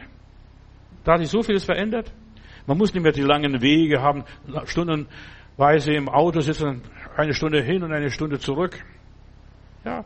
Da 1.04 1.14
hat 1.14 1.20
sich 1.20 1.30
so 1.30 1.42
vieles 1.42 1.64
verändert. 1.64 2.12
Man 2.66 2.76
muss 2.76 2.92
nicht 2.92 3.02
mehr 3.02 3.12
die 3.12 3.22
langen 3.22 3.62
Wege 3.62 4.02
haben, 4.02 4.24
Stunden 4.66 5.08
Weise 5.56 5.92
im 5.92 6.10
Auto 6.10 6.40
sitzen, 6.40 6.82
eine 7.16 7.32
Stunde 7.32 7.62
hin 7.62 7.82
und 7.82 7.92
eine 7.92 8.10
Stunde 8.10 8.38
zurück. 8.38 8.78
Ja, 9.84 10.04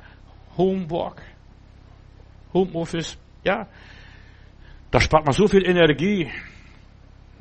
Homework, 0.56 1.22
Homeoffice. 2.52 3.18
Ja, 3.44 3.66
da 4.90 5.00
spart 5.00 5.24
man 5.24 5.32
so 5.32 5.48
viel 5.48 5.66
Energie, 5.66 6.30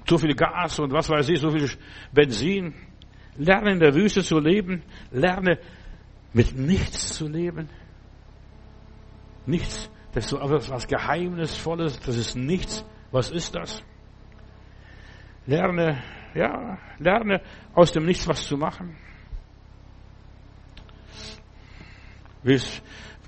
so 0.09 0.17
viel 0.17 0.35
Gas 0.35 0.79
und 0.79 0.91
was 0.91 1.09
weiß 1.09 1.29
ich, 1.29 1.39
so 1.39 1.51
viel 1.51 1.69
Benzin. 2.11 2.73
Lerne 3.35 3.71
in 3.71 3.79
der 3.79 3.95
Wüste 3.95 4.21
zu 4.21 4.39
leben, 4.39 4.83
lerne 5.11 5.59
mit 6.33 6.55
nichts 6.57 7.13
zu 7.13 7.27
leben. 7.27 7.69
Nichts, 9.45 9.89
das 10.13 10.25
ist 10.25 10.29
so 10.29 10.39
etwas 10.39 10.87
Geheimnisvolles, 10.87 11.99
das 11.99 12.17
ist 12.17 12.35
nichts. 12.35 12.85
Was 13.11 13.29
ist 13.29 13.53
das? 13.55 13.83
Lerne, 15.45 16.01
ja, 16.33 16.79
lerne 16.97 17.41
aus 17.73 17.91
dem 17.91 18.05
Nichts 18.05 18.27
was 18.27 18.45
zu 18.47 18.57
machen. 18.57 18.95
Bis 22.43 22.81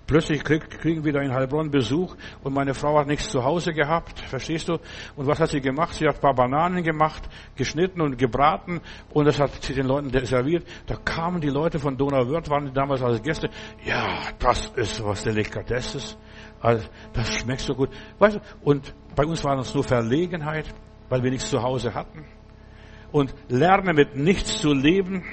plötzlich 0.07 0.43
krieg, 0.43 0.69
kriegen 0.69 1.03
wir 1.03 1.13
da 1.13 1.21
in 1.21 1.33
Heilbronn 1.33 1.71
Besuch 1.71 2.15
und 2.43 2.53
meine 2.53 2.73
Frau 2.73 2.97
hat 2.99 3.07
nichts 3.07 3.29
zu 3.29 3.43
Hause 3.43 3.73
gehabt, 3.73 4.19
verstehst 4.19 4.67
du? 4.67 4.77
Und 5.15 5.27
was 5.27 5.39
hat 5.39 5.49
sie 5.49 5.61
gemacht? 5.61 5.93
Sie 5.93 6.07
hat 6.07 6.15
ein 6.15 6.21
paar 6.21 6.35
Bananen 6.35 6.83
gemacht, 6.83 7.23
geschnitten 7.55 8.01
und 8.01 8.17
gebraten 8.17 8.81
und 9.11 9.25
das 9.25 9.39
hat 9.39 9.63
sie 9.63 9.73
den 9.73 9.87
Leuten 9.87 10.11
serviert. 10.25 10.65
Da 10.85 10.95
kamen 10.95 11.41
die 11.41 11.49
Leute 11.49 11.79
von 11.79 11.97
Donauwörth, 11.97 12.49
waren 12.49 12.73
damals 12.73 13.01
als 13.01 13.21
Gäste. 13.21 13.49
Ja, 13.83 14.19
das 14.39 14.67
ist 14.75 15.03
was 15.03 15.23
Delikatesses. 15.23 16.17
Also, 16.61 16.87
das 17.13 17.33
schmeckt 17.33 17.61
so 17.61 17.75
gut. 17.75 17.89
Weißt 18.19 18.37
du, 18.37 18.39
und 18.63 18.93
bei 19.15 19.25
uns 19.25 19.43
war 19.43 19.57
es 19.59 19.73
nur 19.73 19.83
Verlegenheit, 19.83 20.65
weil 21.09 21.23
wir 21.23 21.31
nichts 21.31 21.49
zu 21.49 21.61
Hause 21.61 21.93
hatten. 21.93 22.25
Und 23.11 23.33
lerne 23.47 23.93
mit 23.93 24.15
nichts 24.15 24.59
zu 24.59 24.73
leben. 24.73 25.23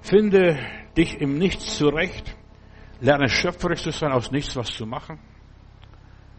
Finde 0.00 0.58
dich 0.96 1.20
im 1.20 1.38
Nichts 1.38 1.76
zurecht. 1.76 2.36
Lerne 3.02 3.28
schöpferisch 3.28 3.82
zu 3.82 3.90
sein, 3.90 4.12
aus 4.12 4.30
nichts 4.30 4.54
was 4.54 4.72
zu 4.72 4.86
machen. 4.86 5.18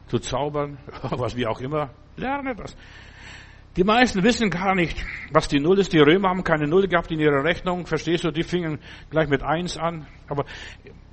Zu 0.08 0.20
zaubern, 0.20 0.78
was 1.02 1.36
wie 1.36 1.46
auch 1.46 1.60
immer. 1.60 1.90
Lerne 2.16 2.56
das. 2.56 2.76
Die 3.76 3.84
meisten 3.84 4.24
wissen 4.24 4.50
gar 4.50 4.74
nicht, 4.74 5.04
was 5.32 5.50
die 5.50 5.60
Null 5.60 5.80
ist. 5.80 5.92
Die 5.92 6.00
Römer 6.00 6.30
haben 6.30 6.44
keine 6.44 6.68
Null 6.68 6.88
gehabt 6.88 7.12
in 7.12 7.20
ihrer 7.20 7.44
Rechnung. 7.44 7.86
Verstehst 7.86 8.24
du? 8.24 8.32
Die 8.32 8.44
fingen 8.44 8.80
gleich 9.10 9.28
mit 9.28 9.44
eins 9.44 9.78
an. 9.78 10.08
Aber 10.30 10.46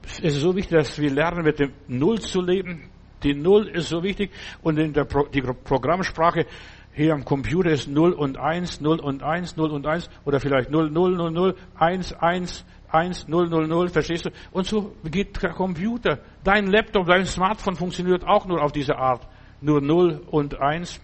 es 0.02 0.20
ist 0.20 0.40
so 0.40 0.54
wichtig, 0.54 0.78
dass 0.78 0.98
wir 1.00 1.10
lernen, 1.10 1.42
mit 1.42 1.58
dem 1.58 1.72
Null 1.88 2.20
zu 2.20 2.42
leben. 2.42 2.88
Die 3.24 3.34
Null 3.34 3.66
ist 3.68 3.88
so 3.88 4.04
wichtig. 4.04 4.30
Und 4.62 4.78
in 4.78 4.92
der 4.92 5.04
Pro 5.04 5.24
die 5.24 5.42
Programmsprache 5.42 6.46
hier 6.92 7.14
am 7.14 7.24
Computer 7.24 7.70
ist 7.70 7.88
0 7.88 8.12
und 8.12 8.36
1, 8.36 8.80
0 8.80 9.00
und 9.00 9.22
1, 9.22 9.56
0 9.56 9.70
und 9.70 9.86
1 9.86 10.10
oder 10.24 10.38
vielleicht 10.38 10.70
0, 10.70 10.90
0, 10.90 11.16
0, 11.16 11.30
0, 11.30 11.56
1, 11.76 12.12
1, 12.14 12.64
1, 12.92 13.28
0, 13.28 13.48
0, 13.48 13.68
0, 13.68 13.88
verstehst 13.88 14.26
du? 14.26 14.30
Und 14.52 14.66
so 14.66 14.94
geht 15.04 15.42
der 15.42 15.50
Computer. 15.50 16.18
Dein 16.44 16.66
Laptop, 16.66 17.06
dein 17.06 17.24
Smartphone 17.24 17.76
funktioniert 17.76 18.26
auch 18.26 18.46
nur 18.46 18.62
auf 18.62 18.72
diese 18.72 18.96
Art. 18.96 19.26
Nur 19.60 19.80
0 19.80 20.22
und 20.30 20.60
1. 20.60 21.00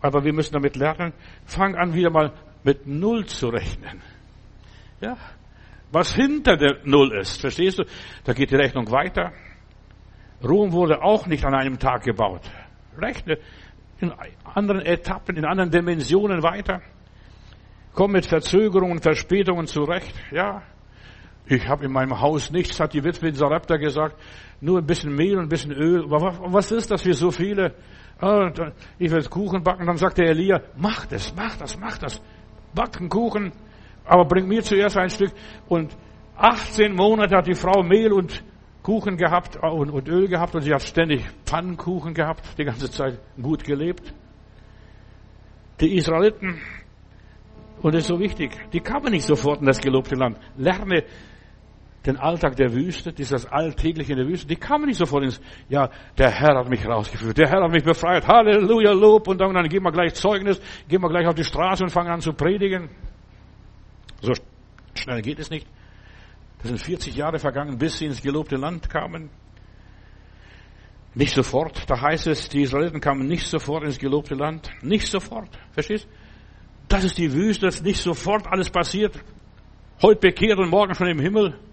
Aber 0.00 0.24
wir 0.24 0.32
müssen 0.32 0.52
damit 0.52 0.76
lernen, 0.76 1.12
fang 1.44 1.74
an 1.74 1.94
wieder 1.94 2.10
mal 2.10 2.32
mit 2.62 2.86
0 2.86 3.26
zu 3.26 3.48
rechnen. 3.48 4.02
Ja. 5.00 5.16
Was 5.90 6.14
hinter 6.14 6.56
der 6.56 6.78
0 6.84 7.18
ist, 7.18 7.40
verstehst 7.40 7.78
du? 7.78 7.84
Da 8.24 8.32
geht 8.32 8.50
die 8.50 8.56
Rechnung 8.56 8.90
weiter. 8.90 9.32
Rom 10.42 10.72
wurde 10.72 11.02
auch 11.02 11.26
nicht 11.26 11.44
an 11.44 11.54
einem 11.54 11.78
Tag 11.78 12.02
gebaut. 12.04 12.42
Rechne 12.96 13.38
in 14.00 14.12
anderen 14.44 14.82
Etappen, 14.82 15.36
in 15.36 15.44
anderen 15.44 15.70
Dimensionen 15.70 16.42
weiter. 16.42 16.82
Komm 17.94 18.12
mit 18.12 18.26
Verzögerungen, 18.26 19.00
Verspätungen 19.00 19.66
zurecht. 19.66 20.14
Ja, 20.30 20.62
ich 21.48 21.66
habe 21.66 21.86
in 21.86 21.92
meinem 21.92 22.20
Haus 22.20 22.50
nichts, 22.50 22.78
hat 22.78 22.92
die 22.92 23.02
Witwe 23.02 23.28
in 23.28 23.34
Sarepta 23.34 23.76
gesagt. 23.76 24.16
Nur 24.60 24.78
ein 24.78 24.86
bisschen 24.86 25.14
Mehl 25.14 25.36
und 25.38 25.44
ein 25.44 25.48
bisschen 25.48 25.72
Öl. 25.72 26.04
Aber 26.04 26.38
was 26.52 26.70
ist 26.70 26.90
das 26.90 27.02
für 27.02 27.14
so 27.14 27.30
viele? 27.30 27.74
Ah, 28.20 28.50
ich 28.98 29.10
will 29.10 29.24
Kuchen 29.24 29.62
backen. 29.62 29.86
Dann 29.86 29.96
sagt 29.96 30.18
der 30.18 30.26
Elia, 30.26 30.60
mach 30.76 31.06
das, 31.06 31.34
mach 31.34 31.56
das, 31.56 31.78
mach 31.78 31.96
das. 31.98 32.20
Backen 32.74 33.08
Kuchen, 33.08 33.52
aber 34.04 34.26
bring 34.26 34.46
mir 34.46 34.62
zuerst 34.62 34.98
ein 34.98 35.08
Stück. 35.08 35.32
Und 35.68 35.96
18 36.36 36.94
Monate 36.94 37.36
hat 37.36 37.46
die 37.46 37.54
Frau 37.54 37.82
Mehl 37.82 38.12
und 38.12 38.44
Kuchen 38.82 39.16
gehabt 39.16 39.56
äh, 39.56 39.66
und, 39.68 39.90
und 39.90 40.08
Öl 40.08 40.28
gehabt 40.28 40.54
und 40.54 40.62
sie 40.62 40.72
hat 40.72 40.82
ständig 40.82 41.24
Pfannkuchen 41.44 42.14
gehabt, 42.14 42.44
die 42.58 42.64
ganze 42.64 42.90
Zeit 42.90 43.18
gut 43.40 43.64
gelebt. 43.64 44.12
Die 45.80 45.94
Israeliten, 45.96 46.60
und 47.80 47.94
das 47.94 48.02
ist 48.02 48.08
so 48.08 48.18
wichtig, 48.18 48.50
die 48.72 48.80
kamen 48.80 49.12
nicht 49.12 49.24
sofort 49.24 49.60
in 49.60 49.66
das 49.66 49.80
gelobte 49.80 50.14
Land. 50.14 50.38
Lerne 50.56 51.04
den 52.08 52.16
Alltag 52.16 52.56
der 52.56 52.72
Wüste, 52.72 53.12
dieses 53.12 53.44
Alltägliche 53.44 54.12
in 54.12 54.18
der 54.18 54.26
Wüste, 54.26 54.46
die 54.46 54.56
kamen 54.56 54.86
nicht 54.86 54.96
sofort 54.96 55.24
ins, 55.24 55.40
ja, 55.68 55.90
der 56.16 56.30
Herr 56.30 56.58
hat 56.58 56.68
mich 56.70 56.84
rausgeführt, 56.86 57.36
der 57.36 57.50
Herr 57.50 57.62
hat 57.62 57.70
mich 57.70 57.84
befreit, 57.84 58.26
Halleluja, 58.26 58.92
Lob, 58.92 59.28
und 59.28 59.38
dann, 59.38 59.52
dann 59.52 59.68
gehen 59.68 59.82
wir 59.82 59.92
gleich 59.92 60.14
Zeugnis, 60.14 60.58
gehen 60.88 61.02
wir 61.02 61.10
gleich 61.10 61.26
auf 61.26 61.34
die 61.34 61.44
Straße 61.44 61.84
und 61.84 61.90
fangen 61.90 62.10
an 62.10 62.22
zu 62.22 62.32
predigen. 62.32 62.88
So 64.22 64.32
schnell 64.94 65.20
geht 65.20 65.38
es 65.38 65.50
nicht. 65.50 65.66
Das 66.60 66.68
sind 66.68 66.80
40 66.80 67.14
Jahre 67.14 67.38
vergangen, 67.38 67.76
bis 67.76 67.98
sie 67.98 68.06
ins 68.06 68.22
gelobte 68.22 68.56
Land 68.56 68.88
kamen. 68.88 69.28
Nicht 71.14 71.34
sofort. 71.34 71.88
Da 71.90 72.00
heißt 72.00 72.26
es, 72.26 72.48
die 72.48 72.62
Israeliten 72.62 73.00
kamen 73.00 73.28
nicht 73.28 73.46
sofort 73.46 73.84
ins 73.84 73.98
gelobte 73.98 74.34
Land. 74.34 74.70
Nicht 74.80 75.08
sofort. 75.08 75.50
Verstehst? 75.72 76.08
Das 76.88 77.04
ist 77.04 77.18
die 77.18 77.32
Wüste, 77.34 77.66
dass 77.66 77.82
nicht 77.82 78.00
sofort 78.00 78.46
alles 78.46 78.70
passiert. 78.70 79.14
Heute 80.00 80.20
bekehrt 80.20 80.58
und 80.58 80.70
morgen 80.70 80.94
schon 80.94 81.08
im 81.08 81.20
Himmel. 81.20 81.67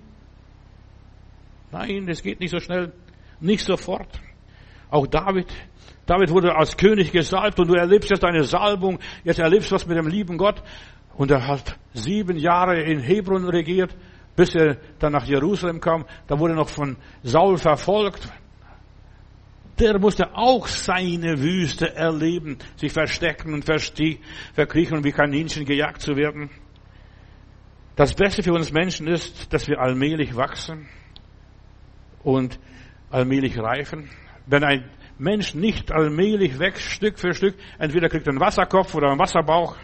Nein, 1.76 2.08
das 2.08 2.24
geht 2.24 2.40
nicht 2.40 2.52
so 2.52 2.60
schnell. 2.60 2.94
Nicht 3.42 3.66
sofort. 3.66 4.08
Auch 4.90 5.08
David, 5.08 5.48
David 6.06 6.30
wurde 6.30 6.56
als 6.56 6.78
König 6.78 7.12
gesalbt 7.12 7.60
und 7.60 7.68
du 7.68 7.74
erlebst 7.74 8.10
jetzt 8.10 8.24
eine 8.24 8.46
Salbung. 8.46 9.00
Jetzt 9.26 9.40
erlebst 9.40 9.72
du 9.72 9.76
was 9.76 9.86
mit 9.86 9.98
dem 9.98 10.08
lieben 10.08 10.38
Gott. 10.38 10.64
Und 11.18 11.32
er 11.32 11.46
hat 11.46 11.78
sieben 11.94 12.38
Jahre 12.38 12.82
in 12.82 13.00
Hebron 13.00 13.50
regiert 13.50 13.94
bis 14.36 14.54
er 14.54 14.78
dann 15.00 15.14
nach 15.14 15.26
Jerusalem 15.26 15.80
kam, 15.80 16.04
da 16.28 16.38
wurde 16.38 16.54
er 16.54 16.58
noch 16.58 16.68
von 16.68 16.98
Saul 17.24 17.58
verfolgt. 17.58 18.28
Der 19.80 19.98
musste 19.98 20.36
auch 20.36 20.68
seine 20.68 21.42
Wüste 21.42 21.96
erleben, 21.96 22.58
sich 22.76 22.92
verstecken 22.92 23.54
und 23.54 23.64
verkriechen 23.64 24.98
und 24.98 25.06
wie 25.06 25.14
Kaninchen 25.14 25.64
gejagt 25.64 26.02
zu 26.02 26.18
werden. 26.18 26.50
Das 27.96 28.14
Beste 28.14 28.44
für 28.44 28.52
uns 28.52 28.74
Menschen 28.74 29.08
ist, 29.08 29.54
dass 29.54 29.70
wir 29.70 29.80
allmählich 29.80 30.36
wachsen 30.36 30.90
und 32.26 32.60
allmählich 33.10 33.58
reifen. 33.58 34.10
Wenn 34.48 34.64
ein 34.64 34.90
Mensch 35.18 35.54
nicht 35.54 35.92
allmählich 35.92 36.60
wächst, 36.60 36.82
Stück 36.82 37.20
für 37.20 37.34
Stück, 37.34 37.56
entweder 37.80 38.10
kriegt 38.10 38.28
er 38.28 38.32
einen 38.32 38.42
Wasserkopf 38.42 38.94
oder 38.96 39.10
einen 39.10 39.20
Wasserbauch. 39.20 39.78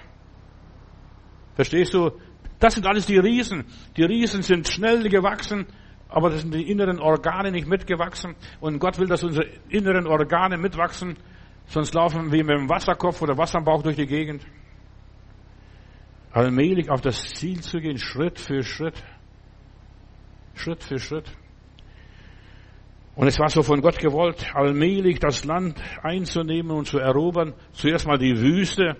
Verstehst 1.56 1.94
du? 1.94 2.12
Das 2.60 2.74
sind 2.74 2.86
alles 2.86 3.06
die 3.06 3.18
Riesen. 3.18 3.66
Die 3.96 4.04
Riesen 4.04 4.42
sind 4.42 4.68
schnell 4.68 5.08
gewachsen, 5.10 5.66
aber 6.10 6.30
das 6.30 6.42
sind 6.42 6.54
die 6.54 6.70
inneren 6.70 7.00
Organe 7.00 7.52
nicht 7.52 7.68
mitgewachsen. 7.68 8.36
Und 8.60 8.80
Gott 8.80 9.00
will, 9.00 9.08
dass 9.08 9.24
unsere 9.24 9.48
inneren 9.70 10.06
Organe 10.08 10.58
mitwachsen, 10.58 11.16
sonst 11.68 11.94
laufen 11.94 12.32
wir 12.32 12.44
mit 12.44 12.58
dem 12.58 12.70
Wasserkopf 12.70 13.22
oder 13.22 13.38
Wasserbauch 13.38 13.84
durch 13.84 13.96
die 13.96 14.08
Gegend. 14.08 14.46
Allmählich 16.34 16.90
auf 16.90 17.02
das 17.02 17.22
Ziel 17.34 17.62
zu 17.62 17.80
gehen, 17.80 17.98
Schritt 17.98 18.40
für 18.40 18.64
Schritt. 18.64 19.02
Schritt 20.54 20.84
für 20.84 21.00
Schritt. 21.00 21.32
Und 23.16 23.28
es 23.28 23.38
war 23.40 23.50
so 23.50 23.62
von 23.62 23.82
Gott 23.82 24.00
gewollt, 24.00 24.56
allmählich 24.56 25.20
das 25.20 25.44
Land 25.44 25.82
einzunehmen 26.02 26.72
und 26.72 26.88
zu 26.88 26.98
erobern. 26.98 27.54
Zuerst 27.74 28.08
mal 28.08 28.18
die 28.18 28.40
Wüste. 28.40 28.96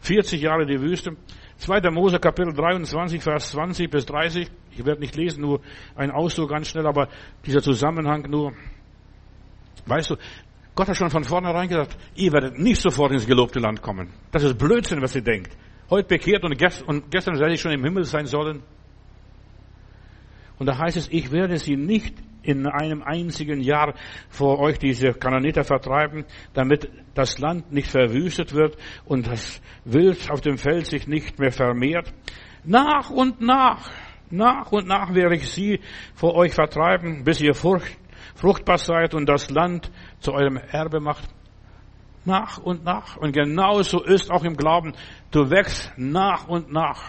40 0.00 0.40
Jahre 0.42 0.66
die 0.66 0.80
Wüste. 0.80 1.16
2. 1.58 1.90
Mose 1.90 2.18
Kapitel 2.18 2.52
23, 2.52 3.22
Vers 3.22 3.50
20 3.52 3.90
bis 3.90 4.06
30. 4.06 4.48
Ich 4.72 4.84
werde 4.84 5.00
nicht 5.00 5.16
lesen, 5.16 5.40
nur 5.40 5.60
ein 5.94 6.10
Ausdruck 6.10 6.50
ganz 6.50 6.68
schnell, 6.68 6.86
aber 6.86 7.08
dieser 7.46 7.62
Zusammenhang 7.62 8.28
nur. 8.28 8.52
Weißt 9.86 10.10
du, 10.10 10.16
Gott 10.74 10.88
hat 10.88 10.96
schon 10.96 11.10
von 11.10 11.24
vornherein 11.24 11.68
gesagt, 11.68 11.96
ihr 12.16 12.32
werdet 12.32 12.58
nicht 12.58 12.82
sofort 12.82 13.12
ins 13.12 13.26
gelobte 13.26 13.60
Land 13.60 13.80
kommen. 13.80 14.12
Das 14.32 14.42
ist 14.42 14.58
Blödsinn, 14.58 15.00
was 15.00 15.14
ihr 15.14 15.22
denkt. 15.22 15.56
Heute 15.88 16.08
bekehrt 16.08 16.44
und 16.44 16.58
gestern 16.58 17.38
werde 17.38 17.54
ich 17.54 17.60
schon 17.60 17.72
im 17.72 17.84
Himmel 17.84 18.04
sein 18.04 18.26
sollen. 18.26 18.62
Und 20.58 20.66
da 20.66 20.76
heißt 20.76 20.96
es, 20.96 21.08
ich 21.08 21.30
werde 21.32 21.56
sie 21.58 21.76
nicht 21.76 22.14
in 22.46 22.66
einem 22.66 23.02
einzigen 23.02 23.60
Jahr 23.60 23.94
vor 24.28 24.60
euch 24.60 24.78
diese 24.78 25.12
Kananiter 25.12 25.64
vertreiben, 25.64 26.24
damit 26.54 26.88
das 27.14 27.38
Land 27.38 27.72
nicht 27.72 27.90
verwüstet 27.90 28.54
wird 28.54 28.76
und 29.04 29.26
das 29.26 29.60
Wild 29.84 30.30
auf 30.30 30.40
dem 30.40 30.56
Feld 30.56 30.86
sich 30.86 31.06
nicht 31.08 31.38
mehr 31.38 31.50
vermehrt. 31.50 32.12
Nach 32.64 33.10
und 33.10 33.40
nach, 33.40 33.90
nach 34.30 34.70
und 34.72 34.86
nach 34.86 35.14
werde 35.14 35.36
ich 35.36 35.48
sie 35.48 35.80
vor 36.14 36.34
euch 36.34 36.54
vertreiben, 36.54 37.24
bis 37.24 37.40
ihr 37.40 37.54
fruchtbar 37.54 38.78
seid 38.78 39.14
und 39.14 39.28
das 39.28 39.50
Land 39.50 39.90
zu 40.20 40.32
eurem 40.32 40.56
Erbe 40.56 41.00
macht. 41.00 41.28
Nach 42.24 42.58
und 42.58 42.84
nach. 42.84 43.16
Und 43.16 43.32
genauso 43.32 44.02
ist 44.02 44.32
auch 44.32 44.42
im 44.42 44.56
Glauben. 44.56 44.94
Du 45.30 45.48
wächst 45.48 45.92
nach 45.96 46.48
und 46.48 46.72
nach. 46.72 47.02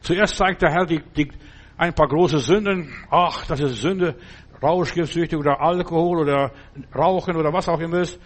Zuerst 0.00 0.36
zeigt 0.36 0.62
der 0.62 0.70
Herr 0.70 0.86
die, 0.86 1.02
die, 1.16 1.30
ein 1.76 1.94
paar 1.94 2.08
große 2.08 2.38
Sünden. 2.38 2.92
Ach, 3.10 3.46
das 3.46 3.60
ist 3.60 3.80
Sünde. 3.80 4.16
rauschgiftsüchtig 4.62 5.38
oder 5.38 5.60
Alkohol 5.60 6.20
oder 6.20 6.52
Rauchen 6.94 7.36
oder 7.36 7.52
was 7.52 7.68
auch 7.68 7.80
immer 7.80 8.00
ist. 8.00 8.18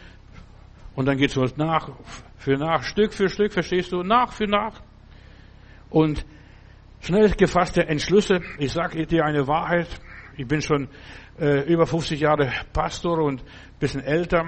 Und 0.95 1.07
dann 1.07 1.17
geht 1.17 1.37
es 1.37 1.57
nach 1.57 1.91
für 2.37 2.57
nach, 2.57 2.83
Stück 2.83 3.13
für 3.13 3.29
Stück, 3.29 3.53
verstehst 3.53 3.93
du, 3.93 4.03
nach 4.03 4.33
für 4.33 4.47
nach. 4.47 4.81
Und 5.91 6.25
schnell 7.01 7.31
gefasste 7.31 7.87
Entschlüsse. 7.87 8.41
Ich 8.59 8.73
sage 8.73 9.07
dir 9.07 9.25
eine 9.25 9.47
Wahrheit. 9.47 9.89
Ich 10.37 10.47
bin 10.47 10.61
schon 10.61 10.89
äh, 11.41 11.73
über 11.73 11.87
50 11.87 12.21
Jahre 12.21 12.53
Pastor 12.73 13.19
und 13.19 13.43
bisschen 13.79 14.03
älter. 14.03 14.45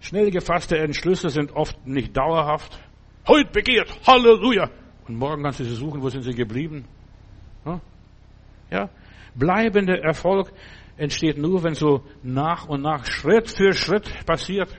Schnell 0.00 0.30
gefasste 0.30 0.78
Entschlüsse 0.78 1.28
sind 1.30 1.52
oft 1.52 1.86
nicht 1.86 2.16
dauerhaft. 2.16 2.78
Heute 3.26 3.50
begehrt, 3.50 3.88
Halleluja. 4.06 4.70
Und 5.08 5.16
morgen 5.16 5.42
kannst 5.42 5.60
du 5.60 5.64
sie 5.64 5.74
suchen, 5.74 6.02
wo 6.02 6.08
sind 6.08 6.22
sie 6.22 6.34
geblieben? 6.34 6.84
Ja? 8.70 8.90
Bleibender 9.34 9.98
Erfolg 10.02 10.52
entsteht 10.96 11.38
nur, 11.38 11.62
wenn 11.62 11.74
so 11.74 12.04
nach 12.22 12.66
und 12.66 12.82
nach, 12.82 13.04
Schritt 13.06 13.50
für 13.50 13.72
Schritt 13.72 14.26
passiert. 14.26 14.74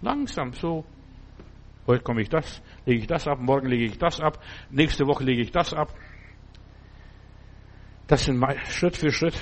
Langsam, 0.00 0.52
so. 0.52 0.84
Heute 1.86 2.02
komme 2.02 2.22
ich 2.22 2.30
das, 2.30 2.62
lege 2.86 3.00
ich 3.00 3.06
das 3.06 3.28
ab, 3.28 3.38
morgen 3.40 3.68
lege 3.68 3.84
ich 3.84 3.98
das 3.98 4.18
ab, 4.18 4.42
nächste 4.70 5.06
Woche 5.06 5.22
lege 5.22 5.42
ich 5.42 5.50
das 5.50 5.74
ab. 5.74 5.94
Das 8.06 8.24
sind 8.24 8.42
Schritt 8.68 8.96
für 8.96 9.10
Schritt, 9.10 9.34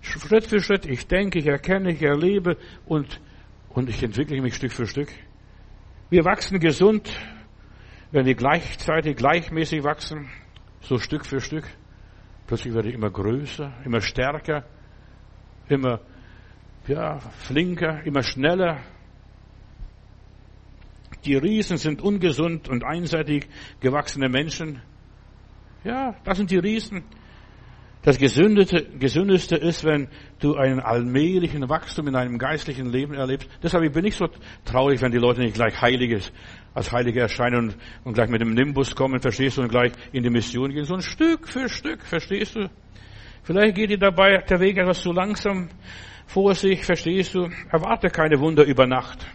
Schritt 0.00 0.46
für 0.46 0.60
Schritt. 0.60 0.86
Ich 0.86 1.06
denke, 1.06 1.38
ich 1.38 1.46
erkenne, 1.46 1.92
ich 1.92 2.02
erlebe 2.02 2.56
und, 2.86 3.20
und 3.70 3.88
ich 3.88 4.02
entwickle 4.02 4.40
mich 4.40 4.56
Stück 4.56 4.72
für 4.72 4.86
Stück. 4.86 5.08
Wir 6.10 6.24
wachsen 6.24 6.58
gesund, 6.58 7.10
wenn 8.10 8.26
wir 8.26 8.34
gleichzeitig, 8.34 9.16
gleichmäßig 9.16 9.84
wachsen, 9.84 10.28
so 10.80 10.98
Stück 10.98 11.26
für 11.26 11.40
Stück. 11.40 11.64
Plötzlich 12.48 12.72
werde 12.72 12.88
ich 12.88 12.94
immer 12.94 13.10
größer, 13.10 13.70
immer 13.84 14.00
stärker, 14.00 14.64
immer 15.68 16.00
ja, 16.86 17.18
flinker, 17.18 18.02
immer 18.06 18.22
schneller. 18.22 18.80
Die 21.26 21.36
Riesen 21.36 21.76
sind 21.76 22.00
ungesund 22.00 22.70
und 22.70 22.84
einseitig 22.84 23.46
gewachsene 23.80 24.30
Menschen. 24.30 24.80
Ja, 25.84 26.16
das 26.24 26.38
sind 26.38 26.50
die 26.50 26.56
Riesen. 26.56 27.04
Das 28.02 28.16
Gesündeste, 28.16 28.86
Gesündeste 28.98 29.56
ist, 29.56 29.84
wenn 29.84 30.08
du 30.38 30.54
einen 30.54 30.78
allmählichen 30.78 31.68
Wachstum 31.68 32.06
in 32.06 32.12
deinem 32.12 32.38
geistlichen 32.38 32.90
Leben 32.92 33.14
erlebst. 33.14 33.48
Deshalb 33.62 33.92
bin 33.92 34.04
ich 34.04 34.14
so 34.14 34.28
traurig, 34.64 35.02
wenn 35.02 35.10
die 35.10 35.18
Leute 35.18 35.40
nicht 35.40 35.54
gleich 35.54 35.80
Heiliges 35.80 36.32
als 36.74 36.92
Heilige 36.92 37.20
erscheinen 37.20 37.58
und, 37.58 37.76
und 38.04 38.14
gleich 38.14 38.28
mit 38.28 38.40
dem 38.40 38.54
Nimbus 38.54 38.94
kommen, 38.94 39.20
verstehst 39.20 39.58
du, 39.58 39.62
und 39.62 39.68
gleich 39.68 39.92
in 40.12 40.22
die 40.22 40.30
Mission 40.30 40.70
gehen. 40.70 40.84
So 40.84 40.94
ein 40.94 41.02
Stück 41.02 41.48
für 41.48 41.68
Stück, 41.68 42.04
verstehst 42.04 42.54
du? 42.54 42.70
Vielleicht 43.42 43.74
geht 43.74 43.90
dir 43.90 43.98
dabei 43.98 44.38
der 44.48 44.60
Weg 44.60 44.76
etwas 44.76 45.00
zu 45.00 45.10
langsam 45.10 45.68
vor 46.26 46.54
sich, 46.54 46.84
verstehst 46.84 47.34
du? 47.34 47.48
Erwarte 47.70 48.10
keine 48.10 48.38
Wunder 48.38 48.64
über 48.64 48.86
Nacht. 48.86 49.26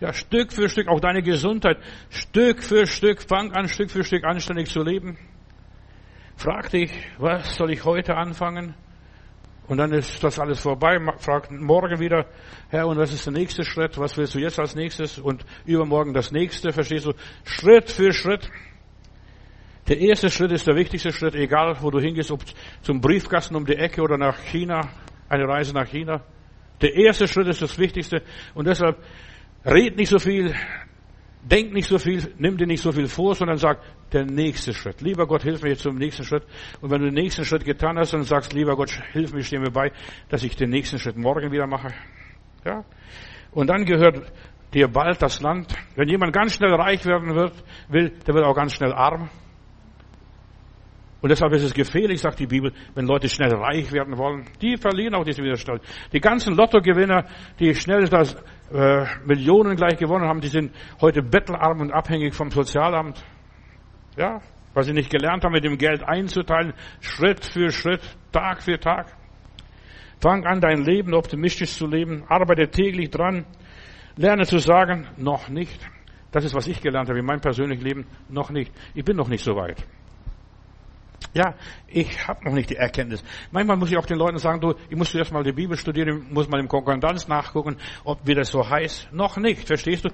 Ja, 0.00 0.12
Stück 0.12 0.52
für 0.52 0.68
Stück, 0.68 0.88
auch 0.88 1.00
deine 1.00 1.22
Gesundheit, 1.22 1.78
Stück 2.10 2.62
für 2.62 2.86
Stück, 2.86 3.22
fang 3.22 3.52
an, 3.52 3.68
Stück 3.68 3.90
für 3.90 4.04
Stück 4.04 4.24
anständig 4.24 4.68
zu 4.68 4.82
leben. 4.82 5.16
Frag 6.36 6.68
dich, 6.70 6.92
was 7.16 7.56
soll 7.56 7.72
ich 7.72 7.82
heute 7.84 8.14
anfangen? 8.14 8.74
Und 9.68 9.78
dann 9.78 9.92
ist 9.92 10.22
das 10.22 10.38
alles 10.38 10.60
vorbei. 10.60 10.98
Frag 11.16 11.50
morgen 11.50 11.98
wieder, 11.98 12.26
Herr, 12.68 12.86
und 12.86 12.98
was 12.98 13.12
ist 13.12 13.24
der 13.24 13.32
nächste 13.32 13.64
Schritt? 13.64 13.98
Was 13.98 14.18
willst 14.18 14.34
du 14.34 14.38
jetzt 14.38 14.60
als 14.60 14.74
nächstes? 14.74 15.18
Und 15.18 15.46
übermorgen 15.64 16.12
das 16.12 16.32
nächste, 16.32 16.72
verstehst 16.72 17.06
du? 17.06 17.14
Schritt 17.44 17.90
für 17.90 18.12
Schritt. 18.12 18.50
Der 19.88 19.98
erste 19.98 20.28
Schritt 20.28 20.52
ist 20.52 20.66
der 20.66 20.76
wichtigste 20.76 21.10
Schritt, 21.10 21.34
egal 21.34 21.78
wo 21.80 21.90
du 21.90 22.00
hingehst, 22.00 22.30
ob 22.30 22.42
zum 22.82 23.00
Briefkasten 23.00 23.56
um 23.56 23.64
die 23.64 23.76
Ecke 23.76 24.02
oder 24.02 24.18
nach 24.18 24.38
China, 24.38 24.90
eine 25.30 25.48
Reise 25.48 25.72
nach 25.72 25.88
China. 25.88 26.22
Der 26.82 26.94
erste 26.94 27.26
Schritt 27.26 27.48
ist 27.48 27.62
das 27.62 27.78
Wichtigste. 27.78 28.22
Und 28.54 28.66
deshalb 28.66 29.02
red 29.64 29.96
nicht 29.96 30.10
so 30.10 30.18
viel, 30.18 30.54
denk 31.50 31.72
nicht 31.72 31.88
so 31.88 31.98
viel, 31.98 32.32
nimm 32.38 32.56
dir 32.56 32.66
nicht 32.66 32.82
so 32.82 32.92
viel 32.92 33.06
vor, 33.06 33.34
sondern 33.34 33.58
sag, 33.58 33.80
der 34.12 34.24
nächste 34.24 34.72
Schritt. 34.72 35.00
Lieber 35.00 35.26
Gott, 35.26 35.42
hilf 35.42 35.62
mir 35.62 35.70
jetzt 35.70 35.82
zum 35.82 35.96
nächsten 35.96 36.24
Schritt. 36.24 36.44
Und 36.80 36.90
wenn 36.90 37.00
du 37.00 37.06
den 37.06 37.14
nächsten 37.14 37.44
Schritt 37.44 37.64
getan 37.64 37.98
hast 37.98 38.14
und 38.14 38.24
sagst, 38.24 38.52
lieber 38.52 38.76
Gott, 38.76 38.90
hilf 39.12 39.32
mir, 39.32 39.42
steh 39.42 39.58
mir 39.58 39.70
bei, 39.70 39.92
dass 40.28 40.42
ich 40.42 40.56
den 40.56 40.70
nächsten 40.70 40.98
Schritt 40.98 41.16
morgen 41.16 41.52
wieder 41.52 41.66
mache. 41.66 41.88
Ja? 42.64 42.84
Und 43.52 43.68
dann 43.68 43.84
gehört 43.84 44.32
dir 44.74 44.88
bald 44.88 45.22
das 45.22 45.40
Land. 45.40 45.72
Wenn 45.94 46.08
jemand 46.08 46.32
ganz 46.32 46.54
schnell 46.54 46.74
reich 46.74 47.04
werden 47.06 47.34
wird, 47.34 47.52
will, 47.88 48.10
der 48.26 48.34
wird 48.34 48.44
auch 48.44 48.54
ganz 48.54 48.74
schnell 48.74 48.92
arm. 48.92 49.30
Und 51.26 51.30
deshalb 51.30 51.52
ist 51.54 51.64
es 51.64 51.74
gefährlich, 51.74 52.20
sagt 52.20 52.38
die 52.38 52.46
Bibel, 52.46 52.72
wenn 52.94 53.04
Leute 53.04 53.28
schnell 53.28 53.52
reich 53.52 53.90
werden 53.90 54.16
wollen. 54.16 54.44
Die 54.62 54.76
verlieren 54.76 55.16
auch 55.16 55.24
diesen 55.24 55.42
Widerstand. 55.42 55.82
Die 56.12 56.20
ganzen 56.20 56.54
Lottogewinner, 56.54 57.24
die 57.58 57.74
schnell 57.74 58.04
das 58.04 58.36
äh, 58.72 59.04
Millionen 59.24 59.74
gleich 59.74 59.98
gewonnen 59.98 60.28
haben, 60.28 60.40
die 60.40 60.46
sind 60.46 60.70
heute 61.00 61.22
bettelarm 61.22 61.80
und 61.80 61.90
abhängig 61.90 62.32
vom 62.32 62.52
Sozialamt. 62.52 63.24
Ja, 64.16 64.40
weil 64.72 64.84
sie 64.84 64.92
nicht 64.92 65.10
gelernt 65.10 65.42
haben, 65.42 65.50
mit 65.50 65.64
dem 65.64 65.78
Geld 65.78 66.04
einzuteilen, 66.04 66.74
Schritt 67.00 67.44
für 67.44 67.72
Schritt, 67.72 68.02
Tag 68.30 68.62
für 68.62 68.78
Tag. 68.78 69.08
Fang 70.20 70.46
an, 70.46 70.60
dein 70.60 70.84
Leben 70.84 71.12
optimistisch 71.12 71.72
zu 71.72 71.88
leben, 71.88 72.22
arbeite 72.28 72.70
täglich 72.70 73.10
dran, 73.10 73.46
lerne 74.14 74.44
zu 74.44 74.58
sagen, 74.58 75.08
noch 75.16 75.48
nicht. 75.48 75.80
Das 76.30 76.44
ist, 76.44 76.54
was 76.54 76.68
ich 76.68 76.80
gelernt 76.80 77.08
habe 77.08 77.18
in 77.18 77.26
meinem 77.26 77.40
persönlichen 77.40 77.82
Leben, 77.82 78.06
noch 78.28 78.50
nicht. 78.50 78.72
Ich 78.94 79.04
bin 79.04 79.16
noch 79.16 79.28
nicht 79.28 79.42
so 79.42 79.56
weit. 79.56 79.84
Ja, 81.34 81.54
ich 81.86 82.26
habe 82.26 82.44
noch 82.44 82.54
nicht 82.54 82.70
die 82.70 82.76
Erkenntnis. 82.76 83.22
Manchmal 83.50 83.76
muss 83.76 83.90
ich 83.90 83.96
auch 83.96 84.06
den 84.06 84.18
Leuten 84.18 84.38
sagen, 84.38 84.60
du, 84.60 84.74
ich 84.88 84.96
muss 84.96 85.10
zuerst 85.10 85.32
mal 85.32 85.42
die 85.42 85.52
Bibel 85.52 85.76
studieren, 85.76 86.26
muss 86.30 86.48
mal 86.48 86.60
im 86.60 86.68
Konkordanz 86.68 87.28
nachgucken, 87.28 87.76
ob 88.04 88.20
wie 88.24 88.34
das 88.34 88.50
so 88.50 88.68
heißt. 88.68 89.12
Noch 89.12 89.36
nicht, 89.36 89.66
verstehst 89.66 90.04
du? 90.04 90.08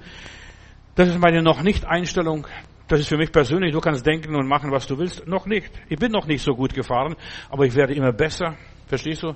Das 0.95 1.09
ist 1.09 1.19
meine 1.19 1.41
noch 1.41 1.61
nicht 1.61 1.85
Einstellung. 1.85 2.45
Das 2.87 2.99
ist 2.99 3.07
für 3.07 3.17
mich 3.17 3.31
persönlich, 3.31 3.71
du 3.71 3.79
kannst 3.79 4.05
denken 4.05 4.35
und 4.35 4.47
machen, 4.47 4.71
was 4.71 4.85
du 4.85 4.97
willst. 4.97 5.25
Noch 5.25 5.45
nicht. 5.45 5.71
Ich 5.89 5.97
bin 5.97 6.11
noch 6.11 6.27
nicht 6.27 6.43
so 6.43 6.53
gut 6.53 6.73
gefahren, 6.73 7.15
aber 7.49 7.65
ich 7.65 7.73
werde 7.75 7.93
immer 7.93 8.11
besser. 8.11 8.55
Verstehst 8.87 9.23
du? 9.23 9.33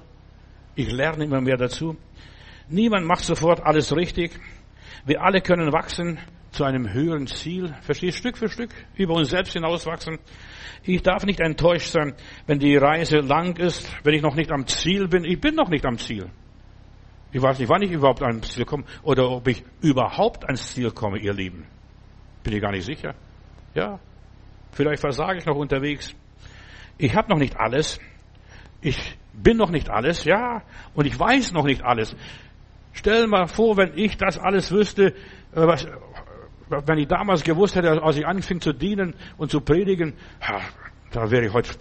Ich 0.76 0.92
lerne 0.92 1.24
immer 1.24 1.42
mehr 1.42 1.58
dazu. 1.58 1.96
Niemand 2.70 3.08
macht 3.08 3.24
sofort 3.24 3.64
alles 3.66 3.96
richtig. 3.96 4.38
Wir 5.06 5.22
alle 5.22 5.42
können 5.42 5.72
wachsen 5.72 6.20
zu 6.52 6.64
einem 6.64 6.92
höheren 6.92 7.28
Ziel. 7.28 7.74
Verstehst? 7.82 8.18
Stück 8.18 8.38
für 8.38 8.50
Stück 8.50 8.70
über 8.96 9.16
uns 9.16 9.30
selbst 9.30 9.54
hinauswachsen. 9.54 10.20
Ich 10.84 11.02
darf 11.02 11.26
nicht 11.26 11.40
enttäuscht 11.40 11.92
sein, 11.92 12.14
wenn 12.46 12.60
die 12.60 12.78
Reise 12.78 13.20
lang 13.20 13.58
ist, 13.58 13.92
wenn 14.04 14.14
ich 14.14 14.22
noch 14.22 14.36
nicht 14.36 14.52
am 14.52 14.68
Ziel 14.68 15.08
bin. 15.08 15.26
Ich 15.26 15.40
bin 15.40 15.56
noch 15.56 15.70
nicht 15.70 15.86
am 15.86 15.98
Ziel. 15.98 16.30
Ich 17.32 17.42
weiß 17.42 17.60
nicht, 17.60 17.70
wann 17.70 17.82
ich 17.82 17.92
überhaupt 17.92 18.24
ans 18.24 18.54
Ziel 18.54 18.66
komme 18.66 18.86
oder 19.04 19.30
ob 19.30 19.48
ich 19.48 19.64
überhaupt 19.82 20.46
ans 20.46 20.74
Ziel 20.74 20.92
komme, 20.92 21.20
ihr 21.20 21.34
Lieben. 21.34 21.66
Bin 22.44 22.54
ich 22.54 22.62
gar 22.62 22.72
nicht 22.72 22.86
sicher. 22.86 23.16
Ja, 23.76 24.00
vielleicht 24.72 25.02
versage 25.02 25.40
ich 25.40 25.46
noch 25.46 25.58
unterwegs. 25.58 26.16
Ich 26.98 27.16
habe 27.16 27.30
noch 27.30 27.38
nicht 27.38 27.58
alles. 27.60 28.00
Ich 28.82 29.18
bin 29.34 29.58
noch 29.58 29.70
nicht 29.70 29.90
alles, 29.90 30.24
ja, 30.24 30.64
und 30.96 31.06
ich 31.06 31.20
weiß 31.20 31.52
noch 31.52 31.66
nicht 31.66 31.84
alles. 31.84 32.16
Stell 32.94 33.28
mal 33.28 33.48
vor, 33.48 33.78
wenn 33.78 33.96
ich 33.96 34.18
das 34.18 34.40
alles 34.40 34.72
wüsste, 34.72 35.08
äh, 35.08 35.14
was, 35.54 35.88
wenn 36.70 36.98
ich 36.98 37.08
damals 37.08 37.44
gewusst 37.44 37.76
hätte, 37.76 38.02
als 38.02 38.18
ich 38.18 38.26
anfing 38.26 38.62
zu 38.62 38.74
dienen 38.74 39.16
und 39.38 39.52
zu 39.52 39.62
predigen, 39.62 40.14
da 41.12 41.32
wäre 41.32 41.46
ich 41.46 41.54
heute 41.54 41.72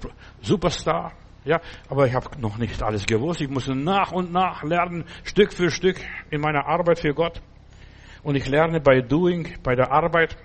Superstar. 0.41 1.13
Ja, 1.45 1.61
aber 1.89 2.09
ich 2.09 2.15
habe 2.15 2.41
noch 2.41 2.59
nicht 2.59 2.83
alles 2.83 3.07
gewusst. 3.07 3.41
Ich 3.41 3.49
muss 3.49 3.69
nach 3.69 4.11
und 4.11 4.33
nach 4.33 4.65
lernen, 4.65 5.05
Stück 5.23 5.53
für 5.53 5.71
Stück 5.71 5.97
in 6.31 6.41
meiner 6.41 6.67
Arbeit 6.67 6.99
für 6.99 7.15
Gott. 7.15 7.41
Und 8.25 8.35
ich 8.35 8.49
lerne 8.49 8.81
bei 8.81 9.01
Doing, 9.01 9.55
bei 9.63 9.77
der 9.77 9.93
Arbeit. 9.93 10.37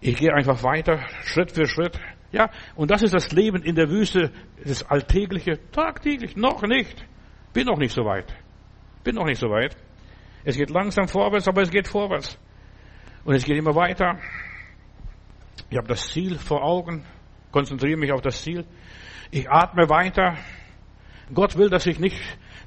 Ich 0.00 0.16
gehe 0.16 0.32
einfach 0.32 0.62
weiter, 0.62 1.00
Schritt 1.24 1.52
für 1.52 1.66
Schritt. 1.66 2.00
Ja, 2.32 2.50
und 2.74 2.90
das 2.90 3.02
ist 3.02 3.12
das 3.12 3.32
Leben 3.32 3.62
in 3.62 3.74
der 3.74 3.90
Wüste, 3.90 4.32
das 4.64 4.82
Alltägliche, 4.82 5.58
tagtäglich, 5.70 6.36
noch 6.36 6.62
nicht. 6.62 7.04
Bin 7.52 7.66
noch 7.66 7.78
nicht 7.78 7.94
so 7.94 8.04
weit. 8.04 8.34
Bin 9.04 9.14
noch 9.14 9.26
nicht 9.26 9.38
so 9.38 9.48
weit. 9.50 9.76
Es 10.42 10.56
geht 10.56 10.70
langsam 10.70 11.06
vorwärts, 11.06 11.46
aber 11.46 11.62
es 11.62 11.70
geht 11.70 11.86
vorwärts. 11.86 12.38
Und 13.24 13.34
es 13.34 13.44
geht 13.44 13.56
immer 13.56 13.74
weiter. 13.74 14.18
Ich 15.70 15.76
habe 15.78 15.88
das 15.88 16.08
Ziel 16.08 16.38
vor 16.38 16.62
Augen, 16.62 17.04
konzentriere 17.52 17.98
mich 17.98 18.12
auf 18.12 18.20
das 18.20 18.42
Ziel. 18.42 18.64
Ich 19.30 19.50
atme 19.50 19.88
weiter. 19.88 20.36
Gott 21.32 21.56
will, 21.56 21.70
dass 21.70 21.86
ich 21.86 21.98
nicht, 21.98 22.20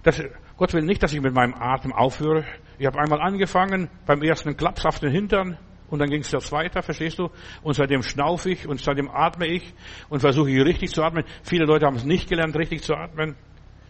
dass, 0.04 0.22
Gott 0.58 0.74
will 0.74 0.84
nicht, 0.84 1.04
dass 1.04 1.14
ich 1.14 1.22
mit 1.22 1.34
meinem 1.34 1.54
Atem 1.54 1.94
aufhöre. 1.94 2.44
Ich 2.80 2.88
habe 2.88 3.00
einmal 3.00 3.22
angefangen 3.22 3.90
beim 4.06 4.22
ersten 4.24 4.58
Klaps 4.58 4.86
auf 4.86 5.00
den 5.00 5.12
Hintern 5.12 5.58
und 5.90 6.00
dann 6.00 6.10
ging 6.10 6.22
es 6.22 6.32
jetzt 6.32 6.52
weiter, 6.52 6.82
verstehst 6.82 7.20
du? 7.20 7.30
Und 7.62 7.76
seitdem 7.76 8.02
schnaufe 8.02 8.50
ich 8.50 8.68
und 8.68 8.82
seitdem 8.82 9.10
atme 9.10 9.48
ich 9.48 9.74
und 10.10 10.20
versuche 10.20 10.50
ich 10.50 10.66
richtig 10.66 10.92
zu 10.92 11.04
atmen. 11.04 11.24
Viele 11.44 11.66
Leute 11.66 11.86
haben 11.86 11.96
es 11.96 12.04
nicht 12.04 12.28
gelernt, 12.28 12.56
richtig 12.58 12.82
zu 12.82 12.96
atmen. 12.96 13.36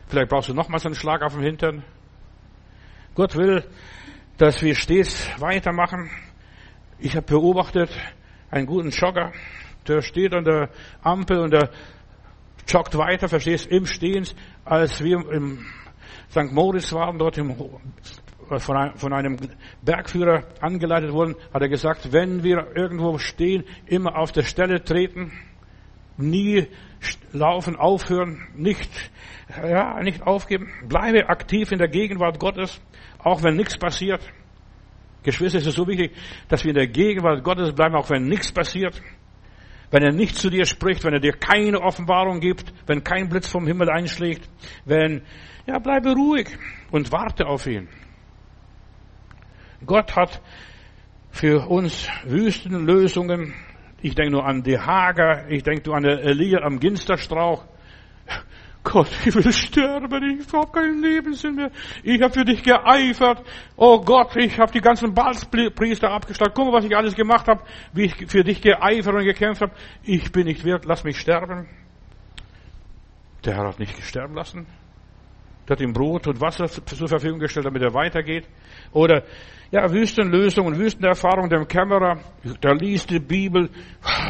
Vielleicht 0.07 0.29
brauchst 0.29 0.49
du 0.49 0.53
nochmals 0.53 0.85
einen 0.85 0.95
Schlag 0.95 1.21
auf 1.23 1.33
den 1.33 1.43
Hintern. 1.43 1.83
Gott 3.15 3.35
will, 3.35 3.63
dass 4.37 4.61
wir 4.61 4.75
stets 4.75 5.29
weitermachen. 5.39 6.09
Ich 6.99 7.15
habe 7.15 7.27
beobachtet 7.27 7.91
einen 8.49 8.65
guten 8.65 8.89
Jogger, 8.89 9.31
der 9.87 10.01
steht 10.01 10.33
an 10.33 10.43
der 10.43 10.69
Ampel 11.03 11.39
und 11.39 11.51
der 11.51 11.69
joggt 12.67 12.97
weiter, 12.97 13.27
verstehst, 13.29 13.67
im 13.67 13.85
Stehen, 13.85 14.25
als 14.65 15.03
wir 15.03 15.17
im 15.31 15.63
St. 16.31 16.51
Moritz 16.51 16.91
waren, 16.93 17.19
dort 17.19 17.37
im, 17.37 17.55
von 18.57 19.13
einem 19.13 19.37
Bergführer 19.83 20.45
angeleitet 20.59 21.11
wurden, 21.11 21.35
hat 21.53 21.61
er 21.61 21.69
gesagt, 21.69 22.11
wenn 22.11 22.41
wir 22.41 22.75
irgendwo 22.75 23.19
stehen, 23.19 23.63
immer 23.85 24.17
auf 24.17 24.31
der 24.31 24.43
Stelle 24.43 24.83
treten, 24.83 25.31
nie 26.17 26.65
laufen, 27.31 27.75
aufhören, 27.75 28.47
nicht, 28.55 28.89
ja, 29.63 30.01
nicht 30.01 30.25
aufgeben, 30.25 30.67
bleibe 30.87 31.29
aktiv 31.29 31.71
in 31.71 31.77
der 31.77 31.89
Gegenwart 31.89 32.39
Gottes, 32.39 32.81
auch 33.19 33.43
wenn 33.43 33.55
nichts 33.55 33.77
passiert. 33.77 34.21
Geschwister, 35.23 35.59
es 35.59 35.67
ist 35.67 35.75
so 35.75 35.87
wichtig, 35.87 36.15
dass 36.47 36.63
wir 36.63 36.69
in 36.69 36.77
der 36.77 36.87
Gegenwart 36.87 37.43
Gottes 37.43 37.73
bleiben, 37.73 37.95
auch 37.95 38.09
wenn 38.09 38.27
nichts 38.27 38.51
passiert. 38.51 39.01
Wenn 39.89 40.03
er 40.03 40.11
nicht 40.11 40.35
zu 40.35 40.49
dir 40.49 40.65
spricht, 40.65 41.03
wenn 41.05 41.13
er 41.13 41.19
dir 41.19 41.33
keine 41.33 41.81
Offenbarung 41.81 42.39
gibt, 42.41 42.73
wenn 42.87 43.03
kein 43.03 43.29
Blitz 43.29 43.49
vom 43.49 43.65
Himmel 43.67 43.89
einschlägt, 43.89 44.49
wenn, 44.85 45.21
ja, 45.65 45.79
bleibe 45.79 46.11
ruhig 46.11 46.49
und 46.91 47.11
warte 47.11 47.45
auf 47.45 47.67
ihn. 47.67 47.87
Gott 49.85 50.15
hat 50.15 50.41
für 51.29 51.67
uns 51.67 52.09
Wüstenlösungen. 52.25 53.53
Ich 54.01 54.15
denke 54.15 54.31
nur 54.31 54.45
an 54.45 54.63
die 54.63 54.77
Hager, 54.77 55.49
ich 55.49 55.63
denke 55.63 55.87
nur 55.87 55.97
an 55.97 56.05
Elia 56.05 56.63
am 56.63 56.79
Ginsterstrauch. 56.79 57.65
Gott, 58.89 59.09
ich 59.25 59.35
will 59.35 59.51
sterben, 59.51 60.39
ich 60.39 60.53
habe 60.53 60.71
keinen 60.71 61.01
Lebenssinn 61.01 61.55
mehr. 61.55 61.71
Ich 62.03 62.21
habe 62.21 62.33
für 62.33 62.45
dich 62.45 62.63
geeifert. 62.63 63.43
Oh 63.75 63.99
Gott, 63.99 64.37
ich 64.37 64.57
habe 64.57 64.71
die 64.71 64.79
ganzen 64.79 65.13
Balspriester 65.13 66.09
abgeschlagen. 66.09 66.53
Guck 66.55 66.67
mal, 66.67 66.73
was 66.77 66.85
ich 66.85 66.95
alles 66.95 67.13
gemacht 67.13 67.49
habe, 67.49 67.63
wie 67.91 68.05
ich 68.05 68.15
für 68.31 68.45
dich 68.45 68.61
geeifert 68.61 69.13
und 69.13 69.25
gekämpft 69.25 69.61
habe. 69.61 69.73
Ich 70.03 70.31
bin 70.31 70.45
nicht 70.45 70.63
wert, 70.63 70.85
lass 70.85 71.03
mich 71.03 71.19
sterben. 71.19 71.67
Der 73.43 73.55
Herr 73.55 73.67
hat 73.67 73.79
nicht 73.79 74.01
sterben 74.03 74.35
lassen. 74.35 74.65
Der 75.67 75.75
hat 75.75 75.81
ihm 75.81 75.91
Brot 75.91 76.27
und 76.27 76.39
Wasser 76.39 76.67
zur 76.67 77.09
Verfügung 77.09 77.39
gestellt, 77.39 77.65
damit 77.65 77.81
er 77.81 77.93
weitergeht. 77.93 78.47
Oder, 78.93 79.23
ja, 79.69 79.91
Wüstenlösung 79.91 80.65
und 80.65 80.79
Wüstenerfahrung 80.79 81.49
dem 81.49 81.67
Kämmerer, 81.67 82.21
der 82.63 82.75
liest 82.75 83.09
die 83.09 83.19
Bibel. 83.19 83.69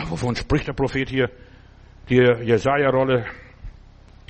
Wovon 0.10 0.36
spricht 0.36 0.68
der 0.68 0.74
Prophet 0.74 1.10
hier? 1.10 1.30
Die 2.10 2.16
Jesaja-Rolle, 2.16 3.26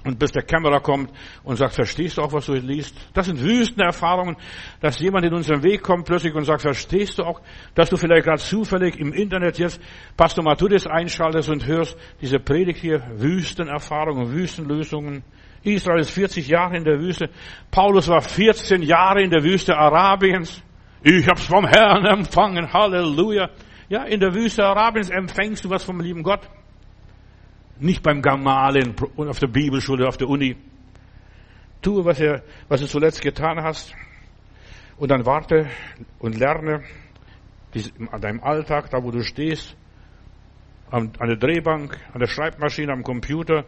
und 0.08 0.20
bis 0.20 0.32
der 0.32 0.44
Kämmerer 0.44 0.80
kommt 0.80 1.12
und 1.44 1.58
sagt, 1.58 1.76
verstehst 1.76 2.18
du 2.18 2.22
auch, 2.22 2.34
was 2.34 2.46
du 2.46 2.54
liest? 2.54 2.96
Das 3.14 3.26
sind 3.26 3.42
Wüstenerfahrungen, 3.42 4.38
dass 4.80 5.00
jemand 5.00 5.26
in 5.26 5.34
unseren 5.34 5.64
Weg 5.64 5.84
kommt 5.84 6.06
plötzlich 6.06 6.34
und 6.34 6.46
sagt, 6.46 6.62
verstehst 6.62 7.20
du 7.20 7.24
auch, 7.24 7.42
dass 7.76 7.90
du 7.90 7.98
vielleicht 7.98 8.26
gerade 8.26 8.42
zufällig 8.42 8.98
im 8.98 9.14
Internet 9.14 9.60
jetzt 9.60 9.82
Pastor 10.16 10.44
Matthäus 10.44 10.88
einschaltest 10.88 11.50
und 11.50 11.66
hörst 11.66 11.98
diese 12.22 12.40
Predigt 12.40 12.80
hier, 12.80 13.04
Wüstenerfahrungen, 13.16 14.32
Wüstenlösungen. 14.32 15.24
Israel 15.64 16.00
ist 16.00 16.12
40 16.12 16.48
Jahre 16.48 16.78
in 16.78 16.84
der 16.84 17.00
Wüste. 17.00 17.30
Paulus 17.72 18.08
war 18.08 18.22
14 18.22 18.82
Jahre 18.82 19.22
in 19.22 19.30
der 19.30 19.44
Wüste 19.44 19.76
Arabiens. 19.76 20.64
Ich 21.04 21.28
hab's 21.28 21.46
vom 21.46 21.66
Herrn 21.68 22.06
empfangen. 22.06 22.72
Halleluja. 22.72 23.50
Ja, 23.90 24.04
in 24.04 24.20
der 24.20 24.34
Wüste 24.34 24.66
Arabiens 24.66 25.10
empfängst 25.10 25.64
du 25.66 25.70
was 25.70 25.84
vom 25.84 26.00
lieben 26.00 26.24
Gott. 26.24 26.42
Nicht 27.80 28.04
beim 28.04 28.22
Gamalen 28.22 28.96
auf 29.18 29.40
der 29.40 29.48
Bibelschule, 29.48 30.08
auf 30.08 30.18
der 30.18 30.30
Uni. 30.30 30.56
Tue, 31.82 32.04
was, 32.06 32.20
er, 32.20 32.44
was 32.68 32.82
du 32.82 32.88
zuletzt 32.88 33.22
getan 33.22 33.62
hast. 33.62 33.94
Und 34.98 35.12
dann 35.12 35.26
warte 35.26 35.68
und 36.20 36.38
lerne 36.38 36.84
an 38.12 38.22
deinem 38.22 38.42
Alltag, 38.42 38.90
da 38.90 39.04
wo 39.04 39.12
du 39.12 39.22
stehst, 39.22 39.76
an, 40.90 41.12
der 41.14 41.36
Drehbank, 41.36 41.98
an 42.14 42.20
der 42.20 42.28
Schreibmaschine, 42.28 42.92
am 42.92 43.04
Computer. 43.04 43.66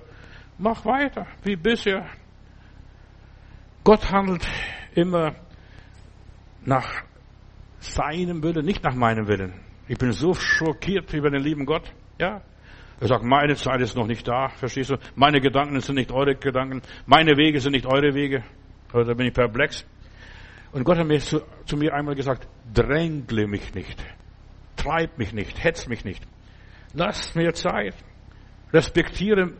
Mach 0.57 0.85
weiter, 0.85 1.27
wie 1.43 1.55
bisher. 1.55 2.09
Gott 3.83 4.11
handelt 4.11 4.47
immer 4.95 5.35
nach 6.65 7.03
seinem 7.79 8.43
Willen, 8.43 8.65
nicht 8.65 8.83
nach 8.83 8.95
meinem 8.95 9.27
Willen. 9.27 9.53
Ich 9.87 9.97
bin 9.97 10.11
so 10.11 10.33
schockiert 10.33 11.13
über 11.13 11.29
den 11.29 11.41
lieben 11.41 11.65
Gott. 11.65 11.93
Ja, 12.19 12.41
er 12.99 13.07
sagt, 13.07 13.23
meine 13.23 13.55
Zeit 13.55 13.79
ist 13.81 13.95
noch 13.95 14.07
nicht 14.07 14.27
da, 14.27 14.49
verstehst 14.49 14.89
du? 14.89 14.97
Meine 15.15 15.39
Gedanken 15.39 15.79
sind 15.79 15.95
nicht 15.95 16.11
eure 16.11 16.35
Gedanken, 16.35 16.81
meine 17.05 17.37
Wege 17.37 17.59
sind 17.59 17.71
nicht 17.71 17.85
eure 17.85 18.13
Wege. 18.13 18.43
Also 18.91 19.09
da 19.09 19.13
bin 19.13 19.27
ich 19.27 19.33
perplex. 19.33 19.85
Und 20.71 20.83
Gott 20.83 20.97
hat 20.97 21.07
mir 21.07 21.19
zu, 21.19 21.41
zu 21.65 21.77
mir 21.77 21.93
einmal 21.93 22.15
gesagt, 22.15 22.47
drängle 22.73 23.47
mich 23.47 23.73
nicht, 23.73 24.03
treib 24.75 25.17
mich 25.17 25.33
nicht, 25.33 25.63
hetz 25.63 25.87
mich 25.87 26.03
nicht. 26.03 26.23
Lass 26.93 27.35
mir 27.35 27.53
Zeit, 27.53 27.95
respektiere 28.73 29.53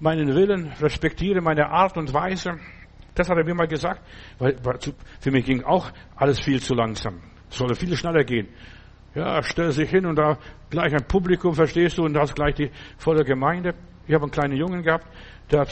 meinen 0.00 0.34
Willen, 0.34 0.72
respektiere 0.80 1.40
meine 1.40 1.68
Art 1.68 1.96
und 1.96 2.12
Weise. 2.14 2.58
Das 3.14 3.28
hat 3.28 3.36
er 3.36 3.44
mir 3.44 3.54
mal 3.54 3.68
gesagt, 3.68 4.02
weil 4.38 4.56
für 5.20 5.30
mich 5.30 5.44
ging 5.44 5.62
auch 5.64 5.90
alles 6.16 6.40
viel 6.40 6.60
zu 6.60 6.74
langsam. 6.74 7.20
Es 7.48 7.58
sollte 7.58 7.74
viel 7.74 7.96
schneller 7.96 8.24
gehen. 8.24 8.48
Ja, 9.16 9.42
stell 9.42 9.72
sich 9.72 9.88
hin 9.88 10.04
und 10.04 10.16
da 10.16 10.36
gleich 10.68 10.92
ein 10.92 11.06
Publikum, 11.08 11.54
verstehst 11.54 11.96
du, 11.96 12.04
und 12.04 12.12
da 12.12 12.20
hast 12.20 12.34
gleich 12.34 12.54
die 12.54 12.70
volle 12.98 13.24
Gemeinde. 13.24 13.72
Ich 14.06 14.12
habe 14.12 14.24
einen 14.24 14.30
kleinen 14.30 14.56
Jungen 14.58 14.82
gehabt, 14.82 15.06
der 15.50 15.60
hat 15.60 15.70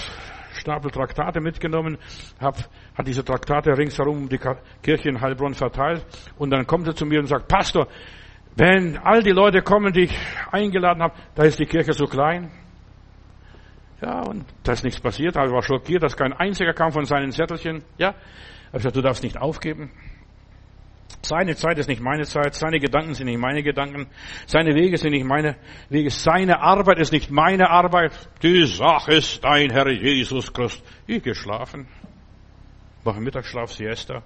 Stapel 0.54 0.90
Traktate 0.90 1.42
mitgenommen, 1.42 1.98
hat, 2.40 2.70
hat 2.94 3.06
diese 3.06 3.22
Traktate 3.22 3.76
ringsherum 3.76 4.16
um 4.16 4.28
die 4.30 4.40
Kirche 4.82 5.10
in 5.10 5.20
Heilbronn 5.20 5.52
verteilt 5.52 6.06
und 6.38 6.48
dann 6.52 6.66
kommt 6.66 6.86
er 6.86 6.94
zu 6.94 7.04
mir 7.04 7.20
und 7.20 7.26
sagt, 7.26 7.46
Pastor, 7.46 7.86
wenn 8.56 8.96
all 8.96 9.22
die 9.22 9.32
Leute 9.32 9.60
kommen, 9.60 9.92
die 9.92 10.04
ich 10.04 10.18
eingeladen 10.50 11.02
habe, 11.02 11.14
da 11.34 11.42
ist 11.42 11.58
die 11.58 11.66
Kirche 11.66 11.92
so 11.92 12.06
klein. 12.06 12.50
Ja, 14.00 14.22
und 14.22 14.46
da 14.62 14.72
ist 14.72 14.84
nichts 14.84 15.00
passiert. 15.00 15.36
Er 15.36 15.50
war 15.50 15.62
schockiert, 15.62 16.02
dass 16.02 16.16
kein 16.16 16.32
einziger 16.32 16.72
kam 16.72 16.92
von 16.92 17.04
seinen 17.04 17.30
Zettelchen. 17.30 17.84
Ja, 17.98 18.08
er 18.08 18.14
hat 18.68 18.72
gesagt, 18.72 18.96
du 18.96 19.02
darfst 19.02 19.22
nicht 19.22 19.36
aufgeben. 19.36 19.90
Seine 21.24 21.56
Zeit 21.56 21.78
ist 21.78 21.88
nicht 21.88 22.02
meine 22.02 22.24
Zeit, 22.24 22.54
seine 22.54 22.78
Gedanken 22.78 23.14
sind 23.14 23.26
nicht 23.26 23.38
meine 23.38 23.62
Gedanken, 23.62 24.08
seine 24.46 24.74
Wege 24.74 24.98
sind 24.98 25.12
nicht 25.12 25.24
meine 25.24 25.56
Wege, 25.88 26.10
seine 26.10 26.60
Arbeit 26.60 26.98
ist 26.98 27.12
nicht 27.12 27.30
meine 27.30 27.70
Arbeit. 27.70 28.12
Die 28.42 28.66
Sache 28.66 29.14
ist 29.14 29.42
dein 29.42 29.70
Herr 29.70 29.88
Jesus 29.90 30.52
Christus. 30.52 30.82
Ich 31.06 31.22
gehe 31.22 31.34
schlafen, 31.34 31.86
mache 33.04 33.20
Mittagsschlaf, 33.20 33.72
Siesta. 33.72 34.22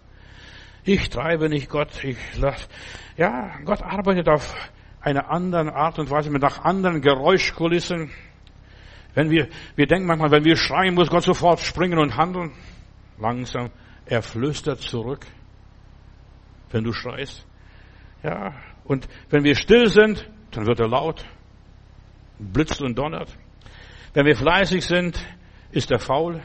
Ich 0.85 1.09
treibe 1.09 1.49
nicht 1.49 1.69
Gott, 1.69 2.03
ich 2.03 2.17
lass, 2.37 2.69
ja, 3.17 3.59
Gott 3.65 3.83
arbeitet 3.83 4.29
auf 4.29 4.53
eine 5.01 5.29
andere 5.31 5.75
Art 5.75 6.01
und 6.01 6.11
Weise, 6.11 6.31
mit 6.31 6.43
nach 6.43 6.65
anderen 6.65 7.01
Geräuschkulissen. 7.01 8.11
Wenn 9.15 9.31
wir, 9.31 9.49
wir 9.77 9.87
denken 9.87 10.07
manchmal, 10.07 10.33
wenn 10.33 10.45
wir 10.45 10.57
schreien, 10.57 10.95
muss 10.95 11.11
Gott 11.11 11.23
sofort 11.23 11.61
springen 11.61 11.99
und 11.99 12.17
handeln. 12.17 12.53
Langsam, 13.19 13.71
er 14.07 14.23
flüstert 14.23 14.81
zurück 14.81 15.27
wenn 16.71 16.85
du 16.85 16.93
schreist. 16.93 17.47
Ja, 18.23 18.55
und 18.85 19.09
wenn 19.31 19.45
wir 19.45 19.55
still 19.55 19.89
sind, 19.89 20.29
dann 20.51 20.67
wird 20.67 20.81
er 20.81 20.89
laut, 20.89 21.25
blitzt 22.39 22.81
und 22.83 22.99
donnert. 22.99 23.37
Wenn 24.15 24.27
wir 24.27 24.37
fleißig 24.37 24.85
sind, 24.85 25.19
ist 25.71 25.91
er 25.91 25.99
faul. 25.99 26.43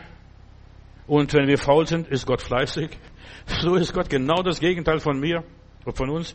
Und 1.08 1.34
wenn 1.34 1.48
wir 1.48 1.58
faul 1.58 1.88
sind, 1.88 2.08
ist 2.08 2.26
Gott 2.26 2.42
fleißig. 2.42 2.90
So 3.46 3.76
ist 3.76 3.94
Gott 3.94 4.10
genau 4.10 4.42
das 4.42 4.62
Gegenteil 4.62 5.00
von 5.00 5.20
mir 5.20 5.44
und 5.84 5.98
von 5.98 6.10
uns. 6.10 6.34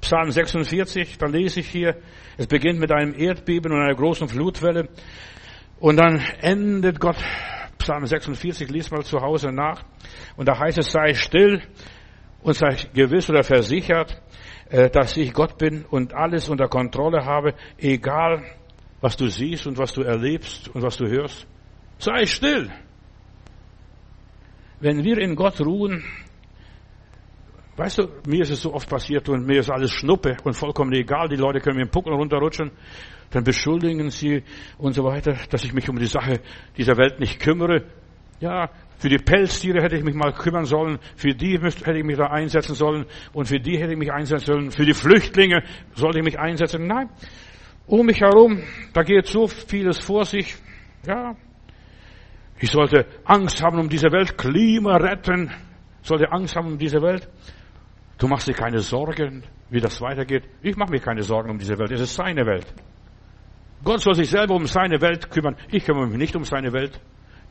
Psalm 0.00 0.30
46, 0.30 1.18
da 1.18 1.26
lese 1.26 1.60
ich 1.60 1.68
hier, 1.68 1.96
es 2.38 2.46
beginnt 2.46 2.78
mit 2.78 2.90
einem 2.92 3.14
Erdbeben 3.14 3.72
und 3.72 3.80
einer 3.80 3.94
großen 3.94 4.26
Flutwelle. 4.26 4.88
Und 5.78 5.98
dann 5.98 6.18
endet 6.40 6.98
Gott, 6.98 7.16
Psalm 7.76 8.06
46, 8.06 8.70
lies 8.70 8.90
mal 8.90 9.04
zu 9.04 9.20
Hause 9.20 9.52
nach. 9.52 9.84
Und 10.36 10.48
da 10.48 10.58
heißt 10.58 10.78
es, 10.78 10.92
sei 10.92 11.12
still 11.12 11.60
und 12.46 12.54
sei 12.54 12.76
gewiss 12.94 13.28
oder 13.28 13.42
versichert, 13.42 14.22
äh, 14.70 14.88
dass 14.88 15.16
ich 15.16 15.32
Gott 15.32 15.58
bin 15.58 15.84
und 15.90 16.14
alles 16.14 16.48
unter 16.48 16.68
Kontrolle 16.68 17.24
habe, 17.24 17.54
egal 17.76 18.44
was 19.00 19.16
du 19.16 19.26
siehst 19.26 19.66
und 19.66 19.78
was 19.78 19.92
du 19.92 20.02
erlebst 20.02 20.68
und 20.68 20.80
was 20.80 20.96
du 20.96 21.08
hörst. 21.08 21.44
Sei 21.98 22.24
still. 22.24 22.70
Wenn 24.78 25.02
wir 25.02 25.18
in 25.18 25.34
Gott 25.34 25.60
ruhen, 25.60 26.04
weißt 27.76 27.98
du, 27.98 28.08
mir 28.28 28.42
ist 28.42 28.50
es 28.50 28.62
so 28.62 28.72
oft 28.72 28.88
passiert 28.88 29.28
und 29.28 29.44
mir 29.44 29.58
ist 29.58 29.70
alles 29.70 29.90
Schnuppe 29.90 30.36
und 30.44 30.54
vollkommen 30.54 30.92
egal, 30.92 31.28
die 31.28 31.34
Leute 31.34 31.58
können 31.58 31.76
mir 31.76 31.82
einen 31.82 31.90
Puckel 31.90 32.12
runterrutschen, 32.12 32.70
dann 33.30 33.42
beschuldigen 33.42 34.10
sie 34.10 34.44
und 34.78 34.92
so 34.92 35.02
weiter, 35.02 35.36
dass 35.50 35.64
ich 35.64 35.72
mich 35.72 35.88
um 35.88 35.98
die 35.98 36.06
Sache 36.06 36.40
dieser 36.76 36.96
Welt 36.96 37.18
nicht 37.18 37.40
kümmere. 37.40 37.86
Ja, 38.38 38.70
für 38.98 39.08
die 39.08 39.18
Pelztiere 39.18 39.82
hätte 39.82 39.96
ich 39.96 40.04
mich 40.04 40.14
mal 40.14 40.32
kümmern 40.32 40.64
sollen, 40.64 40.98
für 41.16 41.34
die 41.34 41.58
hätte 41.58 41.98
ich 41.98 42.04
mich 42.04 42.16
da 42.16 42.26
einsetzen 42.26 42.74
sollen 42.74 43.06
und 43.32 43.46
für 43.46 43.60
die 43.60 43.78
hätte 43.78 43.92
ich 43.92 43.98
mich 43.98 44.12
einsetzen 44.12 44.46
sollen, 44.46 44.70
für 44.70 44.86
die 44.86 44.94
Flüchtlinge 44.94 45.62
sollte 45.94 46.18
ich 46.18 46.24
mich 46.24 46.38
einsetzen. 46.38 46.86
Nein, 46.86 47.10
um 47.86 48.06
mich 48.06 48.20
herum, 48.20 48.62
da 48.92 49.02
geht 49.02 49.26
so 49.26 49.46
vieles 49.46 49.98
vor 49.98 50.24
sich. 50.24 50.56
Ja, 51.06 51.36
ich 52.58 52.70
sollte 52.70 53.06
Angst 53.24 53.62
haben 53.62 53.78
um 53.78 53.88
diese 53.88 54.10
Welt, 54.10 54.38
Klima 54.38 54.96
retten, 54.96 55.50
sollte 56.02 56.32
Angst 56.32 56.56
haben 56.56 56.68
um 56.68 56.78
diese 56.78 57.02
Welt. 57.02 57.28
Du 58.18 58.28
machst 58.28 58.48
dir 58.48 58.54
keine 58.54 58.78
Sorgen, 58.78 59.42
wie 59.68 59.80
das 59.80 60.00
weitergeht. 60.00 60.44
Ich 60.62 60.76
mache 60.76 60.90
mir 60.90 61.00
keine 61.00 61.22
Sorgen 61.22 61.50
um 61.50 61.58
diese 61.58 61.78
Welt, 61.78 61.92
es 61.92 62.00
ist 62.00 62.14
seine 62.14 62.46
Welt. 62.46 62.66
Gott 63.84 64.00
soll 64.00 64.14
sich 64.14 64.30
selber 64.30 64.54
um 64.54 64.66
seine 64.66 65.02
Welt 65.02 65.30
kümmern. 65.30 65.54
Ich 65.70 65.84
kümmere 65.84 66.06
mich 66.06 66.16
nicht 66.16 66.34
um 66.34 66.44
seine 66.44 66.72
Welt. 66.72 66.98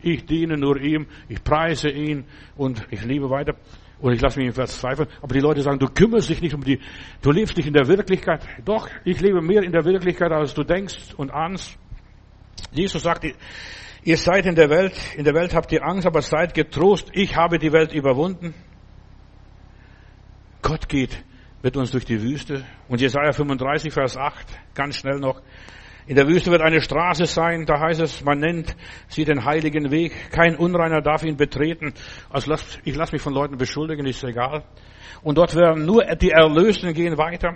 Ich 0.05 0.23
diene 0.27 0.55
nur 0.55 0.79
ihm, 0.79 1.07
ich 1.27 1.43
preise 1.43 1.89
ihn 1.89 2.25
und 2.55 2.85
ich 2.91 3.03
liebe 3.03 3.27
weiter 3.31 3.55
und 3.99 4.13
ich 4.13 4.21
lasse 4.21 4.39
mich 4.39 4.53
verzweifeln. 4.53 5.09
Aber 5.19 5.33
die 5.33 5.39
Leute 5.39 5.63
sagen, 5.63 5.79
du 5.79 5.87
kümmerst 5.87 6.29
dich 6.29 6.43
nicht 6.43 6.53
um 6.53 6.63
die, 6.63 6.79
du 7.23 7.31
lebst 7.31 7.57
nicht 7.57 7.65
in 7.65 7.73
der 7.73 7.87
Wirklichkeit. 7.87 8.45
Doch, 8.63 8.87
ich 9.03 9.19
lebe 9.19 9.41
mehr 9.41 9.63
in 9.63 9.71
der 9.71 9.83
Wirklichkeit, 9.83 10.31
als 10.31 10.53
du 10.53 10.63
denkst 10.63 11.15
und 11.17 11.31
ahnst. 11.31 11.75
Jesus 12.71 13.01
sagt, 13.01 13.25
ihr 14.03 14.17
seid 14.17 14.45
in 14.45 14.53
der 14.53 14.69
Welt, 14.69 14.93
in 15.17 15.23
der 15.23 15.33
Welt 15.33 15.55
habt 15.55 15.71
ihr 15.71 15.83
Angst, 15.83 16.05
aber 16.05 16.21
seid 16.21 16.53
getrost, 16.53 17.09
ich 17.13 17.35
habe 17.35 17.57
die 17.57 17.73
Welt 17.73 17.91
überwunden. 17.91 18.53
Gott 20.61 20.87
geht 20.87 21.23
mit 21.63 21.75
uns 21.77 21.89
durch 21.89 22.05
die 22.05 22.21
Wüste. 22.21 22.63
Und 22.89 23.01
Jesaja 23.01 23.31
35, 23.31 23.91
Vers 23.91 24.17
8, 24.17 24.45
ganz 24.75 24.97
schnell 24.97 25.17
noch. 25.17 25.41
In 26.07 26.15
der 26.15 26.27
Wüste 26.27 26.51
wird 26.51 26.61
eine 26.61 26.81
Straße 26.81 27.25
sein, 27.25 27.65
da 27.65 27.79
heißt 27.79 27.99
es, 27.99 28.23
man 28.23 28.39
nennt 28.39 28.75
sie 29.07 29.25
den 29.25 29.43
heiligen 29.43 29.89
Weg. 29.89 30.13
Kein 30.31 30.55
Unreiner 30.55 31.01
darf 31.01 31.23
ihn 31.23 31.35
betreten. 31.35 31.93
Also 32.29 32.51
lass, 32.51 32.77
ich 32.83 32.95
lasse 32.95 33.13
mich 33.13 33.23
von 33.23 33.33
Leuten 33.33 33.57
beschuldigen, 33.57 34.05
ist 34.05 34.23
egal. 34.23 34.63
Und 35.23 35.39
dort 35.39 35.55
werden 35.55 35.85
nur 35.85 36.03
die 36.03 36.29
Erlösten 36.29 36.93
gehen 36.93 37.17
weiter. 37.17 37.55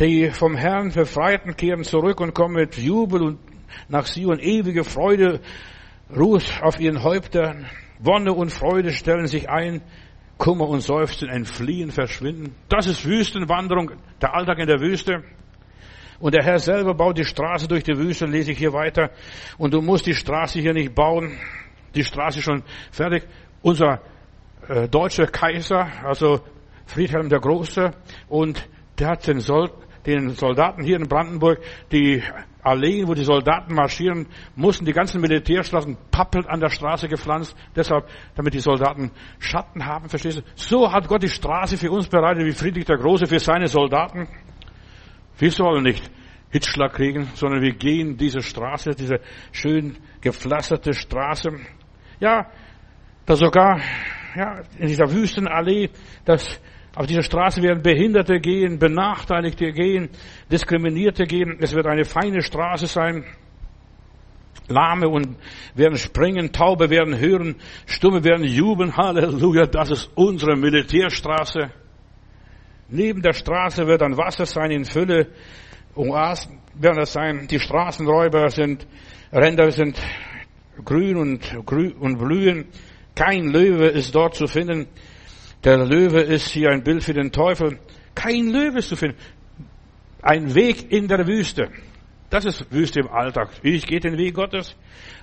Die 0.00 0.30
vom 0.30 0.56
Herrn 0.56 0.92
Befreiten 0.92 1.56
kehren 1.56 1.84
zurück 1.84 2.22
und 2.22 2.34
kommen 2.34 2.54
mit 2.54 2.78
Jubel 2.78 3.22
und 3.22 3.38
nach 3.88 4.06
sie 4.06 4.24
und 4.24 4.42
ewige 4.42 4.82
Freude 4.82 5.40
ruht 6.16 6.62
auf 6.62 6.80
ihren 6.80 7.02
Häuptern. 7.02 7.66
Wonne 7.98 8.32
und 8.32 8.50
Freude 8.50 8.92
stellen 8.92 9.26
sich 9.26 9.50
ein. 9.50 9.82
Kummer 10.38 10.68
und 10.68 10.80
Seufzen 10.80 11.28
entfliehen, 11.28 11.90
verschwinden. 11.90 12.54
Das 12.68 12.86
ist 12.86 13.04
Wüstenwanderung, 13.04 13.90
der 14.22 14.34
Alltag 14.34 14.58
in 14.60 14.68
der 14.68 14.80
Wüste. 14.80 15.24
Und 16.20 16.34
der 16.34 16.44
Herr 16.44 16.58
selber 16.58 16.94
baut 16.94 17.16
die 17.16 17.24
Straße 17.24 17.68
durch 17.68 17.84
die 17.84 17.96
Wüste, 17.96 18.26
lese 18.26 18.52
ich 18.52 18.58
hier 18.58 18.72
weiter. 18.72 19.10
Und 19.56 19.72
du 19.72 19.80
musst 19.80 20.06
die 20.06 20.14
Straße 20.14 20.60
hier 20.60 20.72
nicht 20.72 20.94
bauen. 20.94 21.38
Die 21.94 22.04
Straße 22.04 22.38
ist 22.38 22.44
schon 22.44 22.62
fertig. 22.90 23.24
Unser 23.62 24.00
äh, 24.68 24.88
deutscher 24.88 25.26
Kaiser, 25.26 25.88
also 26.04 26.40
Friedhelm 26.86 27.28
der 27.28 27.40
Große, 27.40 27.92
und 28.28 28.68
der 28.98 29.08
hat 29.08 29.26
den, 29.26 29.40
Sol 29.40 29.70
den 30.06 30.30
Soldaten 30.30 30.82
hier 30.82 30.96
in 30.96 31.08
Brandenburg 31.08 31.60
die 31.92 32.22
Alleen, 32.62 33.06
wo 33.06 33.14
die 33.14 33.24
Soldaten 33.24 33.72
marschieren, 33.74 34.26
mussten 34.56 34.84
die 34.84 34.92
ganzen 34.92 35.20
Militärstraßen 35.20 35.96
pappelt 36.10 36.46
an 36.48 36.60
der 36.60 36.68
Straße 36.68 37.08
gepflanzt, 37.08 37.56
deshalb, 37.74 38.08
damit 38.34 38.52
die 38.52 38.60
Soldaten 38.60 39.10
Schatten 39.38 39.86
haben, 39.86 40.08
verstehst 40.08 40.38
du? 40.38 40.42
So 40.54 40.92
hat 40.92 41.08
Gott 41.08 41.22
die 41.22 41.28
Straße 41.28 41.76
für 41.76 41.90
uns 41.90 42.08
bereitet, 42.08 42.44
wie 42.44 42.52
Friedrich 42.52 42.84
der 42.84 42.98
Große 42.98 43.26
für 43.26 43.38
seine 43.38 43.68
Soldaten. 43.68 44.28
Wir 45.38 45.50
sollen 45.50 45.84
nicht 45.84 46.10
Hitschlag 46.50 46.94
kriegen, 46.94 47.28
sondern 47.34 47.62
wir 47.62 47.74
gehen 47.74 48.16
diese 48.16 48.40
Straße, 48.40 48.90
diese 48.90 49.20
schön 49.52 49.96
gepflasterte 50.20 50.94
Straße. 50.94 51.50
Ja, 52.20 52.50
da 53.26 53.36
sogar, 53.36 53.80
ja, 54.34 54.62
in 54.78 54.88
dieser 54.88 55.12
Wüstenallee, 55.12 55.90
das, 56.24 56.60
auf 56.96 57.06
dieser 57.06 57.22
Straße 57.22 57.62
werden 57.62 57.82
Behinderte 57.82 58.40
gehen, 58.40 58.78
Benachteiligte 58.78 59.72
gehen, 59.72 60.08
Diskriminierte 60.50 61.24
gehen. 61.24 61.58
Es 61.60 61.74
wird 61.74 61.86
eine 61.86 62.04
feine 62.04 62.40
Straße 62.40 62.86
sein. 62.86 63.24
Lahme 64.68 65.08
und 65.08 65.36
werden 65.74 65.96
springen, 65.96 66.52
Taube 66.52 66.90
werden 66.90 67.18
hören, 67.18 67.56
Stumme 67.86 68.24
werden 68.24 68.44
jubeln. 68.44 68.96
Halleluja, 68.96 69.66
das 69.66 69.90
ist 69.90 70.10
unsere 70.14 70.56
Militärstraße. 70.56 71.70
Neben 72.88 73.20
der 73.20 73.34
Straße 73.34 73.86
wird 73.86 74.02
ein 74.02 74.16
Wasser 74.16 74.46
sein 74.46 74.70
in 74.70 74.84
Fülle. 74.86 75.28
Oasen 75.94 76.58
werden 76.74 77.02
es 77.02 77.12
sein. 77.12 77.46
Die 77.46 77.60
Straßenräuber 77.60 78.48
sind, 78.48 78.86
Ränder 79.30 79.70
sind 79.70 80.00
grün 80.84 81.16
und, 81.16 81.66
grün 81.66 81.92
und 81.92 82.18
blühen. 82.18 82.66
Kein 83.14 83.48
Löwe 83.48 83.88
ist 83.88 84.14
dort 84.14 84.36
zu 84.36 84.46
finden. 84.46 84.86
Der 85.64 85.84
Löwe 85.84 86.20
ist 86.20 86.48
hier 86.48 86.70
ein 86.70 86.82
Bild 86.82 87.04
für 87.04 87.12
den 87.12 87.30
Teufel. 87.30 87.78
Kein 88.14 88.48
Löwe 88.48 88.78
ist 88.78 88.88
zu 88.88 88.96
finden. 88.96 89.18
Ein 90.22 90.54
Weg 90.54 90.90
in 90.90 91.08
der 91.08 91.26
Wüste. 91.26 91.70
Das 92.30 92.44
ist 92.44 92.72
Wüste 92.72 93.00
im 93.00 93.08
Alltag. 93.08 93.50
Ich 93.62 93.86
gehe 93.86 94.00
den 94.00 94.16
Weg 94.16 94.34
Gottes. 94.34 94.76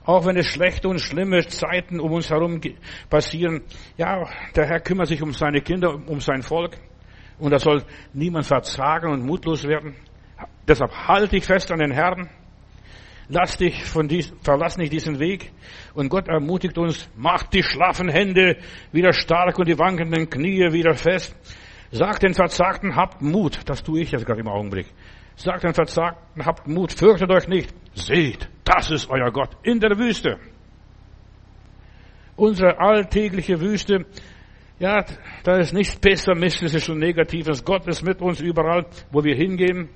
Auch 0.04 0.26
wenn 0.26 0.38
es 0.38 0.46
schlechte 0.46 0.88
und 0.88 1.00
schlimme 1.00 1.48
Zeiten 1.48 2.00
um 2.00 2.12
uns 2.12 2.30
herum 2.30 2.62
passieren. 3.10 3.64
Ja, 3.98 4.24
der 4.56 4.68
Herr 4.68 4.82
kümmert 4.82 5.08
sich 5.08 5.22
um 5.22 5.32
seine 5.32 5.62
Kinder, 5.62 5.96
um 6.08 6.20
sein 6.20 6.44
Volk. 6.44 6.78
Und 7.38 7.52
da 7.52 7.60
soll 7.60 7.84
niemand 8.14 8.46
verzagen 8.46 9.12
und 9.12 9.26
mutlos 9.26 9.64
werden. 9.68 9.96
Deshalb 10.68 10.92
halte 11.08 11.36
dich 11.36 11.46
fest 11.46 11.72
an 11.72 11.80
den 11.80 11.92
Herrn. 11.92 12.30
Lass 13.28 13.58
dich 13.58 13.84
von 13.84 14.08
dies, 14.08 14.32
verlass 14.44 14.78
nicht 14.78 14.94
diesen 14.94 15.20
Weg. 15.20 15.52
Und 15.94 16.10
Gott 16.10 16.28
ermutigt 16.28 16.78
uns, 16.78 17.10
macht 17.16 17.54
die 17.54 17.64
schlaffen 17.64 18.10
Hände 18.10 18.58
wieder 18.92 19.14
stark 19.14 19.58
und 19.58 19.68
die 19.68 19.80
wankenden 19.80 20.30
Knie 20.30 20.72
wieder 20.72 20.94
fest. 20.94 21.36
Sagt 21.92 22.24
den 22.24 22.34
Verzagten, 22.34 22.96
habt 22.96 23.22
Mut. 23.22 23.60
Das 23.66 23.84
tue 23.84 24.02
ich 24.02 24.12
jetzt 24.12 24.26
gerade 24.26 24.42
im 24.42 24.48
Augenblick. 24.48 24.88
Sagt 25.36 25.64
den 25.64 25.74
Verzagten, 25.74 26.46
habt 26.46 26.68
Mut, 26.68 26.94
fürchtet 26.94 27.32
euch 27.32 27.48
nicht. 27.48 27.74
Seht, 27.94 28.48
das 28.64 28.92
ist 28.92 29.10
euer 29.10 29.32
Gott 29.32 29.58
in 29.64 29.80
der 29.80 29.98
Wüste. 29.98 30.38
Unsere 32.36 32.80
alltägliche 32.80 33.60
Wüste 33.60 34.06
ja, 34.80 35.06
da 35.44 35.58
ist 35.58 35.74
nichts 35.74 35.96
Pessimistisches 35.96 36.90
und 36.90 37.00
Negatives. 37.00 37.64
Gott 37.64 37.88
ist 37.88 38.04
mit 38.04 38.22
uns 38.22 38.42
überall, 38.42 38.86
wo 39.12 39.24
wir 39.24 39.36
hingehen. 39.36 39.90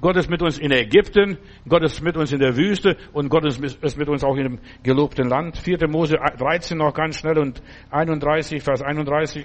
Gott 0.00 0.16
ist 0.16 0.30
mit 0.30 0.40
uns 0.42 0.58
in 0.58 0.70
Ägypten, 0.70 1.38
Gott 1.68 1.82
ist 1.82 2.00
mit 2.02 2.16
uns 2.16 2.30
in 2.30 2.38
der 2.38 2.56
Wüste 2.56 2.96
und 3.12 3.28
Gott 3.30 3.44
ist 3.44 3.98
mit 3.98 4.08
uns 4.08 4.22
auch 4.22 4.36
in 4.36 4.44
dem 4.44 4.58
gelobten 4.84 5.28
Land. 5.28 5.58
4. 5.58 5.88
Mose 5.88 6.16
13 6.38 6.78
noch 6.78 6.94
ganz 6.94 7.18
schnell 7.18 7.36
und 7.36 7.60
31, 7.90 8.62
Vers 8.62 8.80
31. 8.80 9.44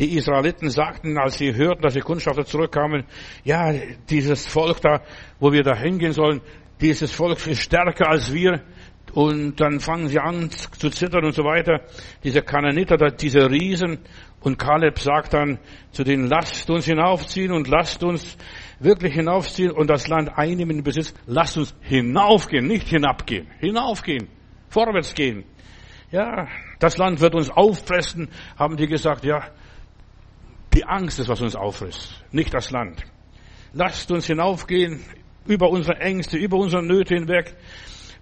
Die 0.00 0.16
Israeliten 0.16 0.70
sagten, 0.70 1.16
als 1.18 1.38
sie 1.38 1.54
hörten, 1.54 1.82
dass 1.82 1.94
die 1.94 2.00
Kundschafter 2.00 2.44
zurückkamen, 2.44 3.04
ja, 3.44 3.72
dieses 4.10 4.44
Volk 4.44 4.80
da, 4.80 5.02
wo 5.38 5.52
wir 5.52 5.62
da 5.62 5.76
hingehen 5.76 6.12
sollen, 6.12 6.40
dieses 6.80 7.12
Volk 7.12 7.46
ist 7.46 7.62
stärker 7.62 8.10
als 8.10 8.34
wir. 8.34 8.60
Und 9.14 9.60
dann 9.60 9.78
fangen 9.78 10.08
sie 10.08 10.18
an 10.18 10.50
zu 10.50 10.90
zittern 10.90 11.24
und 11.24 11.34
so 11.34 11.44
weiter. 11.44 11.82
Diese 12.24 12.42
Kananiter, 12.42 12.96
diese 12.96 13.48
Riesen. 13.48 14.00
Und 14.40 14.58
Kaleb 14.58 14.98
sagt 14.98 15.34
dann 15.34 15.60
zu 15.92 16.02
denen, 16.02 16.26
lasst 16.26 16.68
uns 16.68 16.84
hinaufziehen 16.86 17.52
und 17.52 17.68
lasst 17.68 18.02
uns 18.02 18.36
wirklich 18.80 19.14
hinaufziehen 19.14 19.70
und 19.70 19.88
das 19.88 20.08
Land 20.08 20.36
einnehmen 20.36 20.78
in 20.78 20.82
Besitz. 20.82 21.14
Lasst 21.26 21.56
uns 21.56 21.76
hinaufgehen, 21.80 22.66
nicht 22.66 22.88
hinabgehen. 22.88 23.46
Hinaufgehen. 23.60 24.26
Vorwärts 24.68 25.14
gehen. 25.14 25.44
Ja, 26.10 26.48
das 26.80 26.96
Land 26.98 27.20
wird 27.20 27.36
uns 27.36 27.50
auffressen, 27.50 28.28
haben 28.58 28.76
die 28.76 28.88
gesagt. 28.88 29.24
Ja, 29.24 29.48
die 30.74 30.84
Angst 30.84 31.20
ist, 31.20 31.28
was 31.28 31.40
uns 31.40 31.54
auffrisst, 31.54 32.24
nicht 32.32 32.52
das 32.52 32.72
Land. 32.72 33.04
Lasst 33.72 34.10
uns 34.10 34.26
hinaufgehen 34.26 35.04
über 35.46 35.70
unsere 35.70 36.00
Ängste, 36.00 36.36
über 36.36 36.56
unsere 36.56 36.82
Nöte 36.82 37.14
hinweg. 37.14 37.56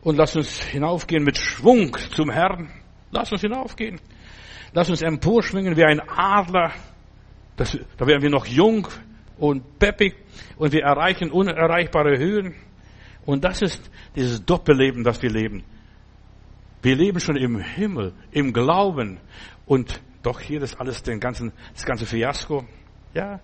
Und 0.03 0.17
lass 0.17 0.37
uns 0.37 0.61
hinaufgehen 0.61 1.23
mit 1.23 1.39
Schwung 1.39 1.97
zum 2.15 2.31
Herrn. 2.31 2.69
Lass 3.11 3.31
uns 3.33 3.41
hinaufgehen. 3.41 4.01
Lass 4.73 4.91
uns 4.91 5.01
emporschwingen 5.03 5.77
wie 5.77 5.85
ein 5.85 6.01
Adler. 6.01 6.73
Das, 7.57 7.79
da 7.97 8.07
werden 8.07 8.23
wir 8.23 8.31
noch 8.31 8.47
jung 8.47 8.89
und 9.39 9.79
peppig 9.79 10.17
und 10.57 10.73
wir 10.73 10.83
erreichen 10.83 11.31
unerreichbare 11.31 12.19
Höhen. 12.19 12.55
Und 13.25 13.45
das 13.45 13.63
ist 13.63 13.91
dieses 14.17 14.45
Doppelleben, 14.45 15.05
das 15.05 15.23
wir 15.23 15.31
leben. 15.31 15.63
Wir 16.83 16.97
leben 16.97 17.21
schon 17.21 17.37
im 17.37 17.61
Himmel, 17.61 18.13
im 18.33 18.53
Glauben. 18.53 19.19
Und 19.67 20.01
doch 20.23 20.41
hier 20.41 20.61
ist 20.63 20.81
alles 20.81 21.03
den 21.05 21.21
ganzen, 21.21 21.53
das 21.75 21.85
ganze 21.85 22.07
Fiasko. 22.07 22.65
Ja. 23.15 23.41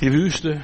Die 0.00 0.12
Wüste, 0.12 0.62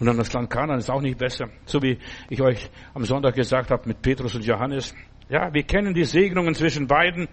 und 0.00 0.06
dann 0.06 0.16
das 0.16 0.32
Land 0.32 0.48
Kanaan 0.48 0.78
ist 0.78 0.90
auch 0.90 1.02
nicht 1.02 1.18
besser. 1.18 1.50
So 1.66 1.82
wie 1.82 1.98
ich 2.30 2.40
euch 2.40 2.70
am 2.94 3.04
Sonntag 3.04 3.34
gesagt 3.34 3.70
habe 3.70 3.86
mit 3.86 4.00
Petrus 4.00 4.34
und 4.34 4.46
Johannes. 4.46 4.94
Ja, 5.28 5.52
wir 5.52 5.62
kennen 5.62 5.92
die 5.92 6.04
Segnungen 6.04 6.54
zwischen 6.54 6.86
beiden, 6.86 7.28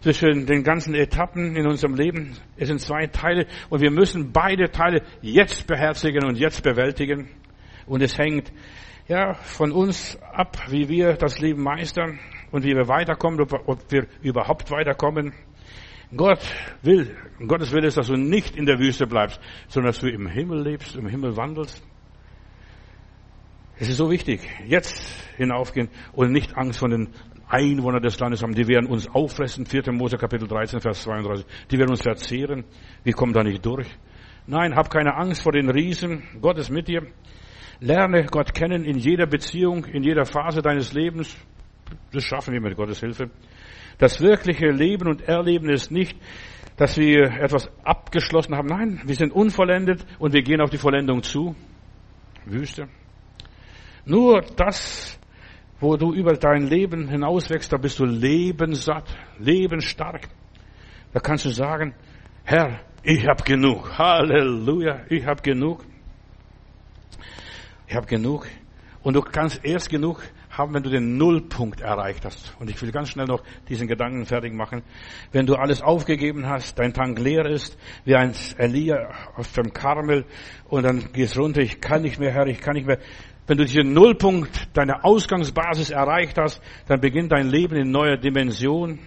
zwischen 0.00 0.46
den 0.46 0.64
ganzen 0.64 0.94
Etappen 0.94 1.56
in 1.56 1.66
unserem 1.66 1.94
Leben. 1.94 2.32
Es 2.56 2.68
sind 2.68 2.80
zwei 2.80 3.06
Teile 3.06 3.46
und 3.68 3.82
wir 3.82 3.90
müssen 3.90 4.32
beide 4.32 4.70
Teile 4.70 5.02
jetzt 5.20 5.66
beherzigen 5.66 6.24
und 6.24 6.38
jetzt 6.38 6.62
bewältigen. 6.62 7.28
Und 7.86 8.02
es 8.02 8.16
hängt 8.16 8.50
ja 9.06 9.34
von 9.34 9.70
uns 9.70 10.18
ab, 10.32 10.56
wie 10.70 10.88
wir 10.88 11.14
das 11.14 11.38
Leben 11.38 11.62
meistern 11.62 12.18
und 12.50 12.64
wie 12.64 12.74
wir 12.74 12.88
weiterkommen, 12.88 13.40
ob 13.40 13.92
wir 13.92 14.06
überhaupt 14.22 14.70
weiterkommen. 14.70 15.34
Gott 16.16 16.40
will, 16.82 17.14
Gottes 17.46 17.72
Wille 17.72 17.86
ist, 17.86 17.96
dass 17.96 18.08
du 18.08 18.16
nicht 18.16 18.56
in 18.56 18.66
der 18.66 18.78
Wüste 18.78 19.06
bleibst, 19.06 19.40
sondern 19.68 19.92
dass 19.92 20.00
du 20.00 20.08
im 20.08 20.26
Himmel 20.26 20.62
lebst, 20.62 20.96
im 20.96 21.06
Himmel 21.06 21.36
wandelst. 21.36 21.86
Es 23.80 23.88
ist 23.88 23.96
so 23.96 24.10
wichtig, 24.10 24.46
jetzt 24.66 24.94
hinaufgehen 25.38 25.88
und 26.12 26.32
nicht 26.32 26.54
Angst 26.54 26.80
vor 26.80 26.90
den 26.90 27.08
Einwohnern 27.48 28.02
des 28.02 28.20
Landes 28.20 28.42
haben. 28.42 28.54
Die 28.54 28.68
werden 28.68 28.84
uns 28.84 29.08
auffressen. 29.08 29.64
4. 29.64 29.90
Mose 29.92 30.18
Kapitel 30.18 30.46
13, 30.46 30.82
Vers 30.82 31.02
32. 31.04 31.46
Die 31.70 31.78
werden 31.78 31.88
uns 31.88 32.02
verzehren. 32.02 32.64
Wir 33.04 33.14
kommen 33.14 33.32
da 33.32 33.42
nicht 33.42 33.64
durch. 33.64 33.88
Nein, 34.46 34.76
hab 34.76 34.90
keine 34.90 35.16
Angst 35.16 35.42
vor 35.42 35.52
den 35.52 35.70
Riesen. 35.70 36.24
Gott 36.42 36.58
ist 36.58 36.68
mit 36.68 36.88
dir. 36.88 37.06
Lerne 37.80 38.26
Gott 38.26 38.52
kennen 38.52 38.84
in 38.84 38.98
jeder 38.98 39.26
Beziehung, 39.26 39.86
in 39.86 40.02
jeder 40.02 40.26
Phase 40.26 40.60
deines 40.60 40.92
Lebens. 40.92 41.34
Das 42.12 42.22
schaffen 42.22 42.52
wir 42.52 42.60
mit 42.60 42.76
Gottes 42.76 43.00
Hilfe. 43.00 43.30
Das 43.96 44.20
wirkliche 44.20 44.66
Leben 44.66 45.08
und 45.08 45.22
Erleben 45.22 45.70
ist 45.70 45.90
nicht, 45.90 46.18
dass 46.76 46.98
wir 46.98 47.30
etwas 47.40 47.70
abgeschlossen 47.82 48.54
haben. 48.54 48.68
Nein, 48.68 49.00
wir 49.06 49.14
sind 49.14 49.32
unvollendet 49.32 50.04
und 50.18 50.34
wir 50.34 50.42
gehen 50.42 50.60
auf 50.60 50.68
die 50.68 50.76
Vollendung 50.76 51.22
zu. 51.22 51.56
Wüste. 52.44 52.86
Nur 54.04 54.42
das, 54.56 55.18
wo 55.78 55.96
du 55.96 56.12
über 56.12 56.34
dein 56.34 56.66
Leben 56.66 57.08
hinauswächst, 57.08 57.72
da 57.72 57.76
bist 57.76 57.98
du 57.98 58.04
lebenssatt, 58.04 59.08
lebensstark. 59.38 60.28
Da 61.12 61.20
kannst 61.20 61.44
du 61.44 61.50
sagen, 61.50 61.94
Herr, 62.44 62.80
ich 63.02 63.26
habe 63.26 63.42
genug. 63.44 63.98
Halleluja, 63.98 65.00
ich 65.08 65.24
habe 65.24 65.42
genug. 65.42 65.84
Ich 67.86 67.94
habe 67.94 68.06
genug. 68.06 68.46
Und 69.02 69.14
du 69.14 69.22
kannst 69.22 69.64
erst 69.64 69.88
genug 69.88 70.22
haben, 70.50 70.74
wenn 70.74 70.82
du 70.82 70.90
den 70.90 71.16
Nullpunkt 71.16 71.80
erreicht 71.80 72.24
hast. 72.24 72.54
Und 72.58 72.68
ich 72.68 72.80
will 72.82 72.92
ganz 72.92 73.08
schnell 73.08 73.26
noch 73.26 73.42
diesen 73.68 73.88
Gedanken 73.88 74.26
fertig 74.26 74.52
machen. 74.52 74.82
Wenn 75.32 75.46
du 75.46 75.54
alles 75.54 75.80
aufgegeben 75.80 76.46
hast, 76.46 76.78
dein 76.78 76.92
Tank 76.92 77.18
leer 77.18 77.46
ist, 77.46 77.78
wie 78.04 78.14
ein 78.14 78.34
Elia 78.58 79.08
aus 79.36 79.52
dem 79.52 79.72
Karmel, 79.72 80.26
und 80.68 80.82
dann 80.84 81.12
gehst 81.12 81.38
runter, 81.38 81.62
ich 81.62 81.80
kann 81.80 82.02
nicht 82.02 82.18
mehr, 82.18 82.32
Herr, 82.32 82.46
ich 82.46 82.60
kann 82.60 82.74
nicht 82.74 82.86
mehr. 82.86 82.98
Wenn 83.50 83.58
du 83.58 83.64
diesen 83.64 83.94
Nullpunkt, 83.94 84.68
deine 84.74 85.02
Ausgangsbasis 85.02 85.90
erreicht 85.90 86.38
hast, 86.38 86.62
dann 86.86 87.00
beginnt 87.00 87.32
dein 87.32 87.48
Leben 87.48 87.74
in 87.74 87.90
neuer 87.90 88.16
Dimension. 88.16 89.00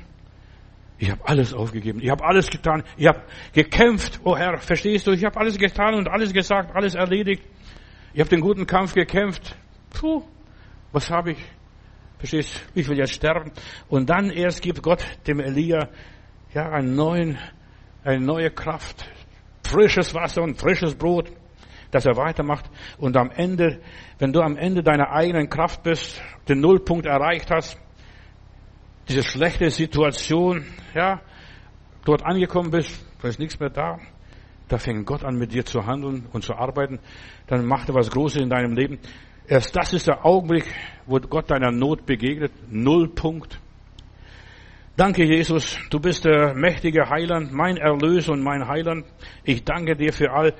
Ich 0.97 1.09
habe 1.09 1.25
alles 1.25 1.53
aufgegeben. 1.53 2.01
Ich 2.01 2.09
habe 2.09 2.25
alles 2.25 2.49
getan. 2.49 2.83
Ich 2.97 3.07
habe 3.07 3.21
gekämpft. 3.53 4.19
Oh 4.25 4.35
Herr, 4.35 4.57
verstehst 4.57 5.07
du? 5.07 5.11
Ich 5.11 5.23
habe 5.23 5.39
alles 5.39 5.57
getan 5.57 5.93
und 5.93 6.09
alles 6.09 6.33
gesagt, 6.33 6.75
alles 6.75 6.93
erledigt. 6.93 7.41
Ich 8.13 8.19
habe 8.19 8.29
den 8.29 8.41
guten 8.41 8.67
Kampf 8.67 8.93
gekämpft. 8.93 9.55
Puh, 9.91 10.23
was 10.91 11.09
habe 11.09 11.31
ich? 11.31 11.37
Verstehst? 12.17 12.65
du? 12.73 12.81
Ich 12.81 12.89
will 12.89 12.97
jetzt 12.97 13.13
sterben. 13.13 13.49
Und 13.87 14.09
dann 14.09 14.29
erst 14.29 14.61
gibt 14.61 14.83
Gott 14.83 15.05
dem 15.25 15.39
Elia 15.39 15.87
ja 16.53 16.69
einen 16.69 16.95
neuen, 16.95 17.37
eine 18.03 18.19
neue 18.19 18.51
Kraft, 18.51 19.09
frisches 19.63 20.13
Wasser 20.13 20.41
und 20.41 20.59
frisches 20.59 20.95
Brot, 20.95 21.31
dass 21.93 22.05
er 22.05 22.17
weitermacht. 22.17 22.69
Und 22.97 23.15
am 23.17 23.29
Ende, 23.29 23.81
wenn 24.19 24.33
du 24.33 24.41
am 24.41 24.57
Ende 24.57 24.83
deiner 24.83 25.11
eigenen 25.11 25.49
Kraft 25.49 25.83
bist, 25.83 26.21
den 26.49 26.59
Nullpunkt 26.59 27.05
erreicht 27.05 27.51
hast, 27.51 27.79
diese 29.07 29.23
schlechte 29.23 29.69
Situation, 29.69 30.65
ja, 30.93 31.21
dort 32.05 32.25
angekommen 32.25 32.71
bist, 32.71 33.05
da 33.21 33.27
ist 33.27 33.39
nichts 33.39 33.59
mehr 33.59 33.69
da, 33.69 33.99
da 34.67 34.77
fängt 34.77 35.05
Gott 35.05 35.23
an 35.23 35.37
mit 35.37 35.53
dir 35.53 35.65
zu 35.65 35.85
handeln 35.85 36.25
und 36.31 36.43
zu 36.43 36.53
arbeiten, 36.53 36.99
dann 37.47 37.65
macht 37.65 37.89
er 37.89 37.95
was 37.95 38.09
Großes 38.09 38.41
in 38.41 38.49
deinem 38.49 38.73
Leben. 38.73 38.99
Erst 39.47 39.75
das 39.75 39.93
ist 39.93 40.07
der 40.07 40.25
Augenblick, 40.25 40.65
wo 41.05 41.19
Gott 41.19 41.51
deiner 41.51 41.71
Not 41.71 42.05
begegnet. 42.05 42.51
Nullpunkt. 42.69 43.59
Danke, 44.95 45.25
Jesus. 45.25 45.77
Du 45.89 45.99
bist 45.99 46.23
der 46.23 46.53
mächtige 46.53 47.09
Heiland, 47.09 47.51
mein 47.51 47.77
Erlöser 47.77 48.31
und 48.31 48.41
mein 48.41 48.67
Heiland. 48.67 49.05
Ich 49.43 49.63
danke 49.63 49.95
dir 49.95 50.13
für 50.13 50.31
all 50.31 50.53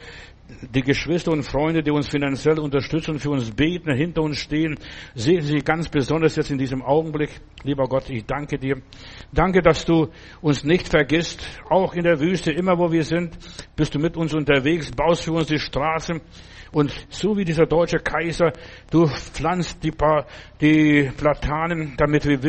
die 0.62 0.82
Geschwister 0.82 1.32
und 1.32 1.44
Freunde, 1.44 1.84
die 1.84 1.92
uns 1.92 2.08
finanziell 2.08 2.60
unterstützen, 2.60 3.20
für 3.20 3.30
uns 3.30 3.52
beten, 3.52 3.94
hinter 3.94 4.22
uns 4.22 4.38
stehen, 4.38 4.78
sehen 5.16 5.42
Sie 5.42 5.60
ganz 5.60 5.90
besonders 5.90 6.36
jetzt 6.36 6.52
in 6.52 6.58
diesem 6.58 6.82
Augenblick. 6.82 7.30
Lieber 7.64 7.88
Gott, 7.88 8.10
ich 8.10 8.26
danke 8.26 8.58
dir. 8.58 8.82
Danke, 9.32 9.62
dass 9.62 9.86
du 9.86 10.10
uns 10.42 10.64
nicht 10.64 10.88
vergisst, 10.90 11.48
auch 11.70 11.94
in 11.94 12.04
der 12.04 12.20
Wüste, 12.20 12.52
immer 12.52 12.78
wo 12.78 12.92
wir 12.92 13.04
sind, 13.04 13.38
bist 13.76 13.96
du 13.96 14.00
mit 14.00 14.18
uns 14.18 14.34
unterwegs, 14.34 14.92
baust 14.92 15.24
für 15.24 15.34
uns 15.34 15.48
die 15.48 15.60
Straßen. 15.60 16.22
Und 16.72 16.92
so 17.10 17.38
wie 17.38 17.46
dieser 17.46 17.68
deutsche 17.68 18.00
Kaiser, 18.00 18.52
du 18.90 19.06
pflanzt 19.06 19.84
die, 19.84 19.92
pa 19.92 20.26
die 20.60 21.12
Platanen, 21.16 21.94
damit 21.98 22.26
wir 22.26 22.40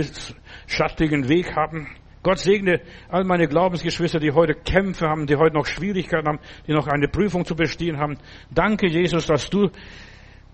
schattigen 0.66 1.28
Weg 1.28 1.54
haben. 1.54 1.88
Gott 2.24 2.38
segne 2.38 2.80
all 3.08 3.22
meine 3.22 3.46
Glaubensgeschwister, 3.46 4.18
die 4.18 4.32
heute 4.32 4.54
Kämpfe 4.54 5.06
haben, 5.06 5.26
die 5.26 5.36
heute 5.36 5.54
noch 5.54 5.66
Schwierigkeiten 5.66 6.26
haben, 6.26 6.40
die 6.66 6.72
noch 6.72 6.88
eine 6.88 7.06
Prüfung 7.06 7.44
zu 7.44 7.54
bestehen 7.54 7.98
haben. 7.98 8.16
Danke, 8.50 8.88
Jesus, 8.88 9.26
dass 9.26 9.48
du 9.48 9.70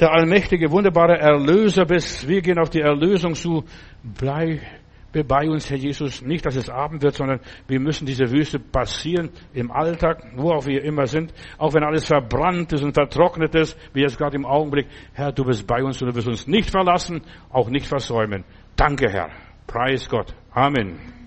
der 0.01 0.13
allmächtige, 0.13 0.71
wunderbare 0.71 1.19
Erlöser 1.19 1.85
bist. 1.85 2.27
Wir 2.29 2.43
gehen 2.43 2.59
auf 2.59 2.71
die 2.71 2.81
Erlösung 2.81 3.35
zu. 3.35 3.65
Bleib 4.03 4.61
bei 5.13 5.49
uns, 5.49 5.71
Herr 5.71 5.77
Jesus. 5.77 6.23
Nicht, 6.23 6.45
dass 6.47 6.57
es 6.57 6.69
Abend 6.71 7.03
wird, 7.03 7.15
sondern 7.15 7.41
wir 7.69 7.79
müssen 7.79 8.07
diese 8.07 8.31
Wüste 8.31 8.59
passieren 8.59 9.31
im 9.53 9.71
Alltag, 9.71 10.25
wo 10.37 10.51
auch 10.51 10.67
wir 10.67 10.83
immer 10.83 11.07
sind. 11.07 11.33
Auch 11.59 11.75
wenn 11.75 11.85
alles 11.85 12.07
verbrannt 12.07 12.73
ist 12.73 12.83
und 12.83 12.95
vertrocknet 12.95 13.55
ist, 13.55 13.79
wie 13.93 14.01
jetzt 14.01 14.19
gerade 14.19 14.37
im 14.37 14.47
Augenblick. 14.47 14.87
Herr, 15.13 15.33
du 15.33 15.45
bist 15.45 15.67
bei 15.67 15.83
uns 15.85 16.01
und 16.03 16.09
du 16.09 16.17
wirst 16.17 16.29
uns 16.29 16.47
nicht 16.47 16.71
verlassen, 16.71 17.23
auch 17.51 17.69
nicht 17.69 17.87
versäumen. 17.87 18.45
Danke, 18.77 19.11
Herr. 19.11 19.31
Preis 19.67 20.09
Gott. 20.09 20.35
Amen. 20.53 21.20